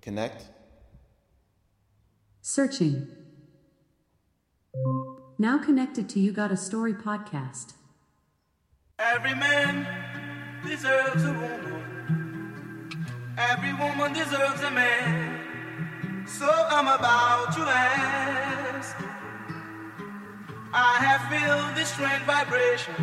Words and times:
Connect. 0.00 0.44
Searching. 2.40 3.08
Now 5.38 5.58
connected 5.58 6.08
to 6.10 6.20
You 6.20 6.32
Got 6.32 6.50
a 6.50 6.56
Story 6.56 6.94
podcast. 6.94 7.74
Every 8.98 9.34
man 9.34 9.86
deserves 10.66 11.24
a 11.24 11.32
woman. 11.32 12.98
Every 13.36 13.72
woman 13.74 14.12
deserves 14.12 14.62
a 14.62 14.70
man. 14.70 16.26
So 16.26 16.48
I'm 16.48 16.88
about 16.88 17.52
to 17.54 17.60
ask. 17.60 18.96
I 20.72 20.94
have 21.06 21.22
felt 21.30 21.74
this 21.76 21.88
strange 21.88 22.22
vibration. 22.24 22.94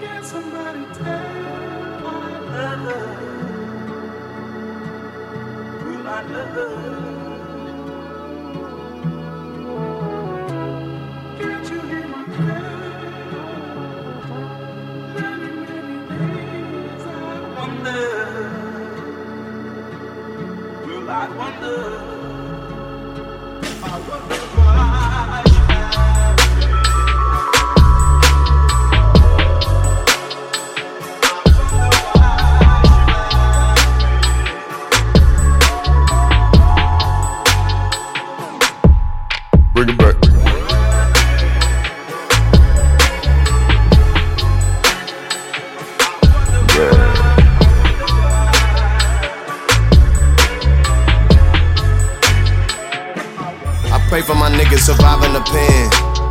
Can 0.00 0.22
somebody 0.22 0.84
tell 0.92 2.06
I 2.06 2.38
love 2.52 2.80
her? 2.90 3.06
Will 5.86 6.06
I 6.08 6.22
love 6.22 6.48
her? 6.48 7.09
I 21.70 22.09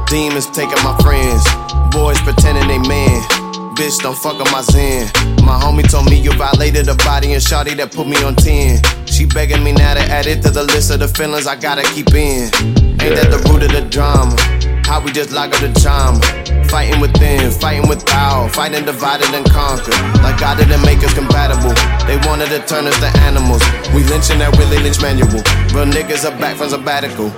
Demons 0.09 0.47
taking 0.49 0.81
my 0.83 0.97
friends. 1.05 1.45
Boys 1.93 2.19
pretending 2.21 2.67
they 2.67 2.79
men. 2.89 3.21
Bitch, 3.77 4.01
don't 4.01 4.17
fuck 4.17 4.41
up 4.41 4.51
my 4.51 4.61
zen. 4.61 5.05
My 5.45 5.53
homie 5.61 5.87
told 5.87 6.09
me 6.09 6.19
you 6.19 6.33
violated 6.33 6.87
the 6.87 6.95
body 7.05 7.33
and 7.33 7.41
shawty 7.41 7.77
that 7.77 7.93
put 7.93 8.07
me 8.07 8.17
on 8.23 8.35
10. 8.35 8.81
She 9.05 9.25
begging 9.25 9.63
me 9.63 9.71
now 9.71 9.93
to 9.93 10.01
add 10.01 10.25
it 10.25 10.41
to 10.41 10.49
the 10.49 10.63
list 10.63 10.89
of 10.89 10.99
the 10.99 11.07
feelings 11.07 11.45
I 11.45 11.55
gotta 11.55 11.83
keep 11.93 12.09
in. 12.09 12.49
Ain't 12.99 13.13
that 13.21 13.29
the 13.29 13.37
root 13.53 13.61
of 13.61 13.71
the 13.71 13.85
drama? 13.87 14.33
How 14.89 14.99
we 14.99 15.11
just 15.11 15.29
lock 15.29 15.53
up 15.53 15.61
the 15.61 15.69
charm. 15.77 16.17
Fighting 16.73 16.99
within, 16.99 17.51
fighting 17.51 17.87
without, 17.87 18.49
fighting 18.49 18.85
divided 18.85 19.29
and 19.29 19.45
conquered. 19.45 19.93
Like 20.25 20.39
God 20.41 20.57
didn't 20.57 20.81
make 20.81 21.05
us 21.05 21.13
compatible. 21.13 21.77
They 22.09 22.17
wanted 22.25 22.49
to 22.49 22.65
turn 22.65 22.89
us 22.89 22.97
to 22.97 23.09
animals. 23.21 23.61
We 23.93 24.01
lynching 24.09 24.41
that 24.41 24.57
Willie 24.57 24.81
Lynch 24.81 25.01
manual. 25.01 25.45
Real 25.69 25.85
niggas 25.85 26.25
are 26.25 26.33
back 26.41 26.57
from 26.57 26.69
sabbatical. 26.69 27.29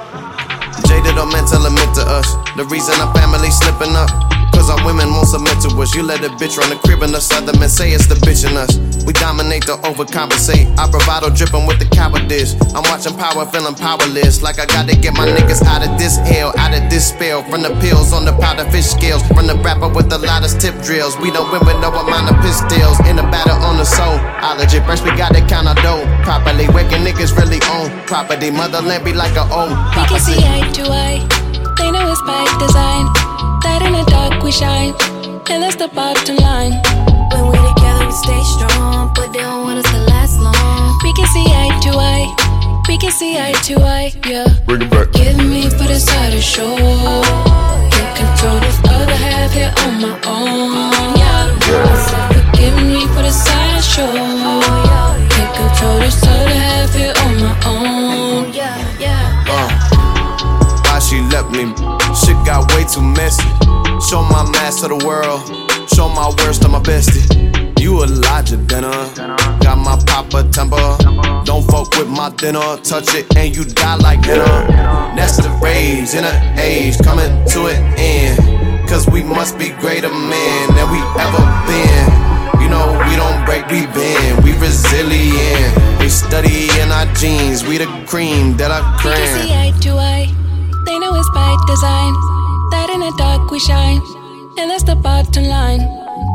Jaded 0.88 1.18
or 1.18 1.26
mental 1.26 1.66
admit 1.66 1.94
to 1.96 2.02
us. 2.02 2.36
The 2.56 2.66
reason 2.66 2.96
our 2.96 3.14
family 3.14 3.50
slipping 3.52 3.96
up. 3.96 4.31
Cause 4.54 4.70
our 4.70 4.86
women 4.86 5.10
won't 5.10 5.28
submit 5.28 5.60
to 5.64 5.70
us. 5.82 5.96
You 5.96 6.04
let 6.04 6.24
a 6.24 6.30
bitch 6.38 6.58
run 6.58 6.70
the 6.70 6.78
crib 6.84 7.02
and 7.04 7.14
the 7.14 7.22
other 7.34 7.58
men 7.60 7.70
say 7.70 7.92
it's 7.92 8.08
the 8.08 8.16
bitch 8.16 8.48
in 8.48 8.58
us. 8.58 8.78
We 9.06 9.14
dominate 9.14 9.64
to 9.64 9.76
overcompensate. 9.82 10.70
Our 10.78 10.90
bravado 10.90 11.30
dripping 11.34 11.66
with 11.66 11.80
the 11.80 11.90
cowardice. 11.90 12.54
I'm 12.76 12.86
watching 12.88 13.18
power, 13.18 13.46
feeling 13.50 13.76
powerless. 13.76 14.42
Like 14.42 14.60
I 14.60 14.66
gotta 14.66 14.96
get 14.96 15.14
my 15.14 15.26
niggas 15.26 15.64
out 15.66 15.82
of 15.82 15.98
this 15.98 16.18
hell, 16.18 16.54
out 16.58 16.74
of 16.74 16.90
this 16.90 17.10
spell. 17.10 17.44
From 17.50 17.62
the 17.64 17.74
pills 17.82 18.14
on 18.14 18.26
the 18.26 18.34
powder 18.34 18.70
fish 18.70 18.86
scales. 18.86 19.24
From 19.28 19.48
the 19.48 19.56
rapper 19.56 19.90
with 19.90 20.10
the 20.10 20.18
loudest 20.18 20.62
tip 20.62 20.76
drills. 20.82 21.18
We 21.18 21.32
don't 21.32 21.52
win 21.52 21.66
with 21.66 21.80
no 21.82 21.90
amount 21.90 22.30
of 22.32 22.38
pistols. 22.42 23.00
In 23.10 23.16
the 23.16 23.28
battle 23.34 23.58
on 23.66 23.78
the 23.78 23.86
soul. 23.86 24.18
I 24.22 24.56
legit 24.58 24.86
first 24.86 25.04
we 25.04 25.12
gotta 25.18 25.42
count 25.48 25.68
our 25.68 25.76
dough. 25.82 26.06
Properly 26.24 26.68
waking 26.70 27.02
niggas 27.02 27.36
really 27.36 27.60
own 27.74 27.90
property. 28.06 28.52
Motherland 28.52 29.04
be 29.04 29.14
like 29.14 29.36
a 29.36 29.46
old 29.50 29.74
We 29.98 30.06
can 30.06 30.20
see 30.20 30.38
eye 30.38 30.70
to 30.74 30.84
eye. 30.92 31.51
They 31.78 31.92
know 31.92 32.12
it's 32.12 32.22
by 32.22 32.44
design. 32.60 33.06
That 33.64 33.82
in 33.86 33.94
the 33.94 34.04
dark 34.10 34.44
we 34.44 34.52
shine, 34.52 34.94
and 35.50 35.64
that's 35.64 35.76
the 35.76 35.88
bottom 35.90 36.38
line. 36.38 36.74
When 37.32 37.44
we 37.52 37.58
together, 37.74 38.06
we 38.06 38.12
stay 38.12 38.42
strong, 38.58 39.12
but 39.16 39.32
they 39.34 39.40
don't 39.40 39.64
want 39.64 39.80
us 39.80 39.90
to 39.92 40.00
last 40.12 40.40
long. 40.40 41.00
We 41.04 41.14
can 41.14 41.28
see 41.34 41.46
eye 41.46 41.72
to 41.86 41.92
eye. 41.96 42.28
We 42.88 42.98
can 42.98 43.12
see 43.12 43.38
eye 43.38 43.54
to 43.68 43.76
eye, 43.80 44.12
yeah. 44.28 44.48
Bring 44.66 44.82
it 44.82 44.90
back. 44.90 45.12
Give 45.14 45.38
me 45.38 45.70
for 45.70 45.88
the 45.88 46.00
side 46.00 46.34
of 46.34 46.42
show. 46.44 46.76
Can't 46.76 48.16
control 48.18 48.60
this 48.60 48.80
other 48.90 49.16
half 49.16 49.52
here 49.54 49.74
on 49.86 50.02
my 50.02 50.14
own, 50.28 51.16
yeah. 51.16 51.56
I 51.72 51.96
said, 52.10 52.28
forgive 52.36 52.76
me 52.84 53.06
for 53.14 53.22
the 53.22 53.32
side 53.32 53.84
show. 53.84 54.12
Can't 55.30 55.54
control 55.56 56.00
this 56.00 56.22
other 56.24 56.50
half 56.50 56.94
here 56.94 57.14
on 57.24 57.34
my 57.40 57.54
own. 57.66 58.54
Yeah, 58.54 58.76
yeah, 58.78 58.86
why 58.88 58.91
she 61.12 61.20
left 61.28 61.52
me? 61.52 61.68
Shit 62.16 62.40
got 62.48 62.72
way 62.72 62.86
too 62.88 63.04
messy. 63.04 63.44
Show 64.08 64.24
my 64.32 64.48
mask 64.56 64.82
to 64.82 64.88
the 64.88 65.04
world. 65.06 65.44
Show 65.92 66.08
my 66.08 66.32
worst 66.40 66.62
to 66.62 66.70
my 66.70 66.80
bestie. 66.80 67.28
You 67.82 68.04
a 68.04 68.08
larger 68.08 68.56
dinner. 68.56 68.96
Got 69.60 69.78
my 69.78 70.00
papa 70.08 70.48
temper. 70.56 70.96
Don't 71.44 71.68
fuck 71.68 71.92
with 71.98 72.08
my 72.08 72.30
dinner. 72.38 72.78
Touch 72.78 73.14
it 73.14 73.28
and 73.36 73.54
you 73.54 73.66
die 73.66 73.96
like 73.96 74.22
dinner. 74.22 74.56
That's 75.18 75.36
the 75.36 75.50
rage 75.62 76.16
in 76.16 76.24
a 76.24 76.36
age 76.58 76.98
coming 77.04 77.32
to 77.52 77.68
an 77.68 77.84
end. 78.00 78.88
Cause 78.88 79.06
we 79.08 79.22
must 79.22 79.60
be 79.60 79.70
greater 79.84 80.10
men 80.10 80.64
than 80.76 80.88
we 80.96 81.00
ever 81.20 81.44
been. 81.68 82.08
You 82.64 82.70
know, 82.70 82.88
we 83.08 83.16
don't 83.20 83.44
break, 83.44 83.68
we 83.68 83.86
bend. 83.92 84.44
We 84.46 84.54
resilient. 84.60 86.00
We 86.00 86.08
study 86.08 86.70
in 86.80 86.92
our 86.92 87.06
genes. 87.16 87.66
We 87.66 87.80
the 87.80 87.90
cream 88.08 88.56
that 88.58 88.72
I 88.72 88.80
We 89.04 89.12
can 89.12 89.42
see 89.42 89.50
cram. 89.50 90.41
Eye 90.88 90.94
to 90.94 90.98
eye. 90.98 91.00
They 91.00 91.00
know 91.00 91.16
it's 91.16 91.30
by 91.30 91.58
design. 91.68 92.14
That 92.72 92.90
in 92.90 93.00
the 93.02 93.14
dark 93.18 93.52
we 93.52 93.60
shine, 93.60 94.02
and 94.58 94.70
that's 94.70 94.84
the 94.84 94.96
bottom 94.96 95.46
line. 95.46 95.82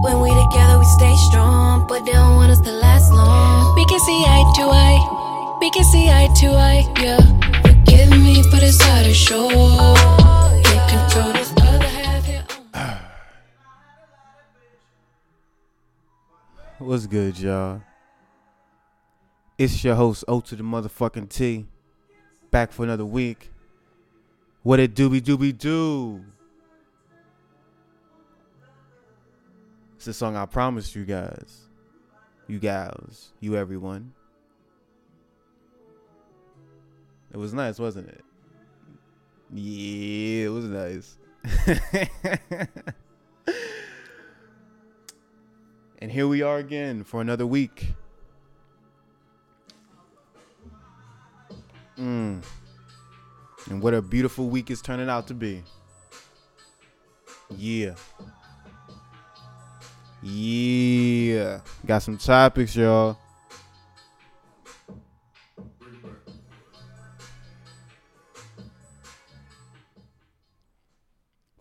When 0.03 0.21
we 0.21 0.29
together, 0.29 0.79
we 0.79 0.85
stay 0.85 1.17
strong, 1.31 1.87
but 1.89 2.05
they 2.05 2.13
don't 2.13 2.37
want 2.37 2.53
us 2.53 2.61
to 2.61 2.73
last 2.73 3.13
long. 3.13 3.75
We 3.75 3.85
can 3.87 4.01
see 4.01 4.25
eye 4.27 4.53
to 4.57 4.63
eye. 4.63 5.59
We 5.61 5.71
can 5.71 5.85
see 5.85 6.09
eye 6.09 6.29
to 6.41 6.47
eye, 6.49 6.85
yeah. 7.01 7.21
Forgive 7.63 8.11
me 8.11 8.43
for 8.43 8.57
this 8.57 8.81
other 8.83 9.15
show. 9.15 9.49
Can't 10.65 10.91
control 10.91 11.33
this 11.33 11.53
other 11.53 11.89
half 11.89 12.25
here. 12.25 12.45
What's 16.79 17.07
good, 17.07 17.39
y'all? 17.39 17.81
It's 19.57 19.83
your 19.83 19.95
host, 19.95 20.25
O 20.29 20.41
to 20.41 20.57
the 20.57 20.63
motherfucking 20.63 21.31
T. 21.31 21.67
Back 22.51 22.73
for 22.73 22.85
another 22.85 23.07
week. 23.07 23.51
What 24.67 24.81
it 24.81 24.97
doobie 24.97 25.21
doobie 25.21 25.57
do? 25.57 26.25
It's 29.95 30.07
the 30.07 30.13
song 30.13 30.35
I 30.35 30.45
promised 30.45 30.97
you 30.97 31.05
guys. 31.05 31.69
You 32.49 32.59
gals. 32.59 33.33
You 33.39 33.57
everyone. 33.57 34.13
It 37.33 37.37
was 37.37 37.55
nice, 37.55 37.79
wasn't 37.79 38.09
it? 38.09 38.25
Yeah, 39.55 40.47
it 40.47 40.49
was 40.49 40.65
nice. 40.65 41.17
And 45.99 46.11
here 46.13 46.27
we 46.27 46.43
are 46.43 46.59
again 46.59 47.05
for 47.05 47.21
another 47.21 47.47
week. 47.47 47.95
Mm. 51.97 52.43
And 53.69 53.83
what 53.83 53.95
a 53.95 54.03
beautiful 54.03 54.49
week 54.49 54.71
it's 54.71 54.81
turning 54.81 55.09
out 55.09 55.27
to 55.29 55.35
be. 55.35 55.63
Yeah. 57.57 57.95
Yeah. 60.23 61.61
Got 61.85 62.03
some 62.03 62.17
topics, 62.17 62.77
y'all. 62.77 63.19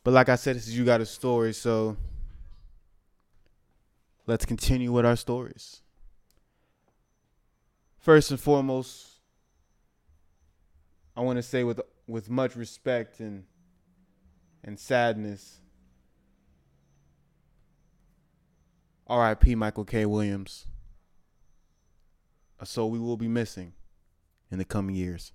But 0.03 0.13
like 0.13 0.29
I 0.29 0.35
said, 0.35 0.55
this 0.55 0.67
is 0.67 0.77
you 0.77 0.85
got 0.85 1.01
a 1.01 1.05
story, 1.05 1.51
so 1.51 1.97
let's 4.27 4.45
continue 4.45 4.91
with 4.91 5.03
our 5.03 5.15
stories. 5.15 5.81
First 7.97 8.29
and 8.29 8.39
foremost, 8.39 9.07
I 11.17 11.21
want 11.21 11.37
to 11.37 11.43
say 11.43 11.63
with 11.63 11.81
with 12.07 12.29
much 12.29 12.55
respect 12.55 13.19
and 13.19 13.45
and 14.63 14.79
sadness. 14.79 15.59
R.I.P. 19.07 19.53
Michael 19.55 19.85
K. 19.85 20.05
Williams. 20.05 20.65
A 22.59 22.65
soul 22.65 22.89
we 22.89 22.97
will 22.97 23.17
be 23.17 23.27
missing 23.27 23.73
in 24.49 24.57
the 24.57 24.65
coming 24.65 24.95
years. 24.95 25.33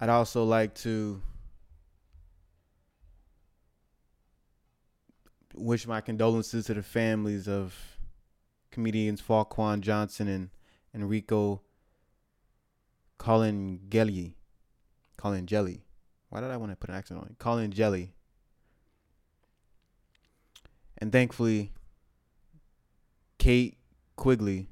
I'd 0.00 0.08
also 0.08 0.44
like 0.44 0.74
to 0.76 1.22
wish 5.54 5.86
my 5.86 6.00
condolences 6.00 6.66
to 6.66 6.74
the 6.74 6.82
families 6.82 7.46
of 7.46 7.74
comedians 8.72 9.22
Fuquan 9.22 9.80
Johnson 9.80 10.26
and 10.26 10.50
Enrico 10.92 11.62
Colin 13.18 13.80
Gelly. 13.88 14.36
Colin 15.16 15.46
Jelly. 15.46 15.84
Why 16.28 16.40
did 16.40 16.50
I 16.50 16.56
want 16.56 16.72
to 16.72 16.76
put 16.76 16.90
an 16.90 16.96
accent 16.96 17.20
on 17.20 17.26
it? 17.26 17.38
Colin 17.38 17.70
Jelly. 17.70 18.12
And 20.98 21.12
thankfully, 21.12 21.72
Kate 23.38 23.76
Quigley 24.16 24.68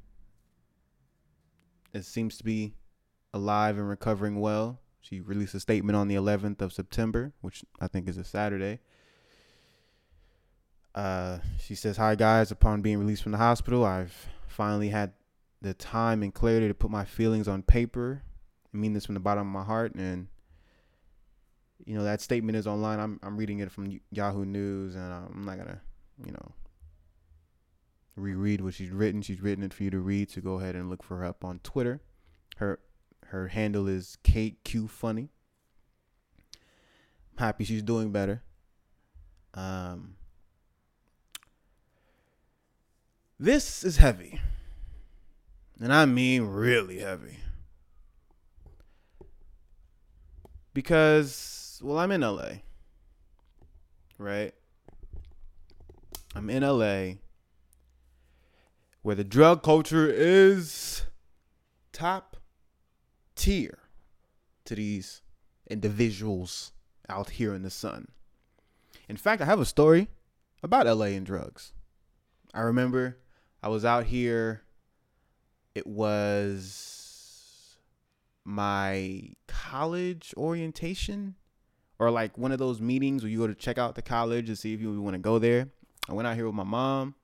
it 1.92 2.04
seems 2.04 2.38
to 2.38 2.44
be 2.44 2.74
alive 3.34 3.76
and 3.76 3.88
recovering 3.88 4.40
well. 4.40 4.80
She 5.00 5.20
released 5.20 5.54
a 5.54 5.60
statement 5.60 5.96
on 5.96 6.08
the 6.08 6.14
11th 6.14 6.62
of 6.62 6.72
September, 6.72 7.32
which 7.40 7.64
I 7.80 7.88
think 7.88 8.08
is 8.08 8.16
a 8.16 8.24
Saturday. 8.24 8.80
Uh, 10.94 11.38
she 11.58 11.74
says, 11.74 11.96
Hi, 11.96 12.14
guys. 12.14 12.50
Upon 12.50 12.82
being 12.82 12.98
released 12.98 13.22
from 13.22 13.32
the 13.32 13.38
hospital, 13.38 13.84
I've 13.84 14.28
finally 14.46 14.90
had 14.90 15.12
the 15.60 15.74
time 15.74 16.22
and 16.22 16.32
clarity 16.32 16.68
to 16.68 16.74
put 16.74 16.90
my 16.90 17.04
feelings 17.04 17.48
on 17.48 17.62
paper. 17.62 18.22
I 18.72 18.76
mean 18.76 18.92
this 18.92 19.06
from 19.06 19.14
the 19.14 19.20
bottom 19.20 19.46
of 19.46 19.52
my 19.52 19.64
heart. 19.64 19.94
And, 19.94 20.28
you 21.84 21.94
know, 21.94 22.04
that 22.04 22.20
statement 22.20 22.56
is 22.56 22.66
online. 22.66 23.00
I'm, 23.00 23.20
I'm 23.22 23.36
reading 23.36 23.58
it 23.60 23.70
from 23.70 24.00
Yahoo 24.10 24.44
News, 24.44 24.94
and 24.94 25.12
I'm 25.12 25.44
not 25.44 25.58
to, 25.58 25.80
you 26.24 26.32
know, 26.32 26.52
reread 28.16 28.60
what 28.60 28.74
she's 28.74 28.90
written. 28.90 29.22
She's 29.22 29.40
written 29.40 29.64
it 29.64 29.74
for 29.74 29.82
you 29.82 29.90
to 29.90 29.98
read. 29.98 30.30
So 30.30 30.40
go 30.40 30.54
ahead 30.54 30.76
and 30.76 30.90
look 30.90 31.02
for 31.02 31.18
her 31.18 31.24
up 31.24 31.44
on 31.44 31.60
Twitter. 31.62 32.00
Her 32.56 32.78
her 33.26 33.48
handle 33.48 33.88
is 33.88 34.18
Kate 34.22 34.62
Q 34.62 34.86
Funny. 34.86 35.30
I'm 37.32 37.38
happy 37.38 37.64
she's 37.64 37.82
doing 37.82 38.12
better. 38.12 38.42
Um, 39.54 40.16
this 43.38 43.84
is 43.84 43.96
heavy, 43.96 44.40
and 45.80 45.92
I 45.92 46.04
mean 46.04 46.42
really 46.42 47.00
heavy, 47.00 47.38
because 50.74 51.80
well, 51.82 51.98
I'm 51.98 52.12
in 52.12 52.20
LA, 52.20 52.50
right? 54.18 54.52
I'm 56.34 56.48
in 56.48 56.62
LA 56.62 57.16
where 59.02 59.16
the 59.16 59.24
drug 59.24 59.62
culture 59.62 60.08
is 60.08 61.02
top 61.92 62.36
tier 63.34 63.78
to 64.64 64.74
these 64.74 65.22
individuals 65.68 66.72
out 67.08 67.30
here 67.30 67.52
in 67.52 67.62
the 67.62 67.70
sun. 67.70 68.08
In 69.08 69.16
fact, 69.16 69.42
I 69.42 69.44
have 69.44 69.60
a 69.60 69.66
story 69.66 70.08
about 70.62 70.86
LA 70.86 71.06
and 71.06 71.26
drugs. 71.26 71.72
I 72.54 72.60
remember 72.60 73.18
I 73.62 73.68
was 73.68 73.84
out 73.84 74.04
here, 74.04 74.62
it 75.74 75.86
was 75.86 77.01
my 78.44 79.30
college 79.46 80.34
orientation 80.36 81.36
or 81.98 82.10
like 82.10 82.36
one 82.36 82.52
of 82.52 82.58
those 82.58 82.80
meetings 82.80 83.22
where 83.22 83.30
you 83.30 83.38
go 83.38 83.46
to 83.46 83.54
check 83.54 83.78
out 83.78 83.94
the 83.94 84.02
college 84.02 84.48
and 84.48 84.58
see 84.58 84.74
if 84.74 84.80
you 84.80 85.00
want 85.00 85.14
to 85.14 85.20
go 85.20 85.38
there. 85.38 85.68
I 86.08 86.14
went 86.14 86.26
out 86.26 86.34
here 86.34 86.46
with 86.46 86.54
my 86.54 86.64
mom. 86.64 87.14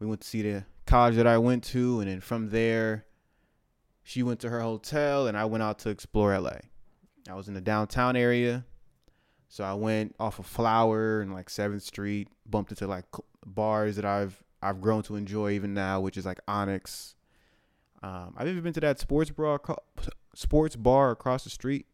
We 0.00 0.06
went 0.06 0.20
to 0.22 0.26
see 0.26 0.42
the 0.42 0.64
college 0.86 1.14
that 1.14 1.26
I 1.26 1.38
went 1.38 1.62
to, 1.64 2.00
and 2.00 2.10
then 2.10 2.20
from 2.20 2.50
there, 2.50 3.06
she 4.02 4.22
went 4.22 4.40
to 4.40 4.50
her 4.50 4.60
hotel, 4.60 5.28
and 5.28 5.36
I 5.36 5.44
went 5.44 5.62
out 5.62 5.78
to 5.80 5.90
explore 5.90 6.38
LA. 6.38 6.56
I 7.30 7.34
was 7.34 7.46
in 7.48 7.54
the 7.54 7.60
downtown 7.60 8.16
area, 8.16 8.64
so 9.48 9.62
I 9.62 9.74
went 9.74 10.16
off 10.18 10.40
of 10.40 10.46
Flower 10.46 11.20
and 11.20 11.32
like 11.32 11.48
Seventh 11.48 11.84
Street, 11.84 12.28
bumped 12.44 12.72
into 12.72 12.86
like 12.86 13.04
bars 13.46 13.96
that 13.96 14.04
I've 14.04 14.42
I've 14.60 14.80
grown 14.80 15.02
to 15.04 15.16
enjoy 15.16 15.52
even 15.52 15.72
now, 15.72 16.00
which 16.00 16.16
is 16.16 16.26
like 16.26 16.40
Onyx. 16.48 17.14
Um, 18.02 18.34
I've 18.36 18.48
even 18.48 18.62
been 18.62 18.72
to 18.72 18.80
that 18.80 18.98
sports 18.98 19.30
bar 19.30 19.60
sports 20.34 20.76
bar 20.76 21.10
across 21.10 21.44
the 21.44 21.50
street 21.50 21.86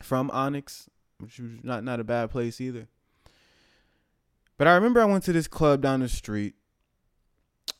from 0.00 0.30
Onyx, 0.30 0.88
which 1.18 1.38
was 1.38 1.52
not 1.62 1.84
not 1.84 2.00
a 2.00 2.04
bad 2.04 2.30
place 2.30 2.60
either. 2.60 2.88
But 4.56 4.68
I 4.68 4.74
remember 4.74 5.00
I 5.00 5.06
went 5.06 5.24
to 5.24 5.32
this 5.32 5.48
club 5.48 5.82
down 5.82 6.00
the 6.00 6.08
street 6.08 6.54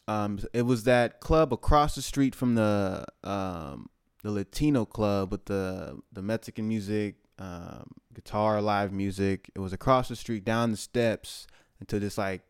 um, 0.07 0.39
it 0.53 0.63
was 0.63 0.85
that 0.85 1.21
club 1.21 1.53
across 1.53 1.95
the 1.95 2.03
street 2.03 2.35
from 2.35 2.55
the 2.55 3.05
um, 3.23 3.89
the 4.23 4.31
Latino 4.31 4.85
club 4.85 5.33
with 5.33 5.47
the 5.47 5.99
the 6.13 6.23
Mexican 6.23 6.69
music, 6.69 7.17
um, 7.39 7.91
guitar, 8.13 8.61
live 8.61 8.93
music. 8.93 9.51
It 9.55 9.61
was 9.61 9.73
across 9.73 10.09
the 10.09 10.17
street, 10.17 10.45
down 10.45 10.73
the 10.73 10.77
steps 10.77 11.47
into 11.81 11.99
this 11.99 12.19
like 12.19 12.43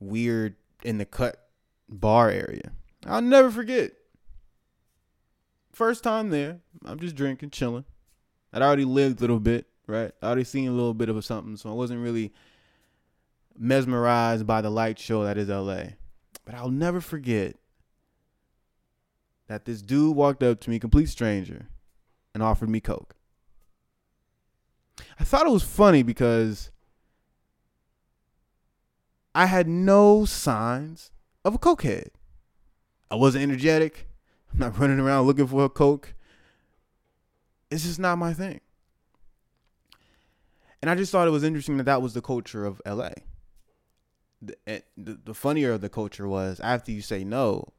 weird 0.00 0.56
in 0.82 0.98
the 0.98 1.04
cut 1.04 1.48
bar 1.88 2.30
area. 2.30 2.72
I'll 3.06 3.20
never 3.22 3.50
forget. 3.50 3.92
First 5.74 6.04
time 6.04 6.30
there, 6.30 6.60
I'm 6.84 7.00
just 7.00 7.16
drinking, 7.16 7.50
chilling. 7.50 7.84
I'd 8.52 8.62
already 8.62 8.84
lived 8.84 9.18
a 9.18 9.22
little 9.22 9.40
bit, 9.40 9.66
right? 9.88 10.12
I 10.22 10.26
already 10.26 10.44
seen 10.44 10.68
a 10.68 10.72
little 10.72 10.94
bit 10.94 11.08
of 11.08 11.24
something, 11.24 11.56
so 11.56 11.68
I 11.68 11.72
wasn't 11.72 12.00
really 12.00 12.32
mesmerized 13.58 14.46
by 14.46 14.60
the 14.60 14.70
light 14.70 15.00
show 15.00 15.24
that 15.24 15.36
is 15.36 15.48
LA. 15.48 15.94
But 16.44 16.54
I'll 16.54 16.70
never 16.70 17.00
forget 17.00 17.56
that 19.48 19.64
this 19.64 19.82
dude 19.82 20.14
walked 20.14 20.44
up 20.44 20.60
to 20.60 20.70
me, 20.70 20.78
complete 20.78 21.08
stranger, 21.08 21.66
and 22.34 22.40
offered 22.40 22.68
me 22.68 22.78
Coke. 22.78 23.16
I 25.18 25.24
thought 25.24 25.44
it 25.44 25.52
was 25.52 25.64
funny 25.64 26.04
because 26.04 26.70
I 29.34 29.46
had 29.46 29.66
no 29.66 30.24
signs 30.24 31.10
of 31.44 31.56
a 31.56 31.58
cokehead. 31.58 32.10
I 33.10 33.16
wasn't 33.16 33.42
energetic. 33.42 34.06
I'm 34.54 34.60
not 34.60 34.78
running 34.78 35.00
around 35.00 35.26
looking 35.26 35.46
for 35.46 35.64
a 35.64 35.68
Coke. 35.68 36.14
It's 37.70 37.84
just 37.84 37.98
not 37.98 38.18
my 38.18 38.32
thing. 38.32 38.60
And 40.80 40.90
I 40.90 40.94
just 40.94 41.12
thought 41.12 41.28
it 41.28 41.32
was 41.32 41.44
interesting 41.44 41.76
that 41.78 41.84
that 41.84 42.02
was 42.02 42.14
the 42.14 42.22
culture 42.22 42.64
of 42.64 42.80
LA 42.86 43.10
the, 44.46 44.56
eh, 44.66 44.80
the, 44.96 45.18
the 45.24 45.34
funnier 45.34 45.72
of 45.72 45.80
the 45.80 45.88
culture 45.88 46.28
was 46.28 46.60
after 46.60 46.92
you 46.92 47.00
say 47.00 47.24
no, 47.24 47.72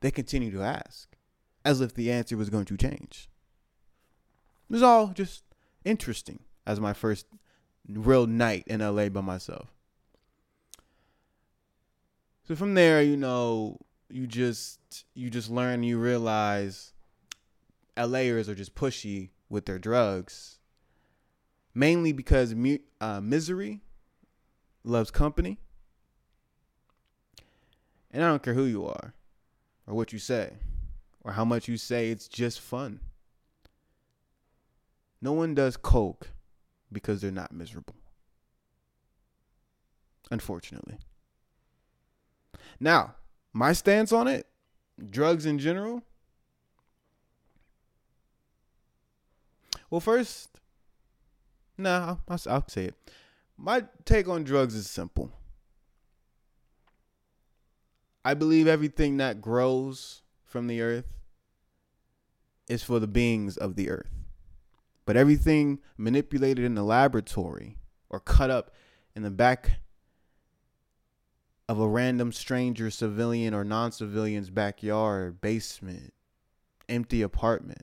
they 0.00 0.10
continue 0.10 0.50
to 0.50 0.62
ask 0.62 1.16
as 1.64 1.80
if 1.80 1.94
the 1.94 2.10
answer 2.10 2.36
was 2.36 2.50
going 2.50 2.64
to 2.66 2.76
change. 2.76 3.28
It 4.68 4.72
was 4.72 4.82
all 4.82 5.08
just 5.08 5.44
interesting 5.84 6.40
as 6.66 6.80
my 6.80 6.92
first 6.92 7.26
real 7.88 8.26
night 8.26 8.64
in 8.66 8.80
LA 8.80 9.08
by 9.08 9.20
myself. 9.20 9.72
So 12.46 12.54
from 12.54 12.74
there, 12.74 13.02
you 13.02 13.16
know, 13.16 13.78
you 14.08 14.26
just 14.26 15.04
you 15.14 15.30
just 15.30 15.50
learn 15.50 15.82
you 15.82 15.98
realize 15.98 16.92
LAers 17.96 18.48
are 18.48 18.54
just 18.54 18.74
pushy 18.74 19.30
with 19.48 19.66
their 19.66 19.78
drugs. 19.78 20.58
Mainly 21.74 22.12
because 22.12 22.54
uh, 23.00 23.20
misery 23.20 23.82
loves 24.82 25.10
company. 25.10 25.58
And 28.10 28.24
I 28.24 28.28
don't 28.28 28.42
care 28.42 28.54
who 28.54 28.64
you 28.64 28.86
are 28.86 29.12
or 29.86 29.94
what 29.94 30.12
you 30.12 30.18
say 30.18 30.54
or 31.22 31.32
how 31.32 31.44
much 31.44 31.68
you 31.68 31.76
say, 31.76 32.10
it's 32.10 32.28
just 32.28 32.60
fun. 32.60 33.00
No 35.20 35.32
one 35.32 35.54
does 35.54 35.76
coke 35.76 36.30
because 36.92 37.20
they're 37.20 37.30
not 37.30 37.52
miserable. 37.52 37.96
Unfortunately. 40.30 40.98
Now, 42.80 43.16
my 43.56 43.72
stance 43.72 44.12
on 44.12 44.28
it, 44.28 44.46
drugs 45.08 45.46
in 45.46 45.58
general. 45.58 46.02
Well, 49.88 50.02
first, 50.02 50.60
nah, 51.78 52.16
I'll, 52.28 52.40
I'll 52.50 52.68
say 52.68 52.84
it. 52.84 52.94
My 53.56 53.84
take 54.04 54.28
on 54.28 54.44
drugs 54.44 54.74
is 54.74 54.90
simple. 54.90 55.32
I 58.26 58.34
believe 58.34 58.66
everything 58.66 59.16
that 59.18 59.40
grows 59.40 60.20
from 60.44 60.66
the 60.66 60.82
earth 60.82 61.06
is 62.68 62.82
for 62.82 62.98
the 62.98 63.06
beings 63.06 63.56
of 63.56 63.74
the 63.74 63.88
earth. 63.88 64.10
But 65.06 65.16
everything 65.16 65.78
manipulated 65.96 66.62
in 66.62 66.74
the 66.74 66.82
laboratory 66.82 67.78
or 68.10 68.20
cut 68.20 68.50
up 68.50 68.74
in 69.14 69.22
the 69.22 69.30
back 69.30 69.80
of 71.68 71.80
a 71.80 71.88
random 71.88 72.32
stranger, 72.32 72.90
civilian 72.90 73.54
or 73.54 73.64
non 73.64 73.92
civilian's 73.92 74.50
backyard, 74.50 75.40
basement, 75.40 76.12
empty 76.88 77.22
apartment. 77.22 77.82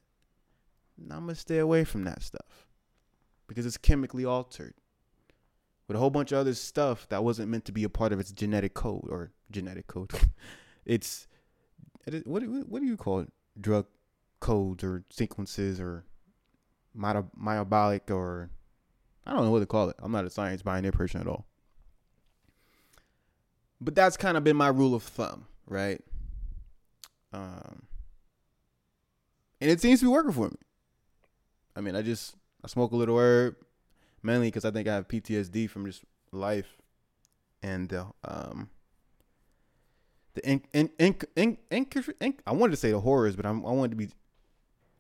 And 0.98 1.12
I'm 1.12 1.22
gonna 1.22 1.36
stay 1.36 1.58
away 1.58 1.84
from 1.84 2.04
that 2.06 2.22
stuff 2.22 2.68
because 3.48 3.66
it's 3.66 3.78
chemically 3.78 4.26
altered 4.26 4.74
with 5.88 5.98
a 5.98 6.00
whole 6.00 6.10
bunch 6.10 6.32
of 6.32 6.38
other 6.38 6.54
stuff 6.54 7.08
that 7.10 7.24
wasn't 7.24 7.50
meant 7.50 7.66
to 7.66 7.72
be 7.72 7.84
a 7.84 7.90
part 7.90 8.14
of 8.14 8.20
its 8.20 8.32
genetic 8.32 8.74
code 8.74 9.08
or 9.10 9.32
genetic 9.52 9.88
code. 9.88 10.12
it's 10.86 11.28
what 12.26 12.44
what 12.44 12.82
do 12.82 12.86
you 12.86 12.98
call 12.98 13.20
it? 13.20 13.32
Drug 13.60 13.86
codes 14.40 14.84
or 14.84 15.04
sequences 15.10 15.80
or 15.80 16.06
meta- 16.94 17.26
metabolic 17.38 18.10
or 18.12 18.50
I 19.26 19.34
don't 19.34 19.46
know 19.46 19.52
what 19.52 19.60
to 19.60 19.66
call 19.66 19.90
it. 19.90 19.96
I'm 20.00 20.12
not 20.12 20.26
a 20.26 20.30
science 20.30 20.62
binary 20.62 20.92
person 20.92 21.22
at 21.22 21.28
all. 21.28 21.46
But 23.82 23.96
that's 23.96 24.18
kind 24.18 24.38
of 24.38 24.44
been 24.44 24.56
my 24.56 24.70
rule 24.70 24.96
of 24.96 25.04
thumb, 25.04 25.48
right? 25.68 26.02
Um, 27.34 27.84
and 29.60 29.70
it 29.70 29.82
seems 29.82 30.00
to 30.00 30.06
be 30.06 30.12
working 30.12 30.32
for 30.32 30.50
me. 30.50 30.58
I 31.76 31.82
mean, 31.82 31.96
I 31.96 32.02
just 32.02 32.36
I 32.64 32.68
smoke 32.68 32.92
a 32.92 32.96
little 32.96 33.18
herb, 33.18 33.56
mainly 34.22 34.48
because 34.48 34.66
I 34.66 34.72
think 34.72 34.88
I 34.88 34.96
have 34.96 35.08
PTSD 35.08 35.70
from 35.70 35.86
just 35.86 36.04
life, 36.32 36.78
and 37.62 37.92
uh, 37.94 38.06
um, 38.24 38.70
the 40.34 40.48
ink, 40.48 40.66
ink, 40.74 40.92
ink, 40.98 41.26
ink, 42.22 42.42
I 42.48 42.52
wanted 42.52 42.72
to 42.72 42.78
say 42.78 42.92
the 42.92 43.00
horrors, 43.00 43.36
but 43.36 43.46
I'm, 43.46 43.66
I 43.66 43.72
wanted 43.72 43.92
to 43.92 43.98
be 43.98 44.10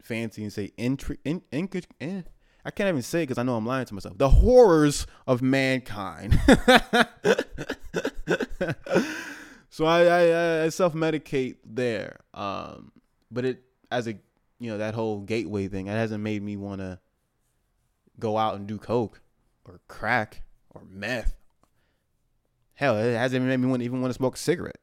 fancy 0.01 0.43
and 0.43 0.53
say 0.53 0.71
intri, 0.77 1.17
in, 1.23 1.41
ink, 1.51 1.75
in, 1.99 2.25
I 2.65 2.71
can't 2.71 2.87
even 2.89 3.01
say 3.01 3.23
because 3.23 3.37
I 3.37 3.43
know 3.43 3.55
I'm 3.55 3.65
lying 3.65 3.85
to 3.85 3.93
myself. 3.93 4.17
The 4.17 4.29
horrors 4.29 5.05
of 5.27 5.41
mankind. 5.41 6.39
so 9.69 9.85
I, 9.85 10.05
I, 10.05 10.63
I 10.63 10.69
self 10.69 10.93
medicate 10.93 11.57
there. 11.65 12.19
Um, 12.33 12.93
but 13.29 13.43
it 13.45 13.63
as 13.91 14.07
a 14.07 14.13
you 14.59 14.71
know 14.71 14.77
that 14.77 14.95
whole 14.95 15.19
gateway 15.19 15.67
thing, 15.67 15.87
it 15.87 15.91
hasn't 15.91 16.23
made 16.23 16.41
me 16.41 16.55
want 16.55 16.79
to 16.79 16.99
go 18.19 18.37
out 18.37 18.55
and 18.55 18.65
do 18.65 18.77
coke 18.77 19.21
or 19.65 19.81
crack 19.87 20.43
or 20.69 20.83
meth. 20.89 21.33
Hell, 22.75 22.97
it 22.97 23.13
hasn't 23.13 23.45
made 23.45 23.57
me 23.57 23.67
want 23.67 23.81
even 23.81 24.01
want 24.01 24.11
to 24.11 24.17
smoke 24.17 24.35
a 24.35 24.39
cigarette. 24.39 24.79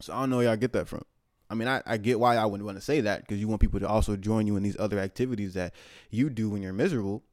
So 0.00 0.14
I 0.14 0.20
don't 0.20 0.30
know 0.30 0.36
where 0.38 0.46
y'all 0.46 0.56
get 0.56 0.72
that 0.72 0.88
from. 0.88 1.04
I 1.50 1.54
mean, 1.54 1.66
I, 1.66 1.82
I 1.84 1.96
get 1.96 2.20
why 2.20 2.36
I 2.36 2.46
wouldn't 2.46 2.64
want 2.64 2.78
to 2.78 2.84
say 2.84 3.00
that 3.00 3.22
because 3.22 3.40
you 3.40 3.48
want 3.48 3.60
people 3.60 3.80
to 3.80 3.88
also 3.88 4.16
join 4.16 4.46
you 4.46 4.56
in 4.56 4.62
these 4.62 4.78
other 4.78 5.00
activities 5.00 5.54
that 5.54 5.74
you 6.08 6.30
do 6.30 6.48
when 6.48 6.62
you're 6.62 6.72
miserable. 6.72 7.24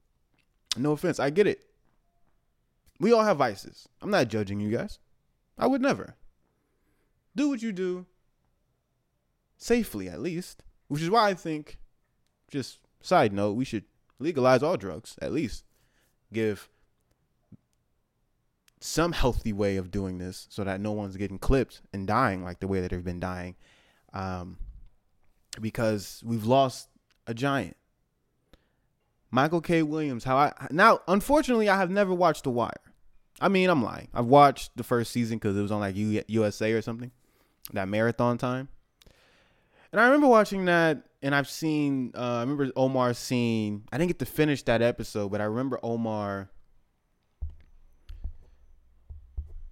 No 0.75 0.91
offense, 0.91 1.19
I 1.19 1.29
get 1.29 1.45
it. 1.45 1.63
We 2.99 3.13
all 3.13 3.23
have 3.23 3.37
vices. 3.37 3.87
I'm 4.01 4.09
not 4.09 4.27
judging 4.27 4.59
you 4.59 4.75
guys. 4.75 4.97
I 5.57 5.67
would 5.67 5.81
never. 5.81 6.15
Do 7.35 7.49
what 7.49 7.61
you 7.61 7.71
do 7.71 8.07
safely, 9.57 10.09
at 10.09 10.19
least. 10.19 10.63
Which 10.87 11.03
is 11.03 11.09
why 11.11 11.29
I 11.29 11.33
think, 11.35 11.77
just 12.49 12.79
side 13.01 13.33
note, 13.33 13.53
we 13.53 13.65
should 13.65 13.83
legalize 14.19 14.63
all 14.63 14.77
drugs, 14.77 15.15
at 15.21 15.31
least. 15.31 15.63
Give 16.33 16.67
some 18.79 19.11
healthy 19.11 19.53
way 19.53 19.77
of 19.77 19.91
doing 19.91 20.17
this 20.17 20.47
so 20.49 20.63
that 20.63 20.81
no 20.81 20.91
one's 20.91 21.17
getting 21.17 21.37
clipped 21.37 21.81
and 21.93 22.07
dying 22.07 22.43
like 22.43 22.59
the 22.59 22.67
way 22.67 22.81
that 22.81 22.91
they've 22.91 23.03
been 23.03 23.19
dying. 23.19 23.55
Um, 24.13 24.57
because 25.59 26.23
we've 26.25 26.45
lost 26.45 26.89
a 27.25 27.33
giant. 27.33 27.75
Michael 29.29 29.61
K. 29.61 29.83
Williams, 29.83 30.23
how 30.23 30.37
I 30.37 30.53
now 30.71 31.01
unfortunately 31.07 31.67
I 31.67 31.77
have 31.77 31.91
never 31.91 32.13
watched 32.13 32.45
The 32.45 32.49
Wire. 32.49 32.71
I 33.39 33.49
mean, 33.49 33.69
I'm 33.69 33.83
lying. 33.83 34.07
I've 34.13 34.25
watched 34.25 34.75
the 34.77 34.83
first 34.83 35.11
season 35.11 35.37
because 35.37 35.55
it 35.57 35.61
was 35.61 35.71
on 35.71 35.79
like 35.79 35.95
U- 35.95 36.23
USA 36.27 36.71
or 36.71 36.81
something, 36.81 37.11
that 37.73 37.87
marathon 37.87 38.37
time. 38.37 38.69
And 39.91 40.01
I 40.01 40.05
remember 40.05 40.27
watching 40.27 40.65
that, 40.65 41.03
and 41.21 41.35
I've 41.35 41.49
seen. 41.49 42.13
Uh, 42.15 42.37
I 42.37 42.39
remember 42.41 42.71
Omar 42.75 43.13
scene. 43.13 43.83
I 43.91 43.97
didn't 43.97 44.09
get 44.09 44.19
to 44.19 44.25
finish 44.25 44.63
that 44.63 44.81
episode, 44.81 45.29
but 45.29 45.41
I 45.41 45.45
remember 45.45 45.79
Omar 45.83 46.49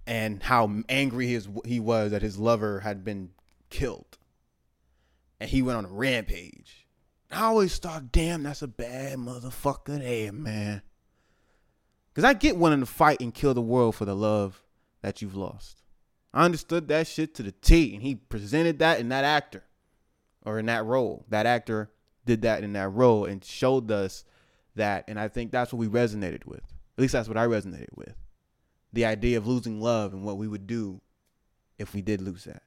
and 0.07 0.43
how 0.43 0.83
angry 0.89 1.27
his 1.27 1.47
he 1.65 1.79
was 1.79 2.11
that 2.11 2.21
his 2.21 2.37
lover 2.37 2.81
had 2.81 3.03
been 3.03 3.31
killed, 3.69 4.17
and 5.39 5.49
he 5.49 5.61
went 5.61 5.77
on 5.77 5.85
a 5.85 5.89
rampage. 5.89 6.87
I 7.31 7.43
always 7.43 7.77
thought, 7.77 8.11
damn, 8.11 8.43
that's 8.43 8.61
a 8.61 8.67
bad 8.67 9.17
motherfucker 9.17 9.99
there, 9.99 10.31
man. 10.31 10.81
Because 12.13 12.23
I 12.23 12.33
get 12.33 12.57
wanting 12.57 12.79
to 12.79 12.85
fight 12.85 13.19
and 13.19 13.33
kill 13.33 13.53
the 13.53 13.61
world 13.61 13.95
for 13.95 14.05
the 14.05 14.15
love 14.15 14.63
that 15.01 15.21
you've 15.21 15.35
lost. 15.35 15.81
I 16.33 16.45
understood 16.45 16.87
that 16.87 17.07
shit 17.07 17.35
to 17.35 17.43
the 17.43 17.51
T, 17.51 17.93
and 17.93 18.03
he 18.03 18.15
presented 18.15 18.79
that 18.79 18.99
in 18.99 19.09
that 19.09 19.23
actor 19.23 19.63
or 20.45 20.59
in 20.59 20.65
that 20.67 20.85
role. 20.85 21.25
That 21.29 21.45
actor 21.45 21.91
did 22.25 22.41
that 22.43 22.63
in 22.63 22.73
that 22.73 22.89
role 22.89 23.25
and 23.25 23.43
showed 23.43 23.91
us 23.91 24.23
that, 24.75 25.05
and 25.07 25.19
I 25.19 25.27
think 25.27 25.51
that's 25.51 25.71
what 25.71 25.79
we 25.79 25.87
resonated 25.87 26.45
with. 26.45 26.63
At 26.97 27.01
least 27.01 27.13
that's 27.13 27.27
what 27.27 27.37
I 27.37 27.45
resonated 27.45 27.95
with. 27.95 28.15
The 28.93 29.05
idea 29.05 29.37
of 29.37 29.47
losing 29.47 29.81
love 29.81 30.13
and 30.13 30.23
what 30.23 30.37
we 30.37 30.47
would 30.47 30.67
do 30.67 31.01
if 31.77 31.93
we 31.93 32.01
did 32.01 32.21
lose 32.21 32.45
that. 32.45 32.63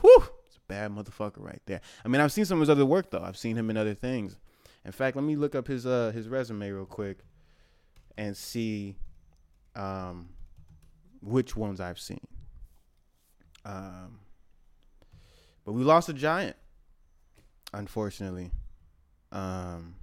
Whew! 0.00 0.24
Bad 0.72 0.90
motherfucker 0.90 1.44
right 1.44 1.60
there. 1.66 1.82
I 2.02 2.08
mean, 2.08 2.22
I've 2.22 2.32
seen 2.32 2.46
some 2.46 2.56
of 2.56 2.60
his 2.60 2.70
other 2.70 2.86
work 2.86 3.10
though. 3.10 3.22
I've 3.22 3.36
seen 3.36 3.56
him 3.56 3.68
in 3.68 3.76
other 3.76 3.92
things. 3.92 4.38
In 4.86 4.92
fact, 4.92 5.16
let 5.16 5.22
me 5.22 5.36
look 5.36 5.54
up 5.54 5.66
his 5.66 5.84
uh 5.84 6.12
his 6.14 6.28
resume 6.28 6.70
real 6.70 6.86
quick 6.86 7.18
and 8.16 8.34
see 8.34 8.96
um 9.76 10.30
which 11.20 11.54
ones 11.54 11.78
I've 11.78 12.00
seen. 12.00 12.26
Um 13.66 14.20
but 15.66 15.72
we 15.72 15.82
lost 15.84 16.08
a 16.08 16.14
giant 16.14 16.56
unfortunately. 17.74 18.50
Um 19.30 19.96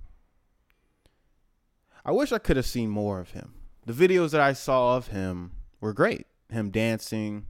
I 2.05 2.11
wish 2.11 2.31
I 2.31 2.37
could 2.37 2.57
have 2.57 2.67
seen 2.67 2.91
more 2.91 3.19
of 3.19 3.31
him. 3.31 3.55
The 3.87 3.93
videos 3.93 4.29
that 4.33 4.41
I 4.41 4.53
saw 4.53 4.97
of 4.97 5.07
him 5.07 5.53
were 5.81 5.93
great. 5.93 6.27
Him 6.51 6.69
dancing, 6.69 7.47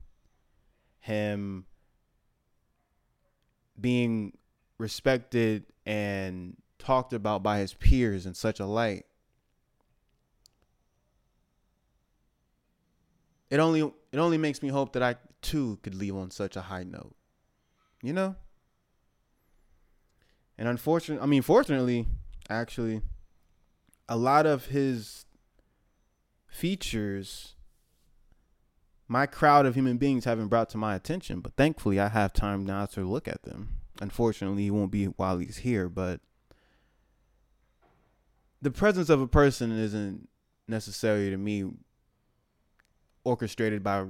him 1.01 1.65
being 3.79 4.37
respected 4.77 5.65
and 5.85 6.57
talked 6.77 7.13
about 7.13 7.43
by 7.43 7.59
his 7.59 7.73
peers 7.73 8.25
in 8.25 8.33
such 8.33 8.59
a 8.59 8.65
light. 8.65 9.05
It 13.49 13.59
only 13.59 13.81
it 13.81 14.17
only 14.17 14.37
makes 14.37 14.61
me 14.61 14.69
hope 14.69 14.93
that 14.93 15.03
I 15.03 15.15
too 15.41 15.79
could 15.81 15.95
leave 15.95 16.15
on 16.15 16.31
such 16.31 16.55
a 16.55 16.61
high 16.61 16.83
note. 16.83 17.15
You 18.01 18.13
know? 18.13 18.35
And 20.57 20.67
unfortunately, 20.67 21.23
I 21.23 21.25
mean 21.25 21.41
fortunately, 21.41 22.07
actually, 22.49 23.01
a 24.07 24.17
lot 24.17 24.45
of 24.45 24.67
his 24.67 25.25
features 26.47 27.55
my 29.11 29.25
crowd 29.25 29.65
of 29.65 29.73
human 29.73 29.97
beings 29.97 30.25
haven't 30.25 30.47
brought 30.47 30.69
to 30.69 30.77
my 30.77 30.95
attention, 30.95 31.41
but 31.41 31.55
thankfully 31.55 31.99
I 31.99 32.09
have 32.09 32.31
time 32.31 32.63
now 32.63 32.85
to 32.85 33.03
look 33.03 33.27
at 33.27 33.41
them. 33.41 33.79
Unfortunately, 33.99 34.63
he 34.63 34.71
won't 34.71 34.91
be 34.91 35.05
while 35.05 35.39
he's 35.39 35.57
here, 35.57 35.89
but 35.89 36.21
the 38.61 38.69
presence 38.69 39.09
of 39.09 39.19
a 39.19 39.27
person 39.27 39.77
isn't 39.77 40.29
necessarily 40.67 41.31
to 41.31 41.37
me 41.37 41.65
orchestrated 43.23 43.83
by 43.83 44.05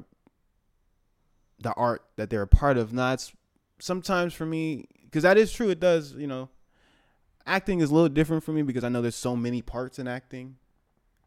the 1.60 1.74
art 1.74 2.04
that 2.18 2.30
they're 2.30 2.42
a 2.42 2.48
part 2.48 2.78
of. 2.78 2.92
Now, 2.92 3.14
it's 3.14 3.32
sometimes 3.80 4.34
for 4.34 4.46
me, 4.46 4.86
because 5.06 5.24
that 5.24 5.38
is 5.38 5.52
true, 5.54 5.70
it 5.70 5.80
does, 5.80 6.14
you 6.16 6.28
know, 6.28 6.50
acting 7.46 7.80
is 7.80 7.90
a 7.90 7.94
little 7.94 8.10
different 8.10 8.44
for 8.44 8.52
me 8.52 8.64
because 8.64 8.84
I 8.84 8.90
know 8.90 9.02
there's 9.02 9.16
so 9.16 9.38
many 9.38 9.62
parts 9.62 9.98
in 9.98 10.10
acting. 10.10 10.58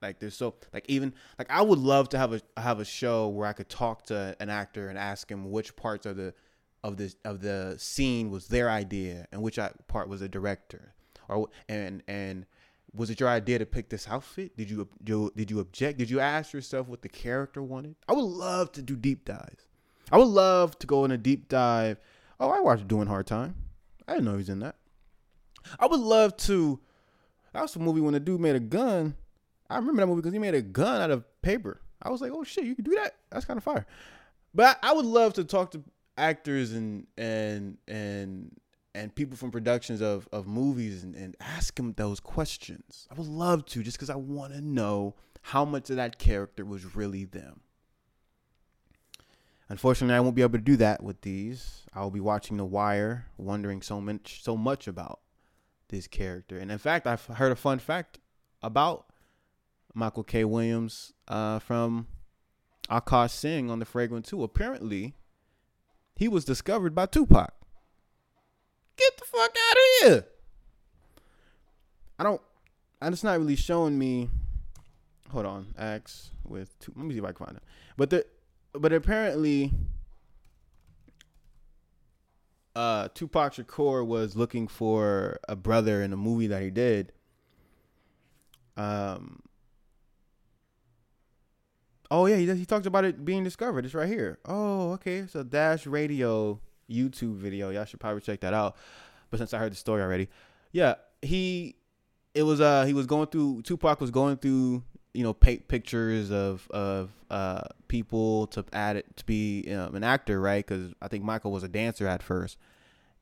Like 0.03 0.19
there's 0.19 0.37
so 0.37 0.55
like 0.73 0.85
even 0.89 1.15
like 1.39 1.51
I 1.51 1.63
would 1.63 1.79
love 1.79 2.09
to 2.11 2.19
have 2.19 2.33
a 2.33 2.43
have 2.57 2.81
a 2.81 2.85
show 2.85 3.29
where 3.29 3.47
I 3.47 3.53
could 3.53 3.69
talk 3.69 4.05
to 4.07 4.37
an 4.41 4.51
actor 4.51 4.89
and 4.89 4.99
ask 4.99 5.31
him 5.31 5.51
which 5.51 5.77
parts 5.77 6.07
of 6.07 6.17
the 6.17 6.35
of 6.83 6.97
the 6.97 7.15
of 7.25 7.41
the 7.41 7.77
scene 7.79 8.31
was 8.31 8.49
their 8.49 8.69
idea 8.69 9.27
and 9.31 9.41
which 9.41 9.59
part 9.87 10.09
was 10.09 10.21
the 10.21 10.29
director 10.29 10.95
or 11.29 11.49
and 11.69 12.03
and 12.09 12.47
was 12.95 13.11
it 13.11 13.21
your 13.21 13.29
idea 13.29 13.59
to 13.59 13.67
pick 13.67 13.89
this 13.89 14.09
outfit? 14.09 14.57
Did 14.57 14.71
you 14.71 14.89
did 15.03 15.51
you 15.51 15.61
object? 15.61 15.99
Did 15.99 16.11
you 16.11 16.21
ask 16.21 16.53
yourself 16.53 16.89
what 16.89 17.03
the 17.03 17.09
character 17.09 17.63
wanted? 17.63 17.95
I 18.09 18.13
would 18.13 18.25
love 18.25 18.73
to 18.73 18.83
do 18.83 18.97
deep 18.97 19.25
dives. 19.25 19.67
I 20.11 20.19
would 20.19 20.29
love 20.29 20.79
to 20.81 20.87
go 20.87 21.05
in 21.05 21.11
a 21.11 21.17
deep 21.17 21.49
dive. 21.49 21.99
Oh, 22.39 22.51
I 22.51 22.61
watched 22.61 22.89
Doing 22.89 23.07
Hard 23.07 23.27
Time. 23.27 23.55
I 24.07 24.15
didn't 24.15 24.27
know 24.27 24.33
he 24.33 24.39
was 24.39 24.49
in 24.49 24.59
that. 24.59 24.77
I 25.79 25.87
would 25.87 26.01
love 26.01 26.37
to. 26.39 26.81
That 27.53 27.63
was 27.63 27.77
a 27.77 27.79
movie 27.79 28.01
when 28.01 28.15
the 28.15 28.21
dude 28.21 28.41
made 28.41 28.57
a 28.57 28.61
gun. 28.61 29.15
I 29.73 29.77
remember 29.77 30.03
that 30.03 30.07
movie 30.07 30.21
because 30.21 30.33
he 30.33 30.39
made 30.39 30.55
a 30.55 30.63
gun 30.63 31.01
out 31.01 31.11
of 31.11 31.25
paper. 31.43 31.81
I 32.03 32.11
was 32.11 32.21
like, 32.21 32.33
oh 32.33 32.45
shit, 32.45 32.65
you 32.65 32.75
can 32.75 32.85
do 32.85 32.95
that. 32.97 33.17
That's 33.31 33.45
kind 33.45 33.57
of 33.57 33.65
fire. 33.65 33.87
But 34.55 34.79
I, 34.83 34.91
I 34.91 34.93
would 34.93 35.07
love 35.07 35.35
to 35.35 35.45
talk 35.45 35.71
to 35.73 35.83
actors 36.19 36.73
and 36.73 37.07
and 37.17 37.79
and 37.89 38.57
and 38.95 39.15
people 39.15 39.37
from 39.37 39.51
productions 39.51 40.03
of 40.03 40.29
of 40.33 40.47
movies 40.47 41.03
and, 41.03 41.15
and 41.15 41.37
ask 41.41 41.75
them 41.77 41.95
those 41.95 42.21
questions. 42.21 43.07
I 43.11 43.15
would 43.15 43.29
love 43.29 43.65
to 43.67 43.83
just 43.83 43.97
because 43.97 44.11
I 44.11 44.17
want 44.17 44.53
to 44.53 44.61
know 44.61 45.15
how 45.43 45.65
much 45.65 45.91
of 45.91 45.97
that 45.97 46.19
character 46.19 46.65
was 46.65 46.95
really 46.95 47.25
them. 47.25 47.61
Unfortunately, 49.69 50.15
I 50.15 50.21
won't 50.21 50.37
be 50.37 50.43
able 50.43 50.59
to 50.59 50.65
do 50.65 50.77
that 50.77 51.03
with 51.03 51.23
these. 51.23 51.83
I'll 51.95 52.11
be 52.11 52.21
watching 52.21 52.59
The 52.59 52.65
Wire, 52.65 53.27
wondering 53.39 53.81
so 53.81 54.03
much, 54.03 54.43
so 54.43 54.55
much 54.55 54.87
about 54.87 55.21
this 55.89 56.07
character. 56.07 56.59
And 56.59 56.71
in 56.71 56.79
fact, 56.79 57.07
I've 57.07 57.25
heard 57.25 57.53
a 57.53 57.57
fun 57.57 57.79
fact 57.79 58.19
about 58.63 59.07
Michael 59.95 60.25
K. 60.25 60.45
Williams 60.45 61.13
uh, 61.29 61.59
from 61.59 62.07
Akash 62.89 63.31
Singh 63.31 63.71
on 63.71 63.79
the 63.79 63.85
Flagrant 63.85 64.25
2. 64.27 64.43
Apparently, 64.43 65.15
he 66.15 66.29
was 66.29 66.45
discovered 66.45 66.95
by 66.95 67.07
Tupac. 67.07 67.53
Get 68.97 69.17
the 69.19 69.25
fuck 69.25 69.51
out 69.51 69.77
of 69.77 70.09
here. 70.09 70.27
I 72.19 72.25
don't, 72.25 72.41
and 73.01 73.13
it's 73.13 73.25
not 73.25 73.39
really 73.39 73.57
showing 73.57 73.99
me. 73.99 74.29
Hold 75.31 75.47
on, 75.47 75.75
X 75.79 76.31
with 76.45 76.79
two. 76.79 76.93
Let 76.95 77.07
me 77.07 77.15
see 77.15 77.19
if 77.19 77.25
I 77.25 77.33
can 77.33 77.47
find 77.47 77.57
it. 77.57 77.63
But 77.97 78.11
the, 78.11 78.27
but 78.75 78.93
apparently, 78.93 79.73
uh, 82.77 83.09
Tupac 83.15 83.55
Shakur 83.55 84.07
was 84.07 84.37
looking 84.37 84.69
for 84.69 85.41
a 85.49 85.57
brother 85.57 86.03
in 86.03 86.13
a 86.13 86.17
movie 86.17 86.49
that 86.49 86.63
he 86.63 86.71
did. 86.71 87.13
Um. 88.77 89.42
Oh 92.15 92.27
yeah, 92.27 92.37
he 92.37 92.45
he 92.55 92.67
talks 92.67 92.87
about 92.87 93.07
it 93.07 93.25
being 93.25 93.43
discovered. 93.43 93.87
It's 93.87 93.95
right 93.95 94.07
here. 94.07 94.39
Oh, 94.45 94.93
okay. 94.93 95.25
A 95.35 95.43
Dash 95.43 95.87
Radio 95.87 96.61
YouTube 96.89 97.37
video. 97.37 97.71
Y'all 97.71 97.87
should 97.87 98.01
probably 98.01 98.21
check 98.21 98.41
that 98.41 98.53
out. 98.53 98.77
But 99.31 99.39
since 99.39 99.55
I 99.55 99.59
heard 99.59 99.73
the 99.73 99.77
story 99.77 100.03
already, 100.03 100.29
yeah, 100.73 100.97
he 101.23 101.75
it 102.35 102.43
was 102.43 102.61
uh 102.61 102.85
he 102.85 102.93
was 102.93 103.07
going 103.07 103.29
through 103.29 103.63
Tupac 103.63 103.99
was 103.99 104.11
going 104.11 104.37
through 104.37 104.83
you 105.15 105.23
know 105.23 105.33
paint 105.33 105.69
pictures 105.69 106.31
of 106.31 106.69
of 106.71 107.11
uh 107.31 107.63
people 107.89 108.47
to 108.49 108.63
add 108.75 108.97
it 108.97 109.17
to 109.17 109.25
be 109.25 109.73
um, 109.73 109.95
an 109.95 110.05
actor 110.05 110.39
right 110.39 110.67
because 110.67 110.93
I 111.01 111.09
think 111.09 111.25
Michael 111.25 111.51
was 111.51 111.63
a 111.63 111.69
dancer 111.69 112.07
at 112.07 112.23
first 112.23 112.59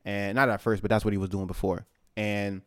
and 0.04 0.35
not 0.35 0.49
at 0.49 0.61
first 0.61 0.82
but 0.82 0.88
that's 0.88 1.04
what 1.04 1.12
he 1.12 1.18
was 1.18 1.30
doing 1.30 1.47
before 1.47 1.87
and 2.16 2.62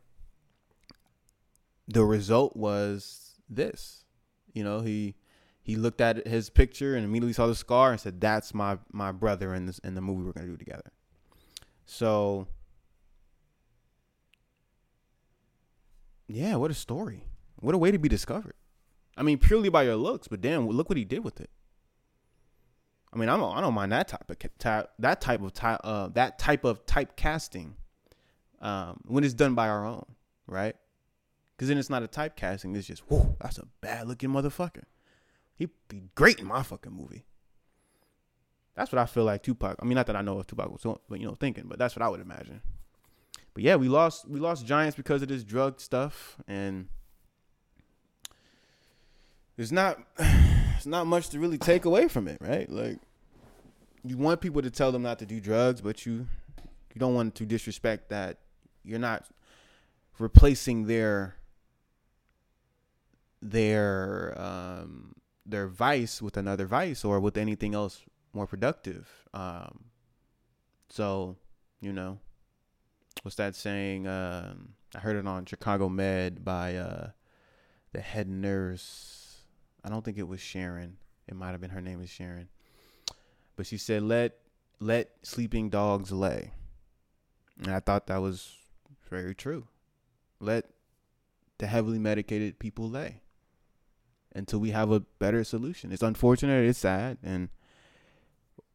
the 1.87 2.03
result 2.03 2.55
was 2.57 3.39
this 3.49 4.03
you 4.53 4.63
know 4.63 4.81
he 4.81 5.15
he 5.63 5.75
looked 5.75 6.01
at 6.01 6.27
his 6.27 6.49
picture 6.49 6.95
and 6.95 7.03
immediately 7.03 7.33
saw 7.33 7.47
the 7.47 7.55
scar 7.55 7.91
and 7.91 7.99
said 7.99 8.21
that's 8.21 8.53
my 8.53 8.77
my 8.91 9.11
brother 9.11 9.53
in 9.53 9.65
this 9.65 9.79
in 9.79 9.95
the 9.95 10.01
movie 10.01 10.23
we're 10.23 10.33
gonna 10.33 10.47
do 10.47 10.57
together 10.57 10.91
so 11.85 12.47
yeah 16.27 16.55
what 16.55 16.69
a 16.69 16.75
story 16.75 17.25
what 17.59 17.73
a 17.73 17.77
way 17.77 17.91
to 17.91 17.97
be 17.97 18.09
discovered 18.09 18.55
I 19.15 19.23
mean, 19.23 19.37
purely 19.37 19.69
by 19.69 19.83
your 19.83 19.95
looks, 19.95 20.27
but 20.27 20.41
damn, 20.41 20.67
look 20.67 20.89
what 20.89 20.97
he 20.97 21.05
did 21.05 21.23
with 21.23 21.39
it. 21.39 21.49
I 23.13 23.17
mean, 23.17 23.29
I 23.29 23.37
don't, 23.37 23.55
I 23.55 23.61
don't 23.61 23.75
mind 23.75 23.91
that 23.91 24.07
type 24.07 24.29
of 24.29 24.37
type, 24.57 24.89
that 24.97 25.21
type 25.21 25.41
of 25.41 25.53
type, 25.53 25.79
uh, 25.83 26.07
that 26.09 26.39
type 26.39 26.63
of 26.63 26.83
type 26.87 27.15
casting, 27.15 27.75
um, 28.59 29.01
when 29.05 29.23
it's 29.23 29.35
done 29.35 29.53
by 29.53 29.69
our 29.69 29.85
own, 29.85 30.05
right? 30.47 30.75
Because 31.55 31.67
then 31.67 31.77
it's 31.77 31.91
not 31.91 32.01
a 32.01 32.07
typecasting. 32.07 32.75
It's 32.75 32.87
just, 32.87 33.03
whoa, 33.07 33.37
that's 33.39 33.59
a 33.59 33.67
bad 33.81 34.07
looking 34.07 34.29
motherfucker. 34.29 34.83
He'd 35.55 35.69
be 35.87 36.03
great 36.15 36.39
in 36.39 36.45
my 36.45 36.63
fucking 36.63 36.91
movie. 36.91 37.25
That's 38.75 38.91
what 38.91 38.99
I 38.99 39.05
feel 39.05 39.23
like 39.23 39.43
Tupac. 39.43 39.77
I 39.79 39.85
mean, 39.85 39.95
not 39.95 40.07
that 40.07 40.15
I 40.15 40.21
know 40.21 40.39
if 40.39 40.47
Tupac 40.47 40.71
was, 40.71 40.97
but 41.07 41.19
you 41.19 41.27
know, 41.27 41.35
thinking, 41.35 41.65
but 41.67 41.77
that's 41.77 41.95
what 41.95 42.01
I 42.01 42.09
would 42.09 42.21
imagine. 42.21 42.61
But 43.53 43.63
yeah, 43.63 43.75
we 43.75 43.87
lost, 43.87 44.27
we 44.27 44.39
lost 44.39 44.65
giants 44.65 44.95
because 44.95 45.21
of 45.21 45.27
this 45.27 45.43
drug 45.43 45.79
stuff, 45.79 46.37
and 46.47 46.87
there's 49.55 49.71
not 49.71 49.99
there's 50.17 50.87
not 50.87 51.05
much 51.05 51.29
to 51.29 51.39
really 51.39 51.57
take 51.57 51.85
away 51.85 52.07
from 52.07 52.27
it, 52.27 52.39
right? 52.41 52.69
Like 52.69 52.97
you 54.03 54.17
want 54.17 54.41
people 54.41 54.61
to 54.61 54.71
tell 54.71 54.91
them 54.91 55.03
not 55.03 55.19
to 55.19 55.25
do 55.25 55.39
drugs, 55.39 55.81
but 55.81 56.05
you 56.05 56.27
you 56.93 56.99
don't 56.99 57.15
want 57.15 57.35
to 57.35 57.45
disrespect 57.45 58.09
that 58.09 58.39
you're 58.83 58.99
not 58.99 59.25
replacing 60.19 60.85
their 60.85 61.35
their 63.41 64.33
um 64.37 65.13
their 65.45 65.67
vice 65.67 66.21
with 66.21 66.37
another 66.37 66.65
vice 66.65 67.03
or 67.03 67.19
with 67.19 67.37
anything 67.37 67.73
else 67.73 68.01
more 68.33 68.47
productive. 68.47 69.09
Um 69.33 69.85
so, 70.89 71.37
you 71.81 71.93
know, 71.93 72.19
what's 73.23 73.35
that 73.37 73.55
saying? 73.55 74.07
Um 74.07 74.75
I 74.95 74.99
heard 74.99 75.15
it 75.15 75.27
on 75.27 75.45
Chicago 75.45 75.89
Med 75.89 76.43
by 76.43 76.75
uh 76.75 77.09
the 77.91 78.01
head 78.01 78.27
nurse 78.27 79.23
I 79.83 79.89
don't 79.89 80.03
think 80.03 80.17
it 80.17 80.27
was 80.27 80.39
Sharon. 80.39 80.97
It 81.27 81.35
might 81.35 81.51
have 81.51 81.61
been 81.61 81.71
her 81.71 81.81
name 81.81 82.01
is 82.01 82.09
Sharon. 82.09 82.47
But 83.55 83.65
she 83.65 83.77
said, 83.77 84.03
"Let 84.03 84.37
let 84.79 85.11
sleeping 85.23 85.69
dogs 85.69 86.11
lay," 86.11 86.51
and 87.59 87.73
I 87.73 87.79
thought 87.79 88.07
that 88.07 88.17
was 88.17 88.55
very 89.09 89.35
true. 89.35 89.67
Let 90.39 90.69
the 91.57 91.67
heavily 91.67 91.99
medicated 91.99 92.59
people 92.59 92.89
lay 92.89 93.21
until 94.35 94.59
we 94.59 94.71
have 94.71 94.91
a 94.91 95.01
better 95.19 95.43
solution. 95.43 95.91
It's 95.91 96.03
unfortunate, 96.03 96.65
it's 96.65 96.79
sad, 96.79 97.17
and 97.23 97.49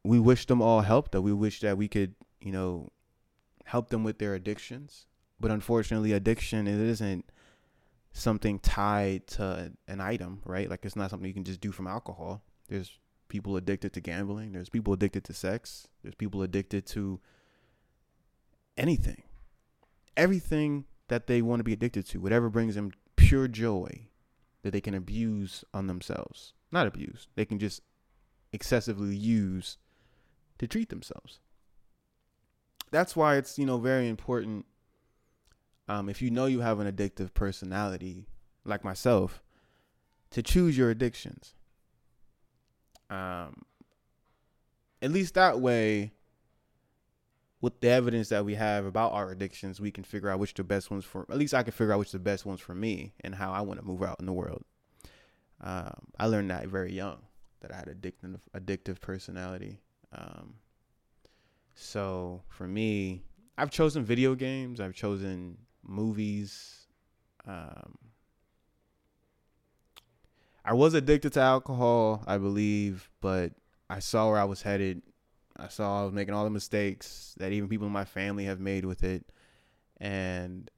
we 0.05 0.19
wish 0.19 0.47
them 0.47 0.63
all 0.63 0.83
help. 0.83 1.11
That 1.11 1.23
we 1.23 1.33
wish 1.33 1.61
that 1.61 1.77
we 1.77 1.89
could, 1.89 2.15
you 2.41 2.53
know, 2.53 2.91
help 3.65 3.91
them 3.91 4.05
with 4.05 4.19
their 4.19 4.35
addictions. 4.35 5.07
But 5.41 5.51
unfortunately, 5.51 6.13
addiction 6.13 6.67
it 6.67 6.81
isn't 6.81 7.31
something 8.13 8.59
tied 8.59 9.27
to 9.29 9.73
an 9.87 10.01
item, 10.01 10.41
right? 10.45 10.69
Like 10.69 10.85
it's 10.85 10.97
not 10.97 11.11
something 11.11 11.29
you 11.29 11.35
can 11.35 11.45
just 11.45 11.61
do 11.61 11.73
from 11.73 11.87
alcohol. 11.87 12.43
There's 12.69 12.99
people 13.29 13.57
addicted 13.57 13.93
to 13.93 14.01
gambling, 14.01 14.53
there's 14.53 14.69
people 14.69 14.93
addicted 14.93 15.25
to 15.25 15.33
sex, 15.33 15.87
there's 16.03 16.15
people 16.15 16.43
addicted 16.43 16.87
to 16.87 17.21
anything. 18.77 19.23
Everything 20.17 20.87
that 21.09 21.27
they 21.27 21.43
want 21.43 21.61
to 21.61 21.65
be 21.65 21.73
addicted 21.73 22.07
to, 22.07 22.21
whatever 22.21 22.49
brings 22.49 22.75
them 22.75 22.93
pure 23.17 23.49
joy 23.49 24.09
that 24.63 24.73
they 24.73 24.81
can 24.81 24.95
abuse 24.95 25.65
on 25.73 25.87
themselves. 25.87 26.53
Not 26.71 26.87
abuse. 26.87 27.29
They 27.35 27.45
can 27.45 27.59
just 27.59 27.83
excessively 28.53 29.17
use 29.17 29.79
to 30.59 30.67
treat 30.67 30.89
themselves. 30.89 31.41
That's 32.91 33.15
why 33.15 33.37
it's, 33.37 33.59
you 33.59 33.67
know, 33.67 33.79
very 33.79 34.09
important 34.09 34.67
um, 35.89 36.09
if 36.09 36.21
you 36.21 36.31
know 36.31 36.47
you 36.47 36.61
have 36.61 36.81
an 36.81 36.91
addictive 36.91 37.33
personality, 37.33 38.27
like 38.65 38.85
myself, 38.85 39.43
to 40.31 40.43
choose 40.43 40.77
your 40.77 40.91
addictions. 40.91 41.55
Um, 43.09 43.63
at 45.01 45.11
least 45.11 45.35
that 45.35 45.61
way, 45.61 46.13
with 47.61 47.81
the 47.81 47.89
evidence 47.89 48.29
that 48.29 48.45
we 48.45 48.55
have 48.55 48.85
about 48.85 49.13
our 49.13 49.31
addictions, 49.31 49.81
we 49.81 49.91
can 49.91 50.05
figure 50.05 50.31
out 50.31 50.39
which 50.39 50.55
the 50.55 50.65
best 50.65 50.91
ones 50.91 51.05
for. 51.05 51.27
At 51.31 51.39
least 51.39 51.55
I 51.55 51.63
can 51.63 51.73
figure 51.73 51.93
out 51.93 51.99
which 51.99 52.13
the 52.13 52.19
best 52.19 52.47
ones 52.47 52.61
for 52.61 52.75
me 52.75 53.15
and 53.21 53.35
how 53.35 53.53
I 53.53 53.61
want 53.63 53.81
to 53.81 53.87
move 53.87 54.03
out 54.03 54.21
in 54.21 54.27
the 54.27 54.33
world. 54.33 54.65
Um, 55.61 56.07
I 56.19 56.27
learned 56.27 56.51
that 56.51 56.67
very 56.69 56.93
young 56.93 57.19
that 57.61 57.73
I 57.73 57.77
had 57.77 57.89
addictive 57.89 58.39
addictive 58.57 59.01
personality. 59.01 59.81
Um, 60.13 60.55
so 61.75 62.43
for 62.49 62.69
me, 62.69 63.23
I've 63.57 63.71
chosen 63.71 64.05
video 64.05 64.35
games. 64.35 64.81
I've 64.81 64.95
chosen 64.95 65.59
movies. 65.83 66.87
Um, 67.47 67.99
I 70.65 70.75
was 70.75 70.95
addicted 70.95 71.33
to 71.33 71.41
alcohol, 71.41 72.23
I 72.27 72.39
believe, 72.39 73.11
but 73.21 73.53
I 73.89 74.01
saw 74.01 74.29
where 74.31 74.39
I 74.39 74.45
was 74.45 74.63
headed. 74.63 75.03
I 75.59 75.69
saw 75.69 76.03
I 76.03 76.05
was 76.05 76.13
making 76.13 76.35
all 76.35 76.45
the 76.45 76.51
mistakes 76.51 77.35
that 77.39 77.53
even 77.53 77.69
people 77.69 77.87
in 77.87 77.93
my 77.93 78.05
family 78.05 78.45
have 78.45 78.61
made 78.61 78.85
with 78.85 79.03
it. 79.03 79.27
And 80.01 80.71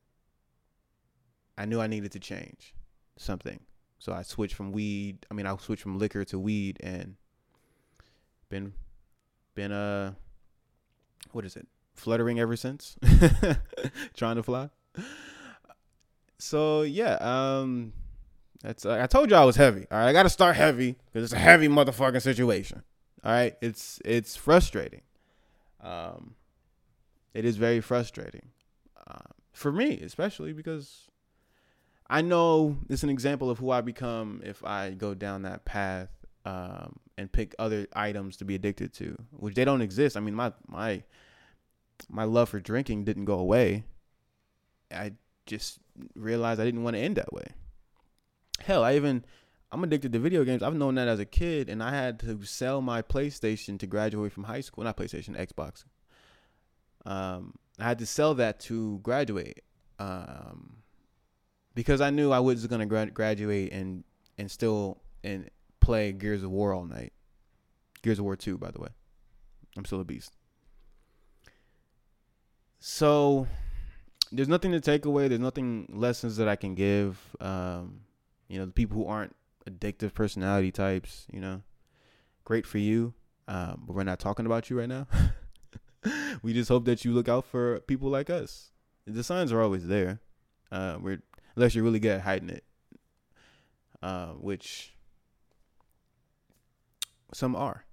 I 1.58 1.66
knew 1.66 1.80
I 1.80 1.86
needed 1.86 2.12
to 2.12 2.18
change 2.18 2.74
something. 3.16 3.60
So 3.98 4.12
I 4.12 4.22
switched 4.22 4.54
from 4.54 4.72
weed. 4.72 5.26
I 5.30 5.34
mean, 5.34 5.46
I 5.46 5.54
switched 5.58 5.82
from 5.82 5.98
liquor 5.98 6.24
to 6.24 6.38
weed 6.38 6.78
and 6.82 7.16
been, 8.48 8.72
been, 9.54 9.72
uh, 9.72 10.12
what 11.32 11.44
is 11.44 11.56
it? 11.56 11.68
Fluttering 11.94 12.40
ever 12.40 12.56
since. 12.56 12.96
Trying 14.14 14.36
to 14.36 14.42
fly 14.42 14.70
so 16.40 16.82
yeah, 16.82 17.14
um, 17.20 17.92
that's 18.62 18.84
uh, 18.84 18.98
I 19.00 19.06
told 19.06 19.30
you 19.30 19.36
I 19.36 19.44
was 19.44 19.56
heavy. 19.56 19.86
All 19.90 19.98
right, 19.98 20.08
I 20.08 20.12
got 20.12 20.24
to 20.24 20.30
start 20.30 20.56
heavy 20.56 20.96
because 21.06 21.24
it's 21.24 21.32
a 21.32 21.38
heavy 21.38 21.68
motherfucking 21.68 22.22
situation. 22.22 22.82
All 23.24 23.32
right, 23.32 23.56
it's 23.60 24.00
it's 24.04 24.36
frustrating. 24.36 25.02
Um, 25.80 26.34
it 27.34 27.44
is 27.44 27.56
very 27.56 27.80
frustrating 27.80 28.48
uh, 29.06 29.30
for 29.52 29.72
me, 29.72 30.00
especially 30.00 30.52
because 30.52 31.08
I 32.08 32.22
know 32.22 32.78
it's 32.88 33.02
an 33.02 33.10
example 33.10 33.50
of 33.50 33.58
who 33.58 33.70
I 33.70 33.82
become 33.82 34.40
if 34.44 34.64
I 34.64 34.90
go 34.90 35.14
down 35.14 35.42
that 35.42 35.64
path 35.64 36.08
um, 36.44 36.98
and 37.18 37.30
pick 37.30 37.54
other 37.58 37.86
items 37.92 38.36
to 38.38 38.44
be 38.44 38.54
addicted 38.54 38.92
to, 38.94 39.16
which 39.30 39.54
they 39.54 39.64
don't 39.64 39.82
exist. 39.82 40.16
I 40.16 40.20
mean, 40.20 40.34
my 40.34 40.52
my 40.66 41.02
my 42.08 42.24
love 42.24 42.48
for 42.48 42.60
drinking 42.60 43.04
didn't 43.04 43.26
go 43.26 43.38
away. 43.38 43.84
I 44.90 45.12
just 45.46 45.78
realized 46.14 46.60
I 46.60 46.64
didn't 46.64 46.82
want 46.82 46.96
to 46.96 47.00
end 47.00 47.16
that 47.16 47.32
way. 47.32 47.48
Hell, 48.60 48.82
I 48.82 48.96
even 48.96 49.24
I'm 49.72 49.84
addicted 49.84 50.12
to 50.12 50.18
video 50.18 50.44
games. 50.44 50.62
I've 50.62 50.74
known 50.74 50.96
that 50.96 51.06
as 51.06 51.20
a 51.20 51.24
kid, 51.24 51.68
and 51.68 51.82
I 51.82 51.90
had 51.90 52.18
to 52.20 52.42
sell 52.44 52.80
my 52.80 53.02
PlayStation 53.02 53.78
to 53.78 53.86
graduate 53.86 54.32
from 54.32 54.44
high 54.44 54.62
school. 54.62 54.82
Not 54.82 54.96
PlayStation, 54.96 55.36
Xbox. 55.36 55.84
Um, 57.06 57.54
I 57.78 57.84
had 57.84 57.98
to 58.00 58.06
sell 58.06 58.34
that 58.34 58.60
to 58.60 58.98
graduate, 58.98 59.62
um, 59.98 60.78
because 61.74 62.00
I 62.00 62.10
knew 62.10 62.32
I 62.32 62.40
was 62.40 62.66
gonna 62.66 62.86
gra- 62.86 63.10
graduate 63.10 63.72
and 63.72 64.04
and 64.38 64.50
still 64.50 65.00
and 65.22 65.48
play 65.80 66.12
Gears 66.12 66.42
of 66.42 66.50
War 66.50 66.74
all 66.74 66.84
night. 66.84 67.12
Gears 68.02 68.18
of 68.18 68.24
War 68.24 68.36
Two, 68.36 68.58
by 68.58 68.70
the 68.70 68.80
way. 68.80 68.88
I'm 69.76 69.84
still 69.84 70.00
a 70.00 70.04
beast. 70.04 70.36
So 72.80 73.46
there's 74.32 74.48
nothing 74.48 74.72
to 74.72 74.80
take 74.80 75.04
away. 75.04 75.28
There's 75.28 75.40
nothing 75.40 75.86
lessons 75.92 76.36
that 76.38 76.48
I 76.48 76.56
can 76.56 76.74
give. 76.74 77.18
Um, 77.40 78.00
you 78.48 78.58
know, 78.58 78.66
the 78.66 78.72
people 78.72 78.96
who 78.96 79.06
aren't 79.06 79.36
addictive 79.68 80.14
personality 80.14 80.70
types, 80.70 81.26
you 81.32 81.40
know, 81.40 81.62
great 82.44 82.66
for 82.66 82.78
you. 82.78 83.14
Um, 83.48 83.82
but 83.86 83.94
we're 83.96 84.04
not 84.04 84.20
talking 84.20 84.46
about 84.46 84.70
you 84.70 84.78
right 84.78 84.88
now. 84.88 85.06
we 86.42 86.52
just 86.52 86.68
hope 86.68 86.84
that 86.84 87.04
you 87.04 87.12
look 87.12 87.28
out 87.28 87.44
for 87.44 87.80
people 87.80 88.08
like 88.08 88.30
us. 88.30 88.70
The 89.06 89.24
signs 89.24 89.52
are 89.52 89.60
always 89.60 89.86
there. 89.86 90.20
Uh, 90.70 90.98
we're 91.00 91.22
unless 91.56 91.74
you're 91.74 91.84
really 91.84 91.98
good 91.98 92.12
at 92.12 92.20
hiding 92.20 92.50
it, 92.50 92.64
uh, 94.02 94.28
which 94.28 94.94
some 97.32 97.56
are. 97.56 97.84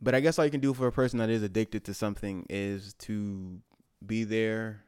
But 0.00 0.14
I 0.14 0.20
guess 0.20 0.38
all 0.38 0.44
you 0.44 0.50
can 0.50 0.60
do 0.60 0.74
for 0.74 0.86
a 0.86 0.92
person 0.92 1.18
that 1.18 1.30
is 1.30 1.42
addicted 1.42 1.84
to 1.84 1.94
something 1.94 2.46
is 2.48 2.94
to 3.00 3.58
be 4.04 4.24
there 4.24 4.84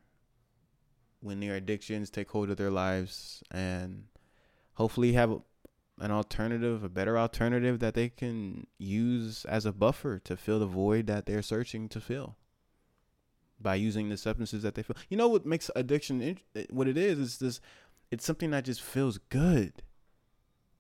when 1.21 1.41
their 1.41 1.55
addictions 1.55 2.11
take 2.11 2.31
hold 2.31 2.51
of 2.51 2.57
their 2.57 2.71
lives 2.71 3.43
and 3.51 4.05
hopefully 4.77 5.13
have 5.13 5.41
an 5.99 6.11
alternative, 6.11 6.85
a 6.85 6.89
better 6.89 7.19
alternative 7.19 7.79
that 7.81 7.95
they 7.95 8.09
can 8.09 8.67
use 8.79 9.45
as 9.47 9.67
a 9.67 9.73
buffer 9.73 10.19
to 10.21 10.37
fill 10.37 10.59
the 10.59 10.67
void 10.67 11.07
that 11.07 11.27
they're 11.27 11.43
searching 11.43 11.89
to 11.89 12.01
fill 12.01 12.37
by 13.61 13.75
using 13.75 14.09
the 14.09 14.17
substances 14.17 14.63
that 14.63 14.75
they 14.75 14.83
feel. 14.83 14.97
You 15.09 15.17
know 15.17 15.29
what 15.29 15.47
makes 15.47 15.71
addiction 15.75 16.39
eh, 16.55 16.65
what 16.71 16.89
it 16.89 16.99
is 16.99 17.19
is 17.19 17.39
this 17.39 17.61
it's 18.11 18.25
something 18.25 18.51
that 18.51 18.65
just 18.65 18.83
feels 18.83 19.19
good 19.31 19.83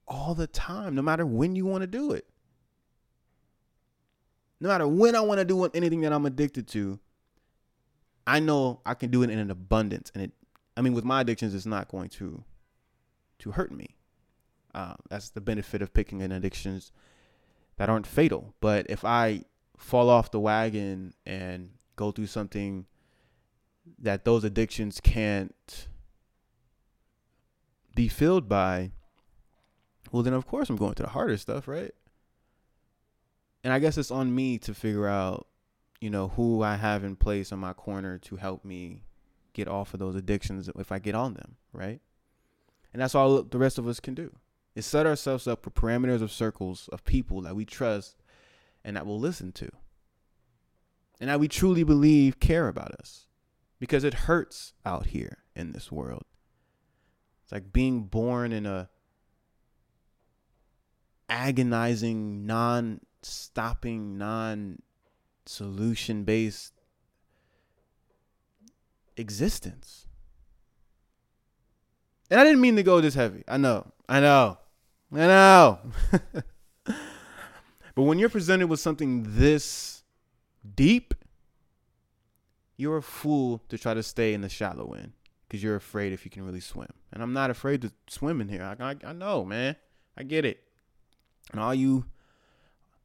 all 0.06 0.35
the 0.35 0.46
time 0.46 0.94
no 0.94 1.02
matter 1.02 1.26
when 1.26 1.56
you 1.56 1.64
want 1.64 1.80
to 1.82 1.87
do 1.87 2.12
it. 2.12 2.26
No 4.61 4.68
matter 4.68 4.87
when 4.87 5.16
I 5.16 5.20
want 5.20 5.38
to 5.38 5.44
do 5.44 5.64
anything 5.64 6.02
that 6.02 6.12
I'm 6.12 6.24
addicted 6.24 6.68
to, 6.68 6.98
I 8.26 8.40
know 8.40 8.80
I 8.87 8.94
can 8.94 9.11
do 9.11 9.22
it 9.22 9.30
in 9.30 9.38
an 9.38 9.50
abundance 9.50 10.12
and 10.14 10.24
it 10.24 10.32
I 10.76 10.82
mean 10.82 10.92
with 10.92 11.04
my 11.04 11.22
addictions 11.22 11.54
it's 11.54 11.64
not 11.64 11.88
going 11.88 12.11
to 12.11 12.44
to 13.38 13.53
hurt 13.53 13.72
me. 13.72 13.96
Uh, 14.75 14.94
that's 15.09 15.31
the 15.31 15.40
benefit 15.40 15.81
of 15.83 15.94
picking 15.94 16.20
in 16.20 16.33
addictions 16.33 16.92
that 17.77 17.88
aren't 17.88 18.07
fatal. 18.07 18.55
But 18.61 18.87
if 18.88 19.05
I 19.05 19.42
fall 19.79 20.11
off 20.11 20.31
the 20.31 20.40
wagon 20.40 21.14
and 21.25 21.70
go 21.96 22.11
through 22.11 22.27
something 22.27 22.87
that 23.99 24.25
those 24.25 24.44
addictions 24.44 25.01
can't 25.01 25.88
be 27.94 28.09
filled 28.09 28.49
by, 28.49 28.90
well, 30.12 30.22
then 30.22 30.35
of 30.35 30.46
course 30.46 30.68
I'm 30.68 30.77
going 30.77 30.94
to 30.94 31.03
the 31.03 31.11
harder 31.11 31.37
stuff, 31.37 31.68
right? 31.68 31.94
And 33.64 33.72
I 33.72 33.79
guess 33.79 33.99
it's 33.99 34.11
on 34.11 34.35
me 34.35 34.59
to 34.59 34.75
figure 34.75 35.09
out, 35.09 35.46
you 36.01 36.11
know, 36.11 36.29
who 36.29 36.62
I 36.62 36.77
have 36.77 37.03
in 37.03 37.16
place 37.16 37.51
on 37.51 37.59
my 37.59 37.72
corner 37.72 38.18
to 38.18 38.37
help 38.37 38.64
me 38.64 39.03
get 39.55 39.66
off 39.66 39.94
of 39.94 40.01
those 40.01 40.14
addictions 40.14 40.68
if 40.77 40.92
I 40.92 40.99
get 40.99 41.14
on 41.14 41.35
them, 41.35 41.57
right? 41.72 42.01
And 42.96 43.02
that's 43.02 43.14
all 43.14 43.42
the 43.42 43.59
rest 43.59 43.76
of 43.76 43.87
us 43.87 44.00
can 44.00 44.14
do 44.14 44.32
is 44.74 44.87
set 44.87 45.04
ourselves 45.04 45.46
up 45.46 45.62
for 45.62 45.68
parameters 45.68 46.22
of 46.22 46.32
circles 46.32 46.88
of 46.90 47.04
people 47.04 47.42
that 47.42 47.54
we 47.54 47.66
trust 47.66 48.16
and 48.82 48.96
that 48.96 49.04
will 49.04 49.20
listen 49.20 49.52
to 49.52 49.68
and 51.20 51.28
that 51.28 51.38
we 51.38 51.46
truly 51.46 51.85
believe 51.85 52.40
care 52.40 52.68
about 52.68 52.92
us 52.92 53.26
because 53.78 54.02
it 54.02 54.14
hurts 54.14 54.72
out 54.87 55.09
here 55.09 55.44
in 55.54 55.72
this 55.72 55.92
world. 55.92 56.24
It's 57.42 57.52
like 57.52 57.70
being 57.70 58.04
born 58.04 58.50
in 58.50 58.64
a 58.64 58.88
agonizing, 61.28 62.46
non 62.46 63.02
stopping, 63.20 64.16
non 64.16 64.78
solution 65.44 66.24
based 66.24 66.72
existence. 69.18 70.05
And 72.30 72.40
I 72.40 72.44
didn't 72.44 72.60
mean 72.60 72.76
to 72.76 72.82
go 72.82 73.00
this 73.00 73.14
heavy. 73.14 73.44
I 73.46 73.56
know. 73.56 73.86
I 74.08 74.20
know. 74.20 74.58
I 75.12 75.16
know. 75.16 75.78
but 76.84 78.02
when 78.02 78.18
you're 78.18 78.28
presented 78.28 78.66
with 78.66 78.80
something 78.80 79.24
this 79.26 80.02
deep, 80.74 81.14
you're 82.76 82.98
a 82.98 83.02
fool 83.02 83.62
to 83.68 83.78
try 83.78 83.94
to 83.94 84.02
stay 84.02 84.34
in 84.34 84.40
the 84.40 84.48
shallow 84.48 84.92
end 84.92 85.12
because 85.48 85.62
you're 85.62 85.76
afraid 85.76 86.12
if 86.12 86.24
you 86.24 86.30
can 86.30 86.44
really 86.44 86.60
swim. 86.60 86.90
And 87.12 87.22
I'm 87.22 87.32
not 87.32 87.50
afraid 87.50 87.82
to 87.82 87.92
swim 88.08 88.40
in 88.40 88.48
here. 88.48 88.62
I, 88.62 88.90
I, 88.90 88.96
I 89.04 89.12
know, 89.12 89.44
man. 89.44 89.76
I 90.16 90.24
get 90.24 90.44
it. 90.44 90.62
And 91.52 91.60
all 91.60 91.74
you, 91.74 92.06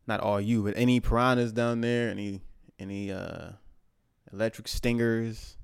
not 0.07 0.19
all 0.19 0.41
you, 0.41 0.63
but 0.63 0.73
any 0.75 0.99
piranhas 0.99 1.51
down 1.51 1.81
there, 1.81 2.09
any 2.09 2.41
any 2.79 3.11
uh, 3.11 3.51
electric 4.33 4.67
stingers, 4.67 5.57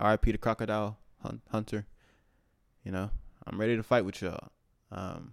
RIP 0.00 0.22
the 0.22 0.38
crocodile 0.38 0.98
hunter. 1.50 1.86
You 2.84 2.92
know, 2.92 3.10
I'm 3.46 3.58
ready 3.58 3.76
to 3.76 3.82
fight 3.82 4.04
with 4.04 4.20
y'all. 4.20 4.50
Um, 4.92 5.32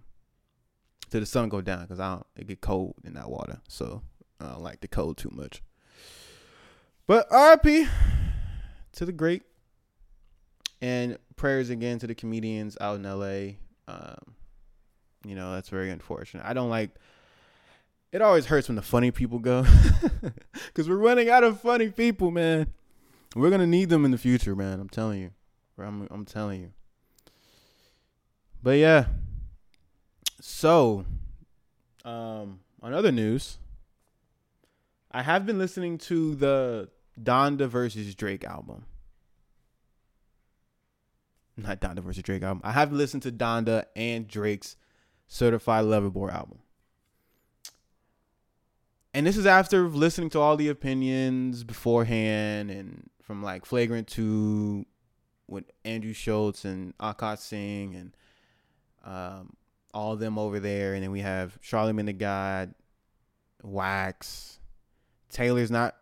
till 1.10 1.20
the 1.20 1.26
sun 1.26 1.50
go 1.50 1.60
down 1.60 1.82
because 1.82 2.00
I 2.00 2.14
don't 2.14 2.26
it 2.36 2.46
get 2.48 2.62
cold 2.62 2.94
in 3.04 3.14
that 3.14 3.30
water, 3.30 3.60
so 3.68 4.02
I 4.40 4.48
don't 4.48 4.62
like 4.62 4.80
the 4.80 4.88
cold 4.88 5.18
too 5.18 5.30
much. 5.30 5.62
But 7.06 7.28
RIP 7.30 7.86
to 8.92 9.04
the 9.04 9.12
great, 9.12 9.42
and 10.80 11.18
prayers 11.36 11.68
again 11.68 11.98
to 11.98 12.06
the 12.06 12.14
comedians 12.14 12.78
out 12.80 12.96
in 12.96 13.02
LA. 13.02 13.58
Um, 13.86 14.34
you 15.26 15.34
know 15.34 15.52
that's 15.52 15.68
very 15.68 15.90
unfortunate. 15.90 16.44
I 16.46 16.54
don't 16.54 16.70
like. 16.70 16.90
It 18.10 18.22
always 18.22 18.46
hurts 18.46 18.68
when 18.68 18.76
the 18.76 18.82
funny 18.82 19.10
people 19.10 19.38
go, 19.38 19.64
because 20.66 20.88
we're 20.88 20.96
running 20.96 21.28
out 21.28 21.44
of 21.44 21.60
funny 21.60 21.90
people, 21.90 22.30
man. 22.30 22.68
We're 23.36 23.50
gonna 23.50 23.66
need 23.66 23.90
them 23.90 24.04
in 24.06 24.10
the 24.10 24.18
future, 24.18 24.56
man. 24.56 24.80
I'm 24.80 24.88
telling 24.88 25.20
you. 25.20 25.30
I'm 25.78 26.08
I'm 26.10 26.24
telling 26.24 26.62
you. 26.62 26.72
But 28.62 28.78
yeah. 28.78 29.06
So, 30.40 31.04
um, 32.04 32.60
on 32.80 32.94
other 32.94 33.12
news, 33.12 33.58
I 35.10 35.22
have 35.22 35.46
been 35.46 35.58
listening 35.58 35.98
to 35.98 36.34
the 36.34 36.88
Donda 37.20 37.68
versus 37.68 38.14
Drake 38.14 38.44
album. 38.44 38.86
Not 41.56 41.80
Donda 41.80 42.00
versus 42.00 42.22
Drake 42.22 42.42
album. 42.42 42.62
I 42.64 42.72
have 42.72 42.92
listened 42.92 43.22
to 43.24 43.32
Donda 43.32 43.84
and 43.94 44.26
Drake's 44.26 44.76
Certified 45.28 45.84
Lover 45.84 46.10
Boy 46.10 46.28
album. 46.28 46.58
And 49.14 49.26
this 49.26 49.36
is 49.36 49.44
after 49.44 49.88
listening 49.88 50.30
to 50.30 50.40
all 50.40 50.56
the 50.56 50.68
opinions 50.68 51.64
beforehand 51.64 52.70
and 52.70 53.10
from 53.22 53.42
like 53.42 53.66
Flagrant 53.66 54.08
2 54.08 54.86
with 55.48 55.64
Andrew 55.84 56.14
Schulz 56.14 56.64
and 56.64 56.96
Akash 56.98 57.38
Singh 57.38 57.94
and 57.94 58.16
um, 59.04 59.54
all 59.94 60.12
of 60.12 60.20
them 60.20 60.38
over 60.38 60.60
there. 60.60 60.94
And 60.94 61.02
then 61.02 61.10
we 61.10 61.20
have 61.20 61.58
Charlamagne 61.62 62.06
the 62.06 62.12
God, 62.12 62.74
Wax. 63.62 64.58
Taylor's 65.30 65.70
not 65.70 65.96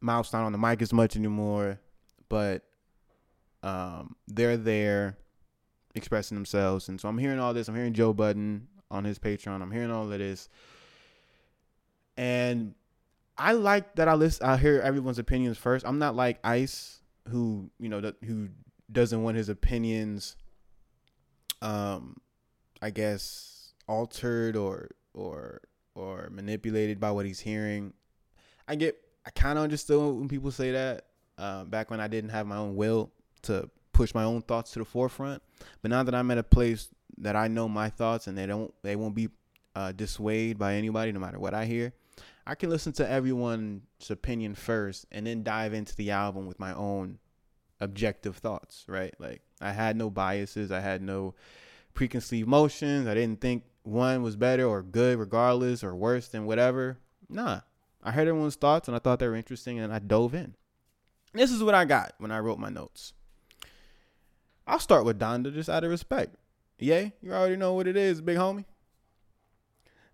milestone 0.00 0.44
on 0.44 0.52
the 0.52 0.58
mic 0.58 0.82
as 0.82 0.92
much 0.92 1.16
anymore, 1.16 1.80
but 2.28 2.62
um, 3.62 4.14
they're 4.26 4.56
there 4.56 5.18
expressing 5.94 6.36
themselves. 6.36 6.88
And 6.88 7.00
so 7.00 7.08
I'm 7.08 7.18
hearing 7.18 7.38
all 7.38 7.54
this. 7.54 7.68
I'm 7.68 7.74
hearing 7.74 7.92
Joe 7.92 8.12
Budden 8.12 8.68
on 8.90 9.04
his 9.04 9.18
Patreon. 9.18 9.60
I'm 9.60 9.70
hearing 9.70 9.90
all 9.90 10.04
of 10.04 10.18
this. 10.18 10.48
And 12.16 12.74
I 13.36 13.52
like 13.52 13.94
that 13.96 14.08
I 14.08 14.14
listen. 14.14 14.46
I 14.46 14.56
hear 14.56 14.80
everyone's 14.80 15.18
opinions 15.18 15.58
first. 15.58 15.86
I'm 15.86 15.98
not 15.98 16.16
like 16.16 16.38
Ice, 16.42 17.00
who 17.28 17.70
you 17.78 17.88
know, 17.88 18.12
who 18.24 18.48
doesn't 18.90 19.22
want 19.22 19.36
his 19.36 19.48
opinions, 19.48 20.36
um, 21.62 22.16
I 22.80 22.90
guess, 22.90 23.74
altered 23.86 24.56
or 24.56 24.90
or 25.14 25.62
or 25.94 26.28
manipulated 26.30 27.00
by 27.00 27.10
what 27.10 27.26
he's 27.26 27.40
hearing. 27.40 27.92
I 28.66 28.74
get. 28.76 28.96
I 29.26 29.30
kind 29.30 29.58
of 29.58 29.64
understood 29.64 30.16
when 30.16 30.28
people 30.28 30.50
say 30.50 30.72
that. 30.72 31.04
Uh, 31.36 31.62
back 31.64 31.88
when 31.90 32.00
I 32.00 32.08
didn't 32.08 32.30
have 32.30 32.48
my 32.48 32.56
own 32.56 32.74
will 32.74 33.12
to 33.42 33.70
push 33.92 34.12
my 34.12 34.24
own 34.24 34.42
thoughts 34.42 34.72
to 34.72 34.80
the 34.80 34.84
forefront, 34.84 35.40
but 35.82 35.90
now 35.90 36.02
that 36.02 36.12
I'm 36.14 36.30
at 36.32 36.38
a 36.38 36.42
place 36.42 36.88
that 37.18 37.36
I 37.36 37.46
know 37.46 37.68
my 37.68 37.90
thoughts 37.90 38.26
and 38.26 38.36
they 38.36 38.46
don't, 38.46 38.74
they 38.82 38.96
won't 38.96 39.14
be 39.14 39.28
uh, 39.76 39.92
dissuaded 39.92 40.58
by 40.58 40.74
anybody, 40.74 41.12
no 41.12 41.20
matter 41.20 41.38
what 41.38 41.54
I 41.54 41.64
hear. 41.64 41.92
I 42.46 42.54
can 42.54 42.70
listen 42.70 42.92
to 42.94 43.08
everyone's 43.08 44.10
opinion 44.10 44.54
first 44.54 45.06
and 45.12 45.26
then 45.26 45.42
dive 45.42 45.74
into 45.74 45.94
the 45.94 46.10
album 46.10 46.46
with 46.46 46.58
my 46.58 46.74
own 46.74 47.18
objective 47.80 48.36
thoughts, 48.36 48.84
right? 48.88 49.14
Like 49.18 49.42
I 49.60 49.72
had 49.72 49.96
no 49.96 50.10
biases, 50.10 50.72
I 50.72 50.80
had 50.80 51.02
no 51.02 51.34
preconceived 51.98 52.48
notions. 52.48 53.08
I 53.08 53.14
didn't 53.14 53.40
think 53.40 53.64
one 53.82 54.22
was 54.22 54.36
better 54.36 54.64
or 54.64 54.84
good 54.84 55.18
regardless 55.18 55.82
or 55.82 55.96
worse 55.96 56.28
than 56.28 56.46
whatever. 56.46 56.96
Nah. 57.28 57.62
I 58.04 58.12
heard 58.12 58.28
everyone's 58.28 58.54
thoughts 58.54 58.86
and 58.86 58.94
I 58.94 59.00
thought 59.00 59.18
they 59.18 59.26
were 59.26 59.34
interesting 59.34 59.80
and 59.80 59.92
I 59.92 59.98
dove 59.98 60.32
in. 60.32 60.54
This 61.34 61.50
is 61.50 61.60
what 61.60 61.74
I 61.74 61.84
got 61.84 62.14
when 62.18 62.30
I 62.30 62.38
wrote 62.38 62.60
my 62.60 62.68
notes. 62.68 63.14
I'll 64.64 64.78
start 64.78 65.04
with 65.06 65.18
Donda 65.18 65.52
just 65.52 65.68
out 65.68 65.82
of 65.82 65.90
respect. 65.90 66.36
Yay, 66.78 67.14
you 67.20 67.32
already 67.32 67.56
know 67.56 67.74
what 67.74 67.88
it 67.88 67.96
is, 67.96 68.20
big 68.20 68.36
homie. 68.36 68.64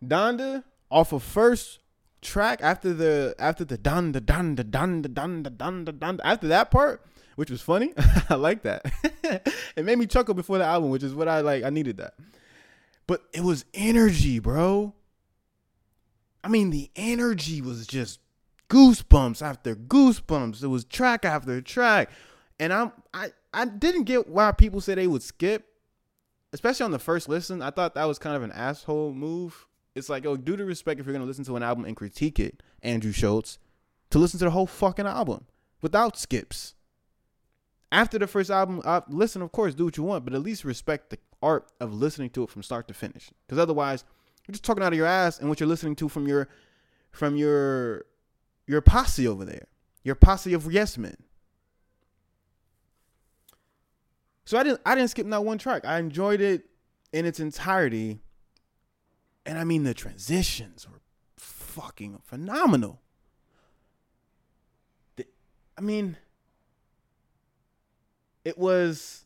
Donda 0.03 0.65
off 0.91 1.13
of 1.13 1.23
first 1.23 1.81
track 2.23 2.61
after 2.63 2.95
the 2.95 3.35
after 3.39 3.63
the 3.67 3.77
Donda 3.77 4.21
Donda 4.21 4.65
Donda 4.65 5.05
Donda 5.05 5.51
Donda 5.51 5.93
Donda 5.93 6.21
after 6.25 6.49
that 6.49 6.71
part, 6.71 7.05
which 7.37 7.51
was 7.51 7.61
funny. 7.61 7.93
I 8.29 8.35
like 8.35 8.63
that. 8.63 8.85
it 9.77 9.85
made 9.85 9.99
me 9.99 10.07
chuckle 10.07 10.35
before 10.35 10.59
the 10.59 10.65
album, 10.65 10.91
which 10.91 11.03
is 11.03 11.15
what 11.15 11.29
I 11.29 11.41
like. 11.41 11.65
I 11.65 11.71
needed 11.71 11.97
that. 11.99 12.15
But 13.07 13.23
it 13.33 13.43
was 13.43 13.65
energy, 13.75 14.39
bro. 14.39 14.95
I 16.43 16.49
mean, 16.49 16.71
the 16.71 16.91
energy 16.97 17.61
was 17.61 17.87
just 17.87 18.21
goosebumps 18.69 19.43
after 19.43 19.75
goosebumps. 19.75 20.63
It 20.63 20.69
was 20.69 20.85
track 20.85 21.25
after 21.25 21.61
track. 21.61 22.11
And 22.59 22.73
I'm 22.73 22.93
I 23.13 23.31
I 23.53 23.65
didn't 23.65 24.05
get 24.05 24.29
why 24.29 24.53
people 24.53 24.81
say 24.81 24.95
they 24.95 25.07
would 25.07 25.23
skip, 25.23 25.67
especially 26.53 26.85
on 26.85 26.91
the 26.91 26.99
first 26.99 27.29
listen. 27.29 27.63
I 27.63 27.71
thought 27.71 27.95
that 27.95 28.05
was 28.05 28.19
kind 28.19 28.37
of 28.37 28.43
an 28.43 28.53
asshole 28.53 29.13
move. 29.13 29.67
It's 29.95 30.09
like, 30.09 30.27
oh, 30.27 30.37
due 30.37 30.57
to 30.57 30.65
respect 30.65 31.01
if 31.01 31.07
you're 31.07 31.13
gonna 31.13 31.25
listen 31.25 31.45
to 31.45 31.57
an 31.57 31.63
album 31.63 31.85
and 31.85 31.97
critique 31.97 32.39
it, 32.41 32.63
Andrew 32.83 33.13
Schulz, 33.13 33.59
to 34.11 34.19
listen 34.19 34.39
to 34.39 34.45
the 34.45 34.51
whole 34.51 34.67
fucking 34.67 35.07
album 35.07 35.47
without 35.83 36.19
skips. 36.19 36.75
After 37.95 38.19
the 38.19 38.27
first 38.27 38.51
album, 38.51 38.83
uh, 38.85 39.03
listen, 39.07 39.41
of 39.41 39.53
course, 39.53 39.73
do 39.73 39.85
what 39.85 39.97
you 39.97 40.03
want, 40.03 40.25
but 40.25 40.35
at 40.35 40.43
least 40.43 40.65
respect 40.65 41.11
the 41.11 41.19
art 41.41 41.71
of 41.79 41.95
listening 41.95 42.29
to 42.31 42.43
it 42.43 42.51
from 42.51 42.65
start 42.65 42.89
to 42.89 42.95
finish. 42.95 43.31
Because 43.47 43.57
otherwise, 43.57 44.03
you're 44.45 44.53
just 44.53 44.65
talking 44.65 44.83
out 44.83 44.93
of 44.93 44.97
your 44.99 45.07
ass 45.07 45.39
and 45.39 45.49
what 45.49 45.61
you're 45.61 45.69
listening 45.69 45.95
to 45.97 46.09
from 46.09 46.27
your 46.27 46.49
from 47.13 47.37
your 47.37 48.05
your 48.67 48.81
posse 48.81 49.29
over 49.29 49.45
there, 49.45 49.69
your 50.03 50.17
posse 50.17 50.53
of 50.55 50.73
yes 50.73 50.99
men. 50.99 51.17
So 54.45 54.59
I 54.59 54.65
didn't 54.65 54.81
I 54.85 54.97
didn't 54.97 55.11
skip 55.11 55.27
not 55.27 55.45
one 55.45 55.59
track. 55.59 55.85
I 55.85 56.01
enjoyed 56.01 56.41
it 56.41 56.65
in 57.13 57.25
its 57.25 57.39
entirety. 57.39 58.19
And 59.47 59.57
I 59.57 59.63
mean 59.63 59.85
the 59.85 59.95
transitions 59.95 60.89
were 60.91 61.01
fucking 61.37 62.19
phenomenal. 62.25 63.03
The, 65.15 65.27
I 65.79 65.81
mean 65.81 66.17
it 68.45 68.59
was 68.59 69.25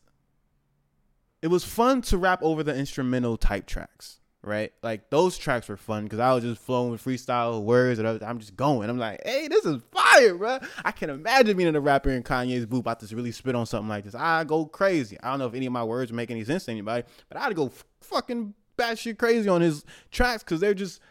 it 1.41 1.47
was 1.47 1.63
fun 1.63 2.01
to 2.03 2.17
rap 2.17 2.41
over 2.41 2.63
the 2.63 2.75
instrumental 2.75 3.37
type 3.37 3.65
tracks 3.65 4.19
right? 4.41 4.71
Like 4.81 5.09
those 5.09 5.37
tracks 5.37 5.67
were 5.67 5.77
fun 5.77 6.05
because 6.05 6.19
I 6.19 6.33
was 6.33 6.43
just 6.43 6.61
flowing 6.61 6.91
with 6.91 7.03
freestyle 7.03 7.61
words 7.61 7.99
and 7.99 8.07
I'm 8.23 8.39
just 8.39 8.55
going. 8.55 8.89
I'm 8.89 8.97
like, 8.97 9.21
hey, 9.25 9.47
this 9.47 9.65
is 9.65 9.81
fire, 9.91 10.35
bro. 10.35 10.59
I 10.83 10.91
can 10.91 11.09
imagine 11.09 11.57
being 11.57 11.75
a 11.75 11.81
rapper 11.81 12.09
in 12.09 12.23
Kanye's 12.23 12.65
booth 12.65 12.81
about 12.81 12.99
to 13.01 13.15
really 13.15 13.31
spit 13.31 13.55
on 13.55 13.65
something 13.65 13.89
like 13.89 14.05
this. 14.05 14.15
I 14.15 14.43
go 14.43 14.65
crazy. 14.65 15.17
I 15.21 15.29
don't 15.29 15.39
know 15.39 15.47
if 15.47 15.53
any 15.53 15.65
of 15.65 15.73
my 15.73 15.83
words 15.83 16.13
make 16.13 16.31
any 16.31 16.43
sense 16.43 16.65
to 16.65 16.71
anybody, 16.71 17.05
but 17.27 17.37
I'd 17.37 17.55
go 17.55 17.67
f- 17.67 17.85
fucking 18.01 18.53
batshit 18.77 19.17
crazy 19.17 19.49
on 19.49 19.61
his 19.61 19.83
tracks 20.09 20.43
because 20.43 20.61
they're 20.61 20.73
just 20.73 21.01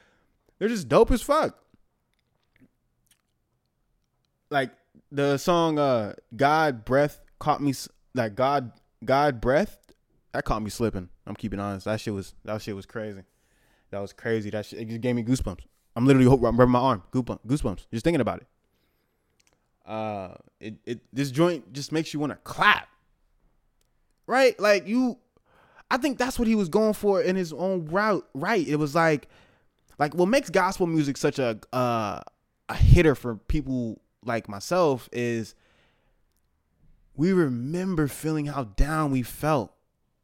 they're 0.58 0.68
just 0.68 0.88
dope 0.88 1.10
as 1.10 1.22
fuck. 1.22 1.58
Like 4.50 4.70
the 5.12 5.36
song 5.36 5.78
uh 5.78 6.14
God 6.34 6.84
Breath 6.84 7.20
caught 7.38 7.62
me 7.62 7.74
like 8.14 8.34
God 8.34 8.72
God 9.04 9.40
Breath 9.40 9.78
that 10.32 10.44
caught 10.44 10.62
me 10.62 10.70
slipping. 10.70 11.08
I'm 11.26 11.34
keeping 11.34 11.60
honest. 11.60 11.86
That 11.86 12.00
shit 12.00 12.14
was 12.14 12.34
that 12.44 12.62
shit 12.62 12.76
was 12.76 12.86
crazy. 12.86 13.22
That 13.90 14.00
was 14.00 14.12
crazy. 14.12 14.50
That 14.50 14.66
shit 14.66 14.80
it 14.80 14.88
just 14.88 15.00
gave 15.00 15.14
me 15.16 15.22
goosebumps. 15.22 15.60
I'm 15.96 16.06
literally 16.06 16.28
rubbing 16.28 16.70
my 16.70 16.78
arm. 16.78 17.02
Goosebumps. 17.12 17.40
Goosebumps. 17.46 17.86
Just 17.92 18.04
thinking 18.04 18.20
about 18.20 18.40
it. 18.40 18.46
Uh, 19.84 20.34
it 20.60 20.76
it 20.84 21.00
this 21.12 21.30
joint 21.30 21.72
just 21.72 21.92
makes 21.92 22.12
you 22.12 22.20
want 22.20 22.32
to 22.32 22.36
clap. 22.36 22.88
Right? 24.26 24.58
Like 24.60 24.86
you, 24.86 25.18
I 25.90 25.96
think 25.96 26.18
that's 26.18 26.38
what 26.38 26.46
he 26.46 26.54
was 26.54 26.68
going 26.68 26.92
for 26.92 27.22
in 27.22 27.34
his 27.34 27.52
own 27.52 27.86
route. 27.86 28.28
Right? 28.34 28.66
It 28.66 28.76
was 28.76 28.94
like, 28.94 29.28
like 29.98 30.14
what 30.14 30.26
makes 30.26 30.50
gospel 30.50 30.86
music 30.86 31.16
such 31.16 31.38
a 31.38 31.58
uh 31.72 32.20
a 32.68 32.74
hitter 32.74 33.14
for 33.14 33.36
people 33.36 34.00
like 34.24 34.48
myself 34.48 35.08
is 35.10 35.54
we 37.18 37.33
remember 37.33 38.07
feeling 38.07 38.46
how 38.46 38.64
down 38.64 39.11
we 39.11 39.22
felt 39.22 39.74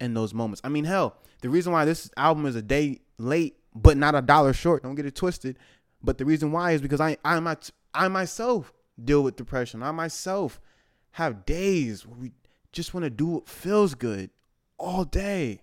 in 0.01 0.15
those 0.15 0.33
moments. 0.33 0.61
I 0.63 0.69
mean, 0.69 0.85
hell, 0.85 1.17
the 1.43 1.51
reason 1.51 1.73
why 1.73 1.85
this 1.85 2.09
album 2.17 2.47
is 2.47 2.55
a 2.55 2.63
day 2.63 3.01
late 3.19 3.57
but 3.75 3.97
not 3.97 4.15
a 4.15 4.23
dollar 4.23 4.53
short, 4.53 4.85
don't 4.85 4.95
get 4.95 5.05
it 5.05 5.17
twisted. 5.17 5.59
But 6.01 6.19
the 6.19 6.25
reason 6.25 6.53
why 6.53 6.71
is 6.71 6.81
because 6.81 7.01
I 7.01 7.17
I 7.25 7.41
my 7.41 7.57
I 7.93 8.07
myself 8.07 8.73
deal 9.03 9.25
with 9.25 9.35
depression. 9.35 9.83
I 9.83 9.91
myself 9.91 10.61
have 11.13 11.45
days 11.45 12.07
where 12.07 12.17
we 12.17 12.33
just 12.71 12.95
want 12.95 13.03
to 13.03 13.11
do 13.11 13.27
what 13.27 13.49
feels 13.49 13.97
good 13.97 14.31
all 14.79 15.05
day. 15.05 15.63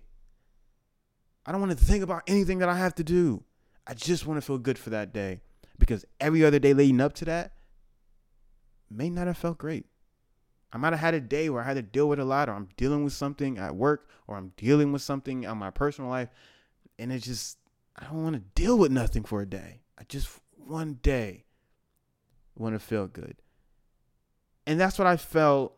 I 1.46 1.52
don't 1.52 1.62
want 1.62 1.76
to 1.76 1.82
think 1.82 2.04
about 2.04 2.24
anything 2.26 2.58
that 2.58 2.68
I 2.68 2.76
have 2.76 2.94
to 2.96 3.04
do. 3.04 3.42
I 3.86 3.94
just 3.94 4.26
want 4.26 4.36
to 4.36 4.46
feel 4.46 4.58
good 4.58 4.78
for 4.78 4.90
that 4.90 5.14
day 5.14 5.40
because 5.78 6.04
every 6.20 6.44
other 6.44 6.58
day 6.58 6.74
leading 6.74 7.00
up 7.00 7.14
to 7.14 7.24
that 7.24 7.52
may 8.90 9.08
not 9.08 9.26
have 9.26 9.38
felt 9.38 9.56
great. 9.56 9.86
I 10.72 10.78
might 10.78 10.92
have 10.92 11.00
had 11.00 11.14
a 11.14 11.20
day 11.20 11.50
where 11.50 11.62
I 11.62 11.66
had 11.66 11.74
to 11.74 11.82
deal 11.82 12.08
with 12.08 12.18
a 12.18 12.24
lot, 12.24 12.48
or 12.48 12.52
I'm 12.52 12.68
dealing 12.76 13.04
with 13.04 13.12
something 13.12 13.58
at 13.58 13.76
work, 13.76 14.08
or 14.26 14.36
I'm 14.36 14.52
dealing 14.56 14.92
with 14.92 15.02
something 15.02 15.46
on 15.46 15.58
my 15.58 15.70
personal 15.70 16.10
life, 16.10 16.30
and 16.98 17.12
it's 17.12 17.26
just 17.26 17.58
I 17.96 18.04
don't 18.04 18.22
want 18.22 18.36
to 18.36 18.60
deal 18.60 18.78
with 18.78 18.90
nothing 18.90 19.24
for 19.24 19.42
a 19.42 19.46
day. 19.46 19.82
I 19.98 20.04
just 20.04 20.28
one 20.56 20.98
day 21.02 21.44
want 22.56 22.74
to 22.74 22.78
feel 22.78 23.06
good, 23.06 23.36
and 24.66 24.80
that's 24.80 24.98
what 24.98 25.06
I 25.06 25.16
felt. 25.16 25.76